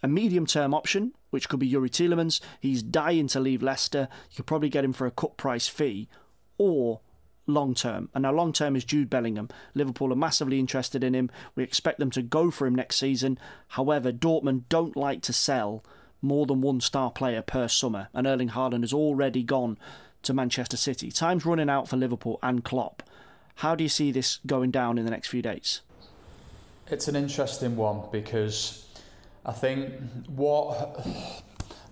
A 0.00 0.06
medium 0.06 0.46
term 0.46 0.74
option, 0.74 1.12
which 1.30 1.48
could 1.48 1.58
be 1.58 1.68
Youri 1.68 1.90
Tielemans. 1.90 2.40
He's 2.60 2.84
dying 2.84 3.26
to 3.26 3.40
leave 3.40 3.64
Leicester. 3.64 4.06
You 4.30 4.36
could 4.36 4.46
probably 4.46 4.68
get 4.68 4.84
him 4.84 4.92
for 4.92 5.08
a 5.08 5.10
cut 5.10 5.36
price 5.36 5.66
fee. 5.66 6.08
Or 6.56 7.00
long 7.48 7.74
term. 7.74 8.10
And 8.14 8.22
now 8.22 8.30
long 8.30 8.52
term 8.52 8.76
is 8.76 8.84
Jude 8.84 9.10
Bellingham. 9.10 9.48
Liverpool 9.74 10.12
are 10.12 10.16
massively 10.16 10.60
interested 10.60 11.02
in 11.02 11.16
him. 11.16 11.32
We 11.56 11.64
expect 11.64 11.98
them 11.98 12.12
to 12.12 12.22
go 12.22 12.52
for 12.52 12.68
him 12.68 12.76
next 12.76 12.98
season. 12.98 13.40
However, 13.70 14.12
Dortmund 14.12 14.68
don't 14.68 14.96
like 14.96 15.20
to 15.22 15.32
sell 15.32 15.84
more 16.22 16.46
than 16.46 16.60
one 16.60 16.80
star 16.80 17.10
player 17.10 17.42
per 17.42 17.66
summer, 17.66 18.08
and 18.14 18.24
Erling 18.24 18.50
Haaland 18.50 18.82
has 18.82 18.92
already 18.92 19.42
gone 19.42 19.78
to 20.22 20.34
Manchester 20.34 20.76
City. 20.76 21.10
Time's 21.10 21.44
running 21.46 21.70
out 21.70 21.88
for 21.88 21.96
Liverpool 21.96 22.38
and 22.42 22.64
Klopp. 22.64 23.02
How 23.56 23.74
do 23.74 23.82
you 23.82 23.88
see 23.88 24.12
this 24.12 24.40
going 24.46 24.70
down 24.70 24.98
in 24.98 25.04
the 25.04 25.10
next 25.10 25.28
few 25.28 25.42
days? 25.42 25.80
It's 26.90 27.08
an 27.08 27.16
interesting 27.16 27.76
one 27.76 28.02
because 28.10 28.86
I 29.44 29.52
think 29.52 29.92
what 30.26 31.06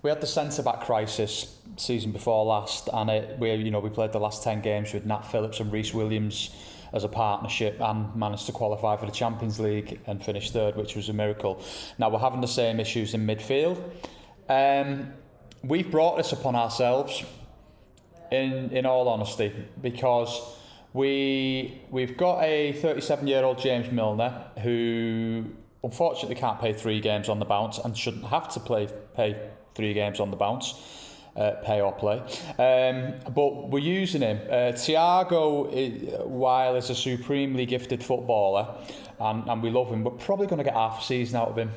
we 0.01 0.09
had 0.09 0.21
the 0.21 0.27
centre 0.27 0.63
back 0.63 0.81
crisis 0.81 1.55
season 1.75 2.11
before 2.11 2.45
last, 2.45 2.89
and 2.93 3.09
it, 3.09 3.39
we 3.39 3.53
you 3.53 3.71
know 3.71 3.79
we 3.79 3.89
played 3.89 4.11
the 4.11 4.19
last 4.19 4.43
ten 4.43 4.61
games 4.61 4.93
with 4.93 5.05
Nat 5.05 5.21
Phillips 5.21 5.59
and 5.59 5.71
Rhys 5.71 5.93
Williams 5.93 6.51
as 6.93 7.03
a 7.03 7.07
partnership 7.09 7.79
and 7.81 8.15
managed 8.15 8.45
to 8.45 8.51
qualify 8.51 8.95
for 8.95 9.05
the 9.05 9.11
Champions 9.11 9.59
League 9.59 9.99
and 10.07 10.23
finish 10.23 10.51
third, 10.51 10.75
which 10.75 10.95
was 10.95 11.09
a 11.09 11.13
miracle. 11.13 11.61
Now 11.97 12.09
we're 12.09 12.19
having 12.19 12.41
the 12.41 12.47
same 12.47 12.79
issues 12.79 13.13
in 13.13 13.27
midfield. 13.27 13.77
Um, 14.47 15.11
we've 15.63 15.91
brought 15.91 16.17
this 16.17 16.31
upon 16.31 16.55
ourselves 16.55 17.23
in 18.31 18.69
in 18.71 18.85
all 18.85 19.07
honesty, 19.07 19.53
because 19.81 20.41
we 20.93 21.81
we've 21.89 22.17
got 22.17 22.43
a 22.43 22.73
37 22.73 23.27
year 23.27 23.43
old 23.43 23.59
James 23.59 23.91
Milner 23.91 24.45
who 24.63 25.45
unfortunately 25.83 26.35
can't 26.35 26.59
play 26.59 26.73
three 26.73 26.99
games 26.99 27.29
on 27.29 27.39
the 27.39 27.45
bounce 27.45 27.77
and 27.77 27.97
shouldn't 27.97 28.25
have 28.25 28.51
to 28.53 28.59
play 28.59 28.89
pay 29.15 29.49
three 29.75 29.93
games 29.93 30.19
on 30.19 30.31
the 30.31 30.37
bounce. 30.37 30.73
Uh, 31.35 31.51
pay 31.63 31.79
or 31.81 31.91
play. 31.91 32.17
Um, 32.57 33.13
but 33.31 33.69
we're 33.69 33.77
using 33.77 34.21
him. 34.21 34.39
Uh, 34.49 34.73
Thiago, 34.73 36.25
while 36.25 36.75
is 36.75 36.89
a 36.89 36.95
supremely 36.95 37.67
gifted 37.67 38.03
footballer, 38.03 38.73
and, 39.19 39.47
and 39.47 39.61
we 39.61 39.69
love 39.69 39.89
him, 39.89 40.03
we're 40.03 40.09
probably 40.09 40.47
going 40.47 40.57
to 40.57 40.63
get 40.63 40.73
half 40.73 41.01
a 41.01 41.03
season 41.03 41.35
out 41.37 41.49
of 41.49 41.55
him, 41.55 41.69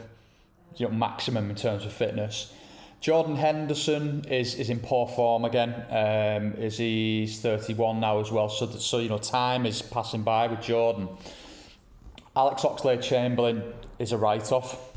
you 0.76 0.88
know, 0.88 0.94
maximum 0.94 1.50
in 1.50 1.56
terms 1.56 1.84
of 1.84 1.92
fitness. 1.92 2.54
Jordan 3.00 3.36
Henderson 3.36 4.24
is, 4.28 4.54
is 4.56 4.68
in 4.68 4.78
poor 4.78 5.06
form 5.06 5.44
again. 5.44 5.74
Um, 5.88 6.52
is 6.60 6.76
he's 6.76 7.40
31 7.40 7.98
now 8.00 8.20
as 8.20 8.30
well. 8.30 8.48
So 8.48 8.66
so 8.66 8.98
you 8.98 9.08
know 9.08 9.18
time 9.18 9.64
is 9.64 9.80
passing 9.80 10.22
by 10.22 10.46
with 10.48 10.60
Jordan. 10.60 11.08
Alex 12.36 12.62
Oxlade-Chamberlain 12.62 13.72
is 13.98 14.12
a 14.12 14.18
write 14.18 14.52
off. 14.52 14.96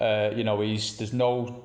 Uh, 0.00 0.30
you 0.34 0.42
know 0.42 0.60
he's 0.60 0.96
there's 0.96 1.12
no 1.12 1.64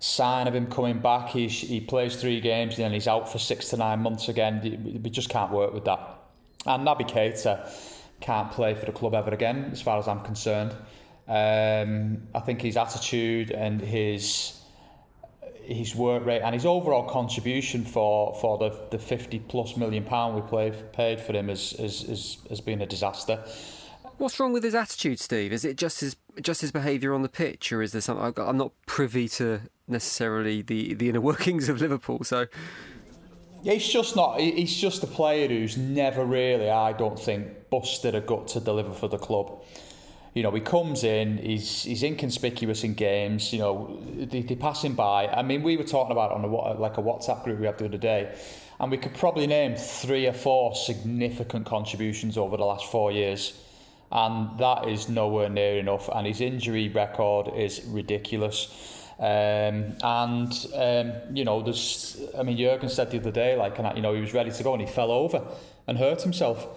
sign 0.00 0.48
of 0.48 0.54
him 0.54 0.66
coming 0.66 0.98
back. 0.98 1.28
He's, 1.28 1.52
he 1.60 1.80
plays 1.80 2.16
three 2.16 2.40
games 2.40 2.74
and 2.74 2.84
then 2.84 2.92
he's 2.92 3.06
out 3.06 3.30
for 3.30 3.38
six 3.38 3.68
to 3.68 3.76
nine 3.76 4.00
months 4.00 4.28
again. 4.28 5.00
We 5.02 5.10
just 5.10 5.28
can't 5.28 5.52
work 5.52 5.72
with 5.72 5.84
that. 5.84 6.00
And 6.66 6.86
Naby 6.86 7.08
Keita 7.08 7.70
can't 8.20 8.50
play 8.50 8.74
for 8.74 8.86
the 8.86 8.92
club 8.92 9.14
ever 9.14 9.30
again, 9.30 9.68
as 9.72 9.80
far 9.80 9.98
as 9.98 10.08
I'm 10.08 10.22
concerned. 10.22 10.74
Um, 11.28 12.22
I 12.34 12.40
think 12.40 12.62
his 12.62 12.76
attitude 12.76 13.50
and 13.50 13.80
his 13.80 14.59
his 15.74 15.94
work 15.94 16.24
rate 16.24 16.42
and 16.42 16.54
his 16.54 16.66
overall 16.66 17.08
contribution 17.08 17.84
for 17.84 18.34
for 18.40 18.58
the 18.58 18.76
the 18.90 18.98
50 18.98 19.38
plus 19.40 19.76
million 19.76 20.04
pound 20.04 20.34
we 20.34 20.42
played, 20.42 20.92
paid 20.92 21.20
for 21.20 21.32
him 21.32 21.48
has, 21.48 21.72
has, 21.72 22.02
has, 22.02 22.38
has 22.48 22.60
been 22.60 22.82
a 22.82 22.86
disaster. 22.86 23.42
What's 24.18 24.38
wrong 24.38 24.52
with 24.52 24.64
his 24.64 24.74
attitude, 24.74 25.18
Steve? 25.18 25.52
Is 25.52 25.64
it 25.64 25.76
just 25.76 26.00
his 26.00 26.16
just 26.42 26.60
his 26.60 26.72
behaviour 26.72 27.14
on 27.14 27.22
the 27.22 27.28
pitch, 27.28 27.72
or 27.72 27.82
is 27.82 27.92
there 27.92 28.00
something? 28.00 28.44
I'm 28.44 28.58
not 28.58 28.72
privy 28.86 29.28
to 29.30 29.60
necessarily 29.88 30.62
the 30.62 30.94
the 30.94 31.08
inner 31.08 31.20
workings 31.20 31.68
of 31.68 31.80
Liverpool, 31.80 32.24
so. 32.24 32.46
He's 33.62 33.86
just 33.86 34.16
not. 34.16 34.40
He's 34.40 34.74
just 34.74 35.02
a 35.02 35.06
player 35.06 35.46
who's 35.46 35.76
never 35.76 36.24
really, 36.24 36.70
I 36.70 36.92
don't 36.94 37.18
think, 37.18 37.68
busted 37.68 38.14
a 38.14 38.20
gut 38.22 38.48
to 38.48 38.60
deliver 38.60 38.94
for 38.94 39.06
the 39.06 39.18
club 39.18 39.62
you 40.34 40.42
know, 40.44 40.52
he 40.52 40.60
comes 40.60 41.02
in, 41.02 41.38
he's 41.38 41.82
he's 41.82 42.02
inconspicuous 42.02 42.84
in 42.84 42.94
games. 42.94 43.52
You 43.52 43.58
know, 43.58 44.00
they, 44.16 44.42
they 44.42 44.54
pass 44.54 44.84
him 44.84 44.94
by. 44.94 45.26
I 45.26 45.42
mean, 45.42 45.62
we 45.62 45.76
were 45.76 45.84
talking 45.84 46.12
about 46.12 46.30
it 46.30 46.34
on 46.34 46.44
a 46.44 46.80
like 46.80 46.98
a 46.98 47.02
WhatsApp 47.02 47.44
group 47.44 47.58
we 47.58 47.66
had 47.66 47.78
the 47.78 47.86
other 47.86 47.98
day, 47.98 48.38
and 48.78 48.90
we 48.90 48.96
could 48.96 49.14
probably 49.14 49.46
name 49.46 49.74
three 49.74 50.26
or 50.28 50.32
four 50.32 50.74
significant 50.74 51.66
contributions 51.66 52.38
over 52.38 52.56
the 52.56 52.64
last 52.64 52.86
four 52.86 53.10
years, 53.10 53.60
and 54.12 54.56
that 54.58 54.88
is 54.88 55.08
nowhere 55.08 55.48
near 55.48 55.78
enough. 55.78 56.08
And 56.14 56.26
his 56.26 56.40
injury 56.40 56.88
record 56.88 57.48
is 57.56 57.82
ridiculous. 57.86 58.68
Um, 59.18 59.96
and 60.02 60.66
um, 60.74 61.12
you 61.34 61.44
know, 61.44 61.60
there's. 61.60 62.22
I 62.38 62.44
mean, 62.44 62.56
Jurgen 62.56 62.88
said 62.88 63.10
the 63.10 63.18
other 63.18 63.32
day, 63.32 63.56
like, 63.56 63.78
you 63.96 64.02
know, 64.02 64.14
he 64.14 64.20
was 64.20 64.32
ready 64.32 64.52
to 64.52 64.62
go 64.62 64.74
and 64.74 64.80
he 64.80 64.86
fell 64.86 65.10
over 65.10 65.44
and 65.88 65.98
hurt 65.98 66.22
himself. 66.22 66.68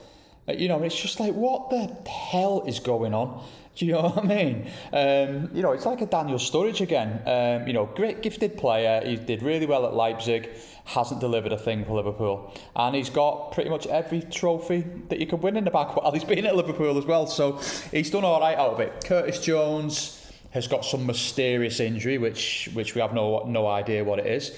Uh, 0.47 0.53
you 0.53 0.67
know, 0.67 0.81
it's 0.83 0.99
just 0.99 1.19
like, 1.19 1.33
what 1.33 1.69
the 1.69 1.87
hell 2.09 2.63
is 2.67 2.79
going 2.79 3.13
on? 3.13 3.43
Do 3.75 3.87
you 3.87 3.93
know 3.93 4.01
what 4.03 4.19
I 4.19 4.27
mean? 4.27 4.67
Um, 4.91 5.49
you 5.51 5.63
know, 5.63 5.71
it's 5.71 5.85
like 5.85 6.01
a 6.01 6.05
Daniel 6.05 6.37
Sturridge 6.37 6.81
again. 6.81 7.21
Um, 7.25 7.67
you 7.67 7.73
know, 7.73 7.87
great 7.87 8.21
gifted 8.21 8.55
player. 8.55 9.01
He 9.03 9.15
did 9.15 9.41
really 9.41 9.65
well 9.65 9.87
at 9.87 9.95
Leipzig. 9.95 10.51
Hasn't 10.85 11.19
delivered 11.19 11.51
a 11.53 11.57
thing 11.57 11.83
for 11.85 11.95
Liverpool, 11.95 12.53
and 12.75 12.95
he's 12.95 13.09
got 13.09 13.53
pretty 13.53 13.71
much 13.71 13.87
every 13.87 14.21
trophy 14.21 14.81
that 15.09 15.19
you 15.19 15.25
could 15.25 15.41
win 15.41 15.57
in 15.57 15.63
the 15.63 15.71
back 15.71 15.95
while 15.95 16.11
he's 16.11 16.23
been 16.35 16.45
at 16.45 16.55
Liverpool 16.55 16.99
as 16.99 17.05
well. 17.05 17.25
So 17.25 17.59
he's 17.89 18.11
done 18.11 18.23
all 18.23 18.39
right 18.41 18.57
out 18.57 18.73
of 18.73 18.79
it. 18.79 19.03
Curtis 19.05 19.39
Jones 19.39 20.31
has 20.51 20.67
got 20.67 20.85
some 20.85 21.07
mysterious 21.07 21.79
injury, 21.79 22.19
which 22.19 22.69
which 22.73 22.93
we 22.93 23.01
have 23.01 23.13
no 23.13 23.43
no 23.47 23.65
idea 23.65 24.03
what 24.03 24.19
it 24.19 24.27
is. 24.27 24.51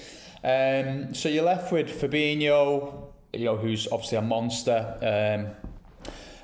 Um, 0.44 1.14
so 1.14 1.30
you're 1.30 1.46
left 1.46 1.72
with 1.72 1.90
Fabinho, 1.90 3.12
you 3.32 3.46
know, 3.46 3.56
who's 3.56 3.88
obviously 3.92 4.18
a 4.18 4.22
monster. 4.22 4.98
Um, 5.02 5.72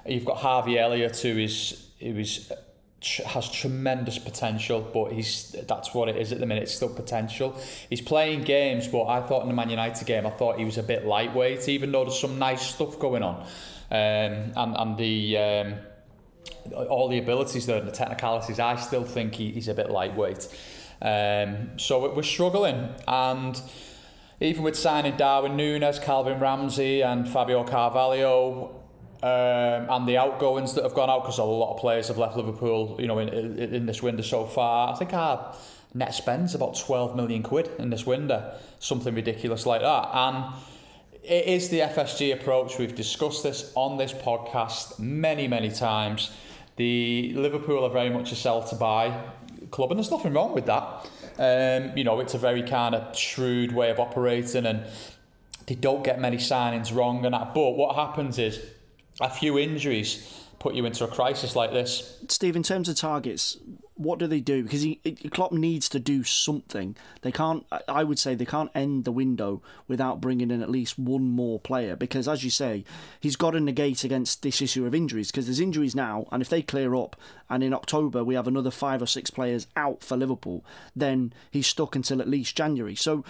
you've 0.06 0.26
got 0.26 0.38
Harvey 0.38 0.80
Elliott, 0.80 1.18
who 1.18 1.38
is 1.38 1.88
who 2.00 2.18
is 2.18 2.52
has 3.26 3.50
tremendous 3.52 4.20
potential, 4.20 4.88
but 4.94 5.12
he's 5.12 5.56
that's 5.68 5.94
what 5.94 6.08
it 6.08 6.18
is 6.18 6.32
at 6.32 6.40
the 6.40 6.46
minute. 6.46 6.64
It's 6.64 6.76
still 6.76 6.94
potential. 6.94 7.60
He's 7.90 8.02
playing 8.02 8.44
games, 8.44 8.88
but 8.88 9.06
I 9.06 9.22
thought 9.22 9.42
in 9.42 9.48
the 9.48 9.56
Man 9.56 9.70
United 9.70 10.06
game, 10.06 10.28
I 10.28 10.30
thought 10.30 10.60
he 10.60 10.66
was 10.66 10.78
a 10.78 10.84
bit 10.84 11.06
lightweight, 11.06 11.68
even 11.68 11.92
though 11.92 12.04
there's 12.04 12.20
some 12.20 12.38
nice 12.38 12.62
stuff 12.62 13.00
going 13.00 13.24
on, 13.24 13.42
um, 13.42 13.48
and 13.92 14.56
and 14.56 14.98
the. 14.98 15.38
Um, 15.38 15.74
all 16.90 17.08
the 17.08 17.18
abilities 17.18 17.66
there 17.66 17.78
and 17.78 17.88
the 17.88 17.92
technicalities, 17.92 18.60
I 18.60 18.76
still 18.76 19.04
think 19.04 19.36
he, 19.36 19.52
he's 19.52 19.68
a 19.68 19.74
bit 19.74 19.90
lightweight. 19.90 20.48
Um, 21.02 21.78
so 21.78 22.14
we're 22.14 22.24
struggling, 22.24 22.90
and 23.08 23.60
even 24.40 24.64
with 24.64 24.78
signing 24.78 25.18
Darwin 25.18 25.54
Núñez, 25.54 26.02
Calvin 26.02 26.40
Ramsay, 26.40 27.02
and 27.02 27.28
Fabio 27.28 27.64
Carvalho, 27.64 28.81
um, 29.24 29.88
and 29.90 30.08
the 30.08 30.18
outgoings 30.18 30.74
that 30.74 30.84
have 30.84 30.94
gone 30.94 31.10
out 31.10 31.24
because 31.24 31.38
a 31.38 31.44
lot 31.44 31.76
of 31.76 31.80
players 31.80 32.08
have 32.08 32.18
left 32.18 32.36
Liverpool, 32.36 32.98
you 33.00 33.08
know, 33.08 33.20
in, 33.20 33.30
in, 33.30 33.74
in 33.76 33.86
this 33.86 34.02
window 34.02 34.24
so 34.24 34.46
far. 34.46 34.94
I 34.94 34.98
think 34.98 35.14
our 35.14 35.56
net 35.94 36.14
spends 36.14 36.56
about 36.56 36.78
12 36.78 37.16
million 37.16 37.44
quid 37.44 37.70
in 37.78 37.90
this 37.90 38.06
window, 38.06 38.54
something 38.80 39.14
ridiculous 39.14 39.66
like 39.66 39.82
that. 39.82 40.10
And 40.14 40.54
it 41.24 41.46
is 41.46 41.70
the 41.70 41.80
FSG 41.80 42.34
approach. 42.34 42.80
We've 42.80 42.96
discussed 42.96 43.44
this 43.44 43.72
on 43.76 43.98
this 43.98 44.12
podcast 44.12 44.98
many, 44.98 45.48
many 45.48 45.70
times. 45.70 46.32
The 46.78 47.34
Liverpool 47.36 47.84
are 47.84 47.92
very 47.92 48.10
much 48.10 48.32
a 48.32 48.36
sell 48.36 48.64
to 48.64 48.76
buy 48.76 49.24
club, 49.70 49.92
and 49.92 50.00
there's 50.00 50.10
nothing 50.10 50.34
wrong 50.34 50.54
with 50.54 50.66
that. 50.66 51.10
Um, 51.38 51.96
you 51.96 52.04
know, 52.04 52.20
it's 52.22 52.34
a 52.34 52.40
very 52.40 52.64
kind 52.64 52.96
of 52.96 53.16
shrewd 53.16 53.72
way 53.72 53.92
of 53.92 54.00
operating, 54.00 54.66
and 54.66 54.86
they 55.68 55.76
don't 55.76 56.04
get 56.04 56.20
many 56.20 56.38
signings 56.38 56.96
wrong 56.96 57.24
and 57.24 57.36
that. 57.36 57.54
But 57.54 57.72
what 57.72 57.96
happens 57.96 58.40
is 58.40 58.60
a 59.22 59.30
few 59.30 59.58
injuries 59.58 60.38
put 60.60 60.76
you 60.76 60.86
into 60.86 61.04
a 61.04 61.08
crisis 61.08 61.56
like 61.56 61.72
this. 61.72 62.20
Steve, 62.28 62.56
in 62.56 62.62
terms 62.62 62.88
of 62.88 62.96
targets, 62.96 63.58
what 63.96 64.20
do 64.20 64.28
they 64.28 64.40
do? 64.40 64.64
Because 64.64 64.82
he, 64.82 64.96
Klopp 65.32 65.52
needs 65.52 65.90
to 65.90 66.00
do 66.00 66.24
something. 66.24 66.96
They 67.22 67.32
can't. 67.32 67.66
I 67.88 68.04
would 68.04 68.20
say 68.20 68.36
they 68.36 68.46
can't 68.46 68.70
end 68.76 69.06
the 69.06 69.12
window 69.12 69.62
without 69.88 70.22
bringing 70.22 70.52
in 70.52 70.62
at 70.62 70.70
least 70.70 71.00
one 71.00 71.30
more 71.30 71.60
player. 71.60 71.96
Because 71.96 72.28
as 72.28 72.44
you 72.44 72.52
say, 72.52 72.84
he's 73.20 73.36
got 73.36 73.52
to 73.52 73.60
negate 73.60 74.04
against 74.04 74.44
this 74.44 74.62
issue 74.62 74.86
of 74.86 74.94
injuries. 74.94 75.32
Because 75.32 75.46
there's 75.46 75.60
injuries 75.60 75.96
now, 75.96 76.28
and 76.32 76.42
if 76.42 76.50
they 76.50 76.62
clear 76.62 76.96
up, 76.96 77.16
and 77.50 77.64
in 77.64 77.74
October 77.74 78.24
we 78.24 78.36
have 78.36 78.48
another 78.48 78.72
five 78.72 79.02
or 79.02 79.08
six 79.08 79.30
players 79.30 79.68
out 79.76 80.04
for 80.04 80.16
Liverpool, 80.16 80.64
then 80.96 81.34
he's 81.50 81.68
stuck 81.68 81.96
until 81.96 82.22
at 82.22 82.30
least 82.30 82.56
January. 82.56 82.96
So 82.96 83.24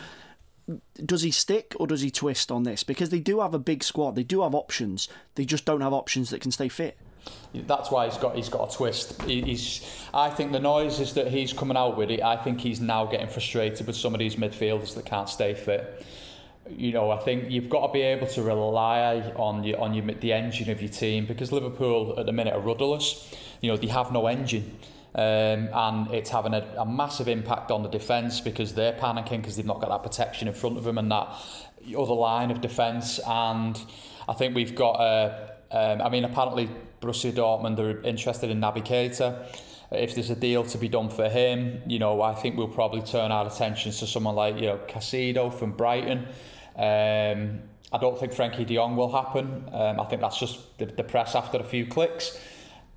does 1.05 1.21
he 1.21 1.31
stick 1.31 1.73
or 1.79 1.87
does 1.87 2.01
he 2.01 2.11
twist 2.11 2.51
on 2.51 2.63
this? 2.63 2.83
Because 2.83 3.09
they 3.09 3.19
do 3.19 3.41
have 3.41 3.53
a 3.53 3.59
big 3.59 3.83
squad, 3.83 4.15
they 4.15 4.23
do 4.23 4.41
have 4.43 4.55
options. 4.55 5.07
They 5.35 5.45
just 5.45 5.65
don't 5.65 5.81
have 5.81 5.93
options 5.93 6.29
that 6.29 6.41
can 6.41 6.51
stay 6.51 6.69
fit. 6.69 6.97
That's 7.53 7.91
why 7.91 8.07
he's 8.07 8.17
got 8.17 8.35
he's 8.35 8.49
got 8.49 8.71
a 8.71 8.75
twist. 8.75 9.21
He's 9.23 10.07
I 10.13 10.29
think 10.29 10.53
the 10.53 10.59
noises 10.59 11.13
that 11.13 11.27
he's 11.27 11.53
coming 11.53 11.77
out 11.77 11.97
with, 11.97 12.09
it. 12.09 12.21
I 12.23 12.37
think 12.37 12.61
he's 12.61 12.79
now 12.79 13.05
getting 13.05 13.27
frustrated 13.27 13.85
with 13.85 13.95
some 13.95 14.13
of 14.13 14.19
these 14.19 14.37
midfielders 14.37 14.95
that 14.95 15.05
can't 15.05 15.29
stay 15.29 15.53
fit. 15.53 16.05
You 16.69 16.93
know, 16.93 17.11
I 17.11 17.17
think 17.17 17.51
you've 17.51 17.69
got 17.69 17.87
to 17.87 17.93
be 17.93 18.01
able 18.01 18.27
to 18.27 18.41
rely 18.41 19.33
on 19.35 19.63
your 19.63 19.79
on 19.79 19.93
your 19.93 20.05
the 20.15 20.33
engine 20.33 20.69
of 20.69 20.81
your 20.81 20.91
team 20.91 21.25
because 21.25 21.51
Liverpool 21.51 22.17
at 22.17 22.25
the 22.25 22.31
minute 22.31 22.53
are 22.53 22.61
rudderless. 22.61 23.35
You 23.59 23.71
know, 23.71 23.77
they 23.77 23.87
have 23.87 24.11
no 24.11 24.27
engine. 24.27 24.79
Um, 25.13 25.67
and 25.73 26.13
it's 26.13 26.29
having 26.29 26.53
a, 26.53 26.65
a 26.77 26.85
massive 26.85 27.27
impact 27.27 27.69
on 27.69 27.83
the 27.83 27.89
defence 27.89 28.39
because 28.39 28.73
they're 28.73 28.93
panicking 28.93 29.41
because 29.41 29.57
they've 29.57 29.65
not 29.65 29.81
got 29.81 29.89
that 29.89 30.03
protection 30.03 30.47
in 30.47 30.53
front 30.53 30.77
of 30.77 30.85
them 30.85 30.97
and 30.97 31.11
that 31.11 31.27
other 31.97 32.13
line 32.13 32.49
of 32.51 32.61
defence. 32.61 33.19
And 33.27 33.79
I 34.29 34.33
think 34.33 34.55
we've 34.55 34.75
got 34.75 35.01
a, 35.01 35.51
um, 35.71 36.01
I 36.01 36.09
mean, 36.09 36.23
apparently 36.23 36.69
Borussia 37.01 37.31
Dortmund 37.33 37.79
are 37.79 38.01
interested 38.03 38.49
in 38.49 38.61
Naby 38.61 38.85
Keita. 38.85 39.45
If 39.91 40.15
there's 40.15 40.29
a 40.29 40.35
deal 40.35 40.63
to 40.63 40.77
be 40.77 40.87
done 40.87 41.09
for 41.09 41.27
him, 41.27 41.81
you 41.85 41.99
know, 41.99 42.21
I 42.21 42.33
think 42.33 42.55
we'll 42.55 42.69
probably 42.69 43.01
turn 43.01 43.31
our 43.33 43.45
attention 43.47 43.91
to 43.91 44.07
someone 44.07 44.35
like, 44.35 44.55
you 44.55 44.67
know, 44.67 44.79
Caicedo 44.87 45.53
from 45.53 45.73
Brighton. 45.73 46.19
Um, 46.77 47.59
I 47.93 47.97
don't 47.99 48.17
think 48.17 48.31
Frenkie 48.31 48.65
de 48.65 48.75
Jong 48.75 48.95
will 48.95 49.11
happen. 49.11 49.65
Um, 49.73 49.99
I 49.99 50.05
think 50.05 50.21
that's 50.21 50.39
just 50.39 50.77
the, 50.77 50.85
the 50.85 51.03
press 51.03 51.35
after 51.35 51.57
a 51.57 51.63
few 51.63 51.85
clicks. 51.85 52.39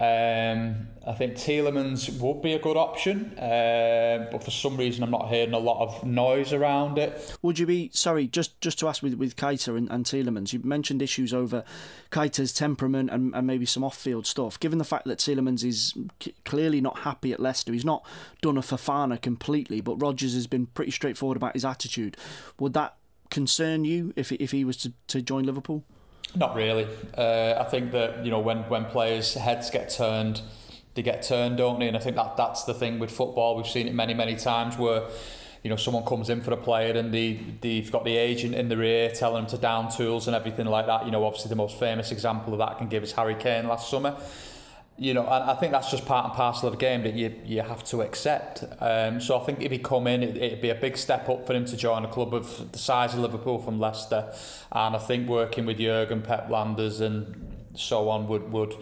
Um, 0.01 0.89
I 1.07 1.13
think 1.13 1.35
Tielemans 1.35 2.19
would 2.21 2.43
be 2.43 2.55
a 2.55 2.59
good 2.59 2.77
option, 2.77 3.39
uh, 3.39 4.29
but 4.33 4.43
for 4.43 4.51
some 4.51 4.77
reason 4.77 5.05
I'm 5.05 5.11
not 5.13 5.29
hearing 5.29 5.55
a 5.55 5.59
lot 5.59 5.83
of 5.83 6.05
noise 6.05 6.53
around 6.53 6.99
it. 6.99 7.37
Would 7.43 7.61
you 7.61 7.67
be 7.67 7.91
sorry? 7.93 8.27
Just 8.27 8.61
just 8.61 8.79
to 8.81 8.89
ask 8.89 9.05
with 9.05 9.15
with 9.15 9.37
Keita 9.37 9.77
and, 9.77 9.89
and 9.91 10.05
Tielemans, 10.05 10.53
you 10.53 10.61
mentioned 10.65 11.01
issues 11.01 11.33
over 11.33 11.63
Keita's 12.11 12.53
temperament 12.53 13.11
and, 13.11 13.33
and 13.37 13.47
maybe 13.47 13.67
some 13.67 13.85
off-field 13.85 14.27
stuff. 14.27 14.59
Given 14.59 14.79
the 14.79 14.85
fact 14.85 15.05
that 15.05 15.21
Tielemans 15.21 15.63
is 15.63 15.95
clearly 16.45 16.81
not 16.81 17.01
happy 17.01 17.33
at 17.33 17.39
Leicester, 17.39 17.73
he's 17.73 17.85
not 17.85 18.05
done 18.43 18.59
a 18.59 18.63
Fofana 18.63 19.21
completely, 19.23 19.81
but 19.81 20.03
Rodgers 20.03 20.35
has 20.35 20.49
been 20.49 20.67
pretty 20.67 20.91
straightforward 20.91 21.37
about 21.37 21.55
his 21.55 21.65
attitude. 21.65 22.17
Would 22.59 22.73
that 22.73 22.97
concern 23.31 23.85
you 23.85 24.13
if 24.17 24.33
if 24.33 24.51
he 24.51 24.65
was 24.65 24.77
to, 24.79 24.93
to 25.07 25.23
join 25.23 25.45
Liverpool? 25.45 25.85
Not 26.37 26.55
really. 26.57 26.89
Uh, 27.17 27.55
I 27.59 27.65
think 27.65 27.93
that 27.93 28.25
you 28.25 28.31
know 28.31 28.41
when 28.41 28.59
when 28.69 28.87
players' 28.87 29.35
heads 29.35 29.71
get 29.71 29.91
turned, 29.91 30.43
they 30.95 31.03
get 31.03 31.23
turned, 31.23 31.59
don't 31.59 31.79
they? 31.79 31.89
And 31.89 31.97
I 31.97 32.01
think 32.01 32.17
that 32.17 32.37
that's 32.37 32.65
the 32.65 32.75
thing 32.75 32.99
with 32.99 33.11
football. 33.11 33.57
We've 33.57 33.67
seen 33.67 33.87
it 33.87 33.95
many 33.95 34.15
many 34.15 34.35
times 34.35 34.77
where 34.77 35.05
you 35.63 35.71
know 35.71 35.77
someone 35.77 36.05
comes 36.05 36.31
in 36.31 36.43
for 36.43 36.53
a 36.53 36.57
player 36.57 36.93
and 36.95 37.15
they 37.15 37.35
they've 37.61 37.91
got 37.91 38.05
the 38.05 38.17
agent 38.17 38.55
in 38.55 38.69
their 38.69 38.83
ear 38.83 39.11
telling 39.11 39.45
them 39.45 39.51
to 39.51 39.59
down 39.59 39.91
tools 39.91 40.27
and 40.27 40.35
everything 40.35 40.67
like 40.67 40.87
that. 40.87 41.05
You 41.05 41.13
know, 41.13 41.25
obviously 41.25 41.51
the 41.51 41.57
most 41.57 41.79
famous 41.79 42.11
example 42.11 42.53
of 42.53 42.59
that 42.59 42.71
I 42.71 42.75
can 42.75 42.89
give 42.89 43.05
is 43.05 43.13
Harry 43.13 43.37
Kane 43.37 43.69
last 43.69 43.89
summer 43.89 44.17
you 44.97 45.13
know, 45.13 45.23
and 45.23 45.51
I 45.51 45.55
think 45.55 45.73
that's 45.73 45.91
just 45.91 46.07
part 46.07 46.25
and 46.27 46.35
parcel 46.35 46.69
of 46.69 46.75
the 46.75 46.79
game 46.79 47.03
that 47.03 47.15
you 47.15 47.35
you 47.45 47.63
have 47.63 47.83
to 47.85 48.03
accept. 48.03 48.65
Um, 48.81 49.21
so 49.21 49.41
I 49.41 49.45
think 49.45 49.61
if 49.61 49.73
he 49.73 49.79
come 49.79 50.07
in, 50.07 50.23
it, 50.23 50.37
it'd 50.37 50.61
be 50.61 50.71
a 50.71 50.75
big 50.75 50.97
step 50.97 51.29
up 51.29 51.47
for 51.47 51.53
him 51.53 51.65
to 51.67 51.77
join 51.77 52.05
a 52.05 52.09
club 52.09 52.33
of 52.33 52.71
the 52.71 52.79
size 52.79 53.13
of 53.15 53.21
Liverpool 53.21 53.59
from 53.59 53.81
Leicester, 53.81 54.33
and 54.71 54.95
I 54.95 54.99
think 54.99 55.29
working 55.29 55.67
with 55.67 55.79
Jurgen, 55.79 56.23
Pep 56.23 56.49
Lijnders, 56.49 57.01
and 57.01 57.55
so 57.75 58.09
on 58.09 58.29
would 58.29 58.53
would 58.53 58.75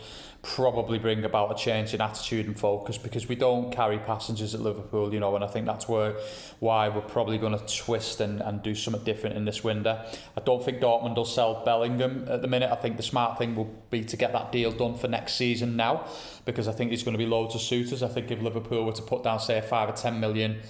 probably 0.43 0.99
bring 0.99 1.25
about 1.25 1.53
a 1.53 1.55
change 1.55 1.95
in 1.95 2.01
attitude 2.01 2.47
and 2.47 2.59
focus 2.59 2.99
because 2.99 3.29
we 3.29 3.37
don't 3.37 3.73
carry 3.73 3.99
passengers 3.99 4.55
at 4.57 4.61
Liverpool, 4.61 5.15
you 5.15 5.21
know, 5.21 5.37
and 5.37 5.45
I 5.45 5.47
think 5.47 5.67
that's 5.67 5.89
where 5.89 6.17
why 6.59 6.89
we're 6.89 7.01
probably 7.01 7.39
going 7.39 7.57
to 7.57 7.65
twist 7.77 8.21
and, 8.21 8.41
and 8.41 8.61
do 8.61 8.75
something 8.75 9.05
different 9.05 9.37
in 9.37 9.45
this 9.45 9.63
window. 9.63 10.05
I 10.37 10.41
don't 10.41 10.65
think 10.65 10.81
Dortmund 10.81 11.15
will 11.15 11.25
sell 11.25 11.65
Bellingham 11.65 12.27
at 12.29 12.43
the 12.43 12.49
minute. 12.49 12.73
I 12.73 12.75
think 12.75 12.97
the 12.97 13.05
smart 13.05 13.39
thing 13.39 13.55
will 13.55 13.73
be 13.91 14.03
to 14.05 14.17
get 14.17 14.33
that 14.33 14.51
deal 14.51 14.73
done 14.73 14.97
for 14.97 15.07
next 15.07 15.35
season 15.35 15.77
now 15.77 16.09
because 16.45 16.67
I 16.67 16.73
think 16.73 16.91
there's 16.91 17.05
going 17.05 17.17
to 17.17 17.19
be 17.19 17.27
loads 17.27 17.55
of 17.55 17.61
suitors. 17.61 18.03
I 18.03 18.09
think 18.09 18.33
if 18.33 18.43
Liverpool 18.43 18.85
were 18.85 18.93
to 18.93 19.03
put 19.03 19.23
down, 19.23 19.39
say, 19.39 19.61
five 19.61 19.89
or 19.89 19.93
ten 19.93 20.19
million 20.19 20.61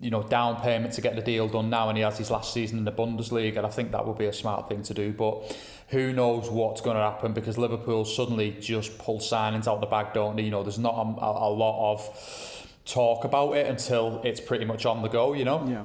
you 0.00 0.10
know, 0.10 0.22
down 0.22 0.60
payment 0.60 0.92
to 0.94 1.00
get 1.00 1.16
the 1.16 1.22
deal 1.22 1.48
done 1.48 1.70
now, 1.70 1.88
and 1.88 1.96
he 1.96 2.04
has 2.04 2.18
his 2.18 2.30
last 2.30 2.52
season 2.52 2.78
in 2.78 2.84
the 2.84 2.92
Bundesliga, 2.92 3.56
and 3.56 3.66
I 3.66 3.70
think 3.70 3.92
that 3.92 4.06
would 4.06 4.18
be 4.18 4.26
a 4.26 4.32
smart 4.32 4.68
thing 4.68 4.82
to 4.84 4.94
do. 4.94 5.12
But 5.12 5.56
who 5.88 6.12
knows 6.12 6.50
what's 6.50 6.80
going 6.80 6.96
to 6.96 7.02
happen 7.02 7.32
because 7.32 7.56
Liverpool 7.56 8.04
suddenly 8.04 8.56
just 8.60 8.98
pull 8.98 9.20
signings 9.20 9.66
out 9.66 9.80
the 9.80 9.86
bag, 9.86 10.12
don't 10.12 10.36
they? 10.36 10.42
You 10.42 10.50
know, 10.50 10.62
there's 10.62 10.78
not 10.78 10.94
a, 10.94 11.24
a 11.24 11.50
lot 11.50 11.92
of 11.92 12.66
talk 12.84 13.24
about 13.24 13.56
it 13.56 13.66
until 13.66 14.20
it's 14.24 14.40
pretty 14.40 14.64
much 14.64 14.84
on 14.84 15.02
the 15.02 15.08
go. 15.08 15.32
You 15.32 15.44
know. 15.44 15.66
Yeah. 15.66 15.84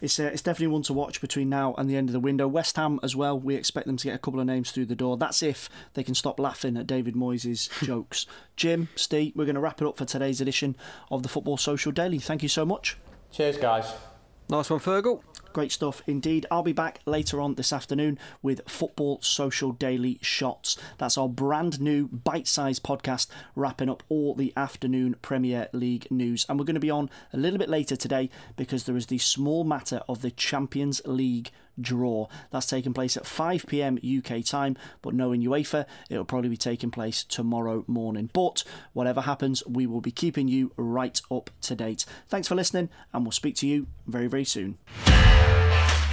It's, 0.00 0.20
uh, 0.20 0.24
it's 0.24 0.42
definitely 0.42 0.66
one 0.66 0.82
to 0.82 0.92
watch 0.92 1.22
between 1.22 1.48
now 1.48 1.74
and 1.78 1.88
the 1.88 1.96
end 1.96 2.10
of 2.10 2.12
the 2.12 2.20
window. 2.20 2.46
West 2.46 2.76
Ham 2.76 3.00
as 3.02 3.16
well. 3.16 3.40
We 3.40 3.54
expect 3.54 3.86
them 3.86 3.96
to 3.96 4.04
get 4.04 4.14
a 4.14 4.18
couple 4.18 4.38
of 4.38 4.46
names 4.46 4.70
through 4.70 4.86
the 4.86 4.94
door. 4.94 5.16
That's 5.16 5.42
if 5.42 5.70
they 5.94 6.02
can 6.02 6.14
stop 6.14 6.38
laughing 6.38 6.76
at 6.76 6.86
David 6.86 7.14
Moyes' 7.14 7.70
jokes. 7.84 8.26
Jim, 8.54 8.88
Steve, 8.96 9.32
we're 9.34 9.46
going 9.46 9.54
to 9.54 9.62
wrap 9.62 9.80
it 9.80 9.88
up 9.88 9.96
for 9.96 10.04
today's 10.04 10.42
edition 10.42 10.76
of 11.10 11.22
the 11.22 11.28
Football 11.30 11.56
Social 11.56 11.90
Daily. 11.90 12.18
Thank 12.18 12.42
you 12.42 12.50
so 12.50 12.66
much. 12.66 12.98
Cheers, 13.34 13.56
guys. 13.56 13.92
Nice 14.48 14.70
one, 14.70 14.78
Fergal. 14.78 15.20
Great 15.52 15.72
stuff 15.72 16.02
indeed. 16.06 16.46
I'll 16.52 16.62
be 16.62 16.72
back 16.72 17.00
later 17.04 17.40
on 17.40 17.56
this 17.56 17.72
afternoon 17.72 18.16
with 18.42 18.60
Football 18.68 19.20
Social 19.22 19.72
Daily 19.72 20.20
Shots. 20.22 20.76
That's 20.98 21.18
our 21.18 21.28
brand 21.28 21.80
new 21.80 22.06
bite 22.06 22.46
sized 22.46 22.84
podcast 22.84 23.26
wrapping 23.56 23.88
up 23.88 24.04
all 24.08 24.36
the 24.36 24.52
afternoon 24.56 25.16
Premier 25.20 25.68
League 25.72 26.06
news. 26.12 26.46
And 26.48 26.60
we're 26.60 26.64
going 26.64 26.74
to 26.74 26.80
be 26.80 26.92
on 26.92 27.10
a 27.32 27.36
little 27.36 27.58
bit 27.58 27.68
later 27.68 27.96
today 27.96 28.30
because 28.56 28.84
there 28.84 28.96
is 28.96 29.06
the 29.06 29.18
small 29.18 29.64
matter 29.64 30.02
of 30.08 30.22
the 30.22 30.30
Champions 30.30 31.02
League 31.04 31.50
draw. 31.80 32.28
That's 32.50 32.66
taking 32.66 32.94
place 32.94 33.16
at 33.16 33.26
5 33.26 33.66
pm 33.66 33.98
UK 33.98 34.44
time, 34.44 34.76
but 35.02 35.14
knowing 35.14 35.42
UEFA, 35.42 35.86
it'll 36.08 36.24
probably 36.24 36.50
be 36.50 36.56
taking 36.56 36.90
place 36.90 37.24
tomorrow 37.24 37.84
morning. 37.86 38.30
But 38.32 38.64
whatever 38.92 39.22
happens, 39.22 39.64
we 39.66 39.86
will 39.86 40.00
be 40.00 40.10
keeping 40.10 40.48
you 40.48 40.72
right 40.76 41.20
up 41.30 41.50
to 41.62 41.74
date. 41.74 42.04
Thanks 42.28 42.48
for 42.48 42.54
listening, 42.54 42.90
and 43.12 43.24
we'll 43.24 43.32
speak 43.32 43.56
to 43.56 43.66
you 43.66 43.86
very, 44.06 44.26
very 44.26 44.44
soon. 44.44 44.78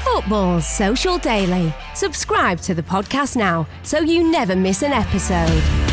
Football's 0.03 0.67
Social 0.67 1.17
Daily. 1.17 1.73
Subscribe 1.95 2.59
to 2.61 2.73
the 2.73 2.83
podcast 2.83 3.35
now 3.35 3.67
so 3.83 3.99
you 3.99 4.29
never 4.29 4.55
miss 4.55 4.81
an 4.83 4.91
episode. 4.91 5.90